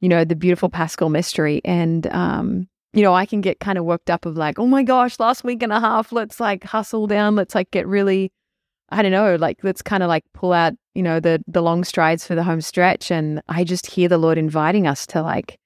you 0.02 0.08
know, 0.08 0.24
the 0.24 0.36
beautiful 0.36 0.68
Paschal 0.68 1.08
mystery. 1.08 1.62
And, 1.64 2.08
um, 2.08 2.68
you 2.92 3.02
know, 3.02 3.14
I 3.14 3.24
can 3.24 3.40
get 3.40 3.60
kind 3.60 3.78
of 3.78 3.84
worked 3.84 4.10
up 4.10 4.26
of 4.26 4.36
like, 4.36 4.58
oh 4.58 4.66
my 4.66 4.82
gosh, 4.82 5.18
last 5.18 5.44
week 5.44 5.62
and 5.62 5.72
a 5.72 5.80
half, 5.80 6.12
let's 6.12 6.40
like 6.40 6.64
hustle 6.64 7.06
down. 7.06 7.36
Let's 7.36 7.54
like 7.54 7.70
get 7.70 7.86
really, 7.86 8.32
I 8.90 9.00
don't 9.02 9.12
know, 9.12 9.36
like 9.36 9.58
let's 9.62 9.80
kind 9.80 10.02
of 10.02 10.08
like 10.08 10.24
pull 10.34 10.52
out, 10.52 10.74
you 10.94 11.02
know, 11.02 11.20
the 11.20 11.42
the 11.46 11.62
long 11.62 11.84
strides 11.84 12.26
for 12.26 12.34
the 12.34 12.42
home 12.42 12.60
stretch. 12.60 13.12
And 13.12 13.40
I 13.48 13.62
just 13.62 13.86
hear 13.86 14.08
the 14.08 14.18
Lord 14.18 14.38
inviting 14.38 14.88
us 14.88 15.06
to 15.06 15.22
like, 15.22 15.56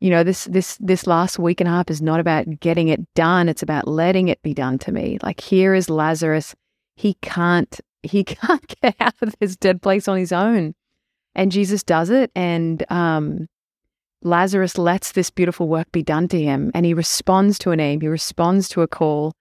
you 0.00 0.08
know, 0.08 0.24
this 0.24 0.46
this 0.46 0.78
this 0.80 1.06
last 1.06 1.38
week 1.38 1.60
and 1.60 1.68
a 1.68 1.72
half 1.72 1.90
is 1.90 2.00
not 2.00 2.20
about 2.20 2.46
getting 2.60 2.88
it 2.88 3.00
done. 3.14 3.50
It's 3.50 3.62
about 3.62 3.86
letting 3.86 4.28
it 4.28 4.42
be 4.42 4.54
done 4.54 4.78
to 4.78 4.92
me. 4.92 5.18
Like 5.22 5.40
here 5.40 5.74
is 5.74 5.90
Lazarus. 5.90 6.54
He 6.96 7.14
can't 7.20 7.80
he 8.02 8.24
can't 8.24 8.80
get 8.80 8.96
out 8.98 9.14
of 9.20 9.34
this 9.38 9.56
dead 9.56 9.82
place 9.82 10.08
on 10.08 10.16
his 10.16 10.32
own. 10.32 10.74
And 11.34 11.52
Jesus 11.52 11.82
does 11.82 12.08
it. 12.08 12.32
And 12.34 12.82
um 12.90 13.46
Lazarus 14.24 14.78
lets 14.78 15.12
this 15.12 15.30
beautiful 15.30 15.68
work 15.68 15.90
be 15.92 16.02
done 16.02 16.28
to 16.28 16.40
him 16.40 16.70
and 16.74 16.84
he 16.84 16.94
responds 16.94 17.58
to 17.60 17.70
a 17.70 17.76
name, 17.76 18.00
he 18.00 18.08
responds 18.08 18.68
to 18.70 18.82
a 18.82 18.88
call. 18.88 19.32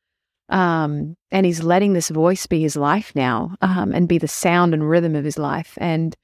Um, 0.50 1.16
and 1.32 1.46
he's 1.46 1.64
letting 1.64 1.94
this 1.94 2.10
voice 2.10 2.46
be 2.46 2.62
his 2.62 2.76
life 2.76 3.14
now 3.16 3.56
um, 3.62 3.94
and 3.94 4.10
be 4.10 4.18
the 4.18 4.28
sound 4.28 4.74
and 4.74 4.88
rhythm 4.88 5.16
of 5.16 5.24
his 5.24 5.40
life. 5.40 5.78
And 5.78 6.16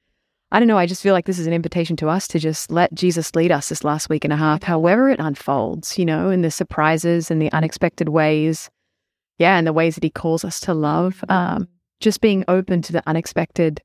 I 0.52 0.58
don't 0.58 0.68
know, 0.68 0.78
I 0.78 0.86
just 0.86 1.02
feel 1.02 1.14
like 1.14 1.26
this 1.26 1.38
is 1.38 1.46
an 1.46 1.52
invitation 1.52 1.96
to 1.96 2.08
us 2.08 2.28
to 2.28 2.38
just 2.38 2.70
let 2.70 2.92
Jesus 2.92 3.34
lead 3.34 3.50
us 3.50 3.70
this 3.70 3.82
last 3.82 4.08
week 4.08 4.24
and 4.24 4.32
a 4.32 4.36
half, 4.36 4.62
however 4.62 5.08
it 5.08 5.20
unfolds, 5.20 5.98
you 5.98 6.04
know, 6.04 6.28
in 6.28 6.42
the 6.42 6.50
surprises 6.50 7.30
and 7.30 7.40
the 7.40 7.52
unexpected 7.52 8.08
ways. 8.10 8.68
Yeah, 9.38 9.56
and 9.56 9.66
the 9.66 9.72
ways 9.72 9.94
that 9.94 10.04
he 10.04 10.10
calls 10.10 10.44
us 10.44 10.60
to 10.60 10.74
love. 10.74 11.24
Um, 11.28 11.66
just 12.00 12.20
being 12.20 12.44
open 12.46 12.82
to 12.82 12.92
the 12.92 13.02
unexpected 13.06 13.80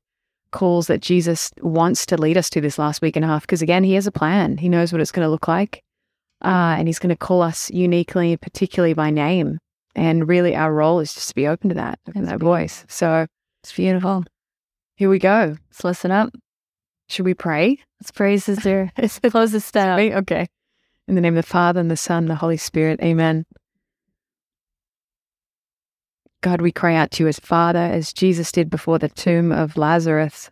calls 0.50 0.86
that 0.86 1.00
Jesus 1.00 1.50
wants 1.60 2.06
to 2.06 2.16
lead 2.16 2.36
us 2.36 2.50
to 2.50 2.60
this 2.60 2.78
last 2.78 3.02
week 3.02 3.16
and 3.16 3.24
a 3.24 3.28
half. 3.28 3.42
Because 3.42 3.62
again, 3.62 3.84
he 3.84 3.94
has 3.94 4.06
a 4.06 4.12
plan. 4.12 4.56
He 4.58 4.68
knows 4.68 4.92
what 4.92 5.00
it's 5.00 5.12
going 5.12 5.26
to 5.26 5.30
look 5.30 5.48
like. 5.48 5.82
Uh, 6.44 6.76
and 6.78 6.88
he's 6.88 6.98
going 6.98 7.10
to 7.10 7.16
call 7.16 7.42
us 7.42 7.70
uniquely, 7.70 8.36
particularly 8.36 8.94
by 8.94 9.10
name. 9.10 9.58
And 9.94 10.28
really, 10.28 10.54
our 10.54 10.72
role 10.72 11.00
is 11.00 11.14
just 11.14 11.28
to 11.30 11.34
be 11.34 11.46
open 11.46 11.70
to 11.70 11.74
that, 11.76 11.98
and 12.14 12.28
that 12.28 12.40
voice. 12.40 12.84
So 12.88 13.26
it's 13.62 13.72
beautiful. 13.72 14.24
Here 14.96 15.08
we 15.08 15.18
go. 15.18 15.56
Let's 15.70 15.84
listen 15.84 16.10
up. 16.10 16.30
Should 17.08 17.24
we 17.24 17.34
pray? 17.34 17.78
Let's 18.00 18.10
pray, 18.10 18.36
sister. 18.36 18.92
Close 19.30 19.52
this 19.52 19.70
down. 19.70 19.98
Okay. 19.98 20.46
In 21.08 21.14
the 21.14 21.20
name 21.20 21.36
of 21.36 21.44
the 21.44 21.50
Father, 21.50 21.80
and 21.80 21.90
the 21.90 21.96
Son, 21.96 22.24
and 22.24 22.30
the 22.30 22.36
Holy 22.36 22.58
Spirit. 22.58 23.00
Amen. 23.02 23.46
God, 26.46 26.60
we 26.60 26.70
cry 26.70 26.94
out 26.94 27.10
to 27.10 27.24
you 27.24 27.28
as 27.28 27.40
Father, 27.40 27.80
as 27.80 28.12
Jesus 28.12 28.52
did 28.52 28.70
before 28.70 29.00
the 29.00 29.08
tomb 29.08 29.50
of 29.50 29.76
Lazarus. 29.76 30.48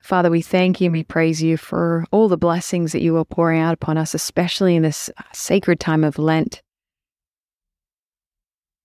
Father, 0.00 0.30
we 0.30 0.42
thank 0.42 0.80
you 0.80 0.84
and 0.84 0.92
we 0.92 1.02
praise 1.02 1.42
you 1.42 1.56
for 1.56 2.04
all 2.12 2.28
the 2.28 2.36
blessings 2.36 2.92
that 2.92 3.02
you 3.02 3.16
are 3.16 3.24
pouring 3.24 3.60
out 3.60 3.74
upon 3.74 3.98
us, 3.98 4.14
especially 4.14 4.76
in 4.76 4.84
this 4.84 5.10
sacred 5.32 5.80
time 5.80 6.04
of 6.04 6.20
Lent, 6.20 6.62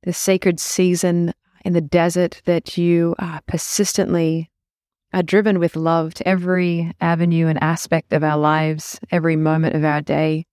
this 0.02 0.18
sacred 0.18 0.60
season 0.60 1.36
in 1.64 1.74
the 1.74 1.82
desert 1.82 2.42
that 2.46 2.76
you 2.76 3.14
uh, 3.20 3.40
persistently 3.46 4.50
are 5.14 5.22
driven 5.22 5.60
with 5.60 5.76
love 5.76 6.16
to 6.16 6.28
every 6.28 6.92
avenue 7.00 7.46
and 7.46 7.62
aspect 7.62 8.12
of 8.12 8.24
our 8.24 8.40
lives, 8.40 9.00
every 9.12 9.36
moment 9.36 9.76
of 9.76 9.84
our 9.84 10.02
day. 10.02 10.48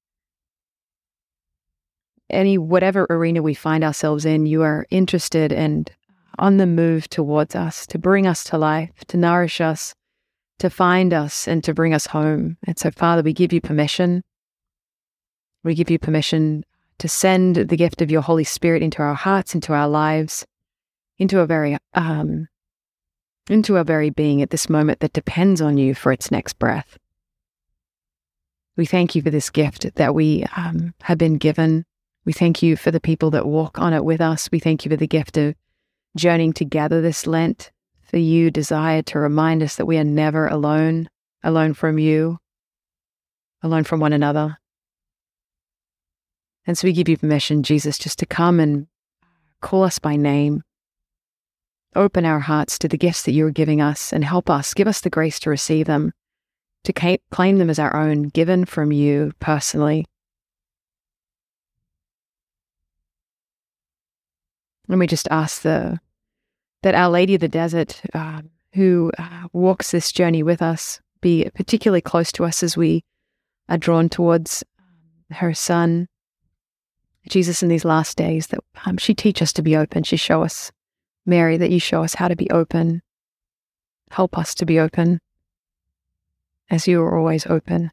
Any 2.31 2.59
whatever 2.59 3.07
arena 3.11 3.43
we 3.43 3.55
find 3.55 3.85
ourselves 3.85 4.25
in, 4.25 4.47
you 4.47 4.63
are 4.63 4.87
interested 4.91 5.53
and 5.53 5.91
on 6.39 6.57
the 6.57 6.67
move 6.67 7.09
towards 7.09 7.55
us 7.55 7.87
to 7.89 7.99
bring 7.99 8.27
us 8.27 8.45
to 8.45 8.59
life, 8.59 8.93
to 9.09 9.17
nourish 9.17 9.61
us, 9.61 9.95
to 10.59 10.71
find 10.71 11.13
us, 11.13 11.47
and 11.47 11.63
to 11.65 11.75
bring 11.75 11.93
us 11.93 12.07
home. 12.07 12.57
And 12.67 12.79
so, 12.79 12.91
Father, 12.91 13.23
we 13.23 13.33
give 13.33 13.53
you 13.53 13.61
permission. 13.61 14.23
We 15.65 15.75
give 15.75 15.91
you 15.91 15.99
permission 15.99 16.65
to 16.99 17.09
send 17.09 17.57
the 17.57 17.77
gift 17.77 18.03
of 18.03 18.11
your 18.11 18.23
Holy 18.23 18.45
Spirit 18.45 18.83
into 18.83 19.03
our 19.03 19.15
hearts, 19.15 19.55
into 19.55 19.73
our 19.73 19.89
lives, 19.89 20.47
into 21.19 21.41
a 21.41 21.47
very 21.47 21.77
um, 21.95 22.49
into 23.49 23.77
our 23.77 23.85
very 23.85 24.11
being 24.11 24.43
at 24.43 24.51
this 24.51 24.69
moment 24.69 25.01
that 25.01 25.13
depends 25.13 25.61
on 25.61 25.77
you 25.77 25.95
for 25.95 26.13
its 26.13 26.31
next 26.31 26.59
breath. 26.59 26.99
We 28.77 28.87
thank 28.87 29.15
you 29.15 29.23
for 29.23 29.31
this 29.31 29.51
gift 29.51 29.95
that 29.97 30.15
we 30.15 30.45
um, 30.57 30.95
have 31.03 31.19
been 31.19 31.37
given. 31.37 31.85
We 32.25 32.33
thank 32.33 32.63
you 32.63 32.77
for 32.77 32.91
the 32.91 33.01
people 33.01 33.31
that 33.31 33.47
walk 33.47 33.79
on 33.79 33.93
it 33.93 34.05
with 34.05 34.21
us. 34.21 34.51
We 34.53 34.59
thank 34.59 34.85
you 34.85 34.91
for 34.91 34.97
the 34.97 35.07
gift 35.07 35.37
of 35.37 35.55
journeying 36.17 36.53
together 36.53 37.01
this 37.01 37.27
Lent. 37.27 37.71
For 38.03 38.19
you 38.19 38.51
desire 38.51 39.03
to 39.03 39.21
remind 39.21 39.63
us 39.63 39.77
that 39.77 39.87
we 39.87 39.97
are 39.97 40.05
never 40.05 40.49
alone, 40.49 41.09
alone 41.45 41.75
from 41.75 41.99
you, 41.99 42.39
alone 43.63 43.85
from 43.85 44.01
one 44.01 44.13
another. 44.13 44.59
And 46.67 46.77
so 46.77 46.89
we 46.89 46.93
give 46.93 47.09
you 47.09 47.17
permission, 47.17 47.63
Jesus, 47.63 47.99
just 47.99 48.19
to 48.19 48.27
come 48.27 48.59
and 48.59 48.89
call 49.61 49.85
us 49.85 50.01
by 50.01 50.17
name, 50.17 50.65
Open 51.97 52.25
our 52.25 52.39
hearts 52.39 52.79
to 52.79 52.89
the 52.89 52.97
gifts 52.97 53.25
that 53.25 53.33
you 53.33 53.45
are 53.47 53.51
giving 53.51 53.81
us 53.81 54.13
and 54.13 54.25
help 54.25 54.49
us, 54.49 54.75
give 54.75 54.87
us 54.87 55.01
the 55.01 55.11
grace 55.11 55.41
to 55.41 55.51
receive 55.51 55.87
them, 55.87 56.13
to 56.85 57.19
claim 57.33 57.59
them 57.59 57.69
as 57.69 57.81
our 57.81 57.97
own, 57.97 58.29
given 58.29 58.65
from 58.65 58.93
you 58.93 59.33
personally. 59.41 60.07
And 64.91 64.99
we 64.99 65.07
just 65.07 65.29
ask 65.31 65.63
the, 65.63 66.01
that 66.83 66.97
Our 66.97 67.11
Lady 67.11 67.37
of 67.37 67.41
the 67.41 67.49
Desert, 67.49 68.03
uh, 68.13 68.43
who 68.75 69.13
uh, 69.19 69.47
walks 69.53 69.93
this 69.93 70.11
journey 70.11 70.43
with 70.43 70.61
us, 70.61 71.01
be 71.21 71.49
particularly 71.55 72.01
close 72.01 72.33
to 72.33 72.45
us 72.45 72.63
as 72.65 72.77
we 72.77 73.05
are 73.69 73.79
drawn 73.79 74.09
towards 74.09 74.65
um, 74.81 75.37
her 75.37 75.55
Son, 75.55 76.09
Jesus, 77.29 77.63
in 77.63 77.69
these 77.69 77.85
last 77.85 78.17
days, 78.17 78.49
that 78.49 78.61
um, 78.85 78.97
she 78.97 79.15
teach 79.15 79.41
us 79.41 79.53
to 79.53 79.63
be 79.63 79.77
open, 79.77 80.03
she 80.03 80.17
show 80.17 80.43
us 80.43 80.73
Mary, 81.25 81.57
that 81.57 81.71
you 81.71 81.79
show 81.79 82.03
us 82.03 82.15
how 82.15 82.27
to 82.27 82.35
be 82.35 82.51
open. 82.51 83.03
Help 84.11 84.37
us 84.37 84.55
to 84.57 84.67
be 84.67 84.81
open 84.81 85.21
as 86.69 86.89
you 86.89 87.01
are 87.01 87.17
always 87.17 87.47
open. 87.47 87.93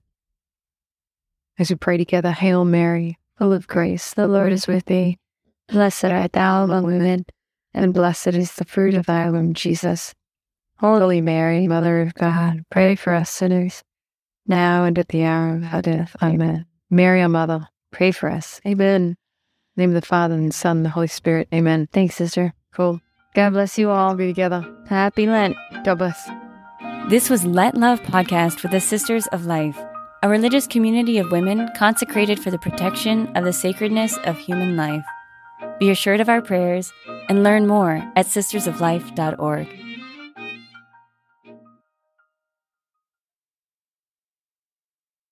As 1.60 1.70
we 1.70 1.76
pray 1.76 1.98
together, 1.98 2.32
Hail 2.32 2.66
Mary, 2.66 3.20
full 3.38 3.54
of 3.54 3.68
grace, 3.68 4.14
the 4.14 4.28
Lord 4.28 4.52
is 4.52 4.66
with 4.66 4.86
thee. 4.86 5.20
Blessed 5.68 6.06
art 6.06 6.32
thou 6.32 6.64
among 6.64 6.86
women, 6.86 7.26
and 7.74 7.94
blessed 7.94 8.28
is 8.28 8.56
the 8.56 8.64
fruit 8.64 8.94
of 8.94 9.06
thy 9.06 9.30
womb, 9.30 9.54
Jesus. 9.54 10.14
Holy 10.80 11.20
Mary, 11.20 11.68
Mother 11.68 12.02
of 12.02 12.14
God, 12.14 12.64
pray 12.70 12.96
for 12.96 13.14
us 13.14 13.30
sinners, 13.30 13.84
now 14.46 14.86
and 14.86 14.98
at 14.98 15.10
the 15.10 15.24
hour 15.24 15.56
of 15.56 15.74
our 15.74 15.82
death. 15.82 16.16
Amen. 16.24 16.66
Mary, 16.90 17.22
our 17.22 17.28
Mother, 17.28 17.68
pray 17.92 18.12
for 18.12 18.30
us. 18.30 18.62
Amen. 18.66 19.18
name 19.76 19.90
of 19.90 20.02
the 20.02 20.08
Father 20.08 20.36
and 20.36 20.50
the 20.50 20.54
Son 20.54 20.78
and 20.78 20.86
the 20.86 20.90
Holy 20.90 21.08
Spirit. 21.08 21.50
Amen. 21.54 21.90
Thanks, 21.92 22.16
sister. 22.16 22.54
Cool. 22.74 23.02
God 23.36 23.52
bless 23.52 23.78
you 23.78 23.90
all. 23.90 24.16
Be 24.16 24.28
together. 24.28 24.66
Happy 24.88 25.28
Lent. 25.28 25.56
God 25.84 25.98
bless. 25.98 26.30
This 27.10 27.30
was 27.30 27.46
Let 27.46 27.76
Love 27.76 28.02
podcast 28.04 28.64
with 28.64 28.72
the 28.72 28.80
Sisters 28.80 29.28
of 29.28 29.46
Life, 29.46 29.78
a 30.24 30.30
religious 30.30 30.66
community 30.66 31.18
of 31.18 31.32
women 31.32 31.70
consecrated 31.76 32.40
for 32.40 32.52
the 32.52 32.58
protection 32.58 33.28
of 33.36 33.44
the 33.44 33.54
sacredness 33.54 34.18
of 34.26 34.38
human 34.38 34.78
life. 34.78 35.04
Be 35.80 35.90
assured 35.90 36.22
of 36.22 36.30
our 36.30 36.42
prayers 36.42 36.92
and 37.30 37.44
learn 37.44 37.68
more 37.68 38.04
at 38.16 38.26
sistersoflife.org. 38.26 39.87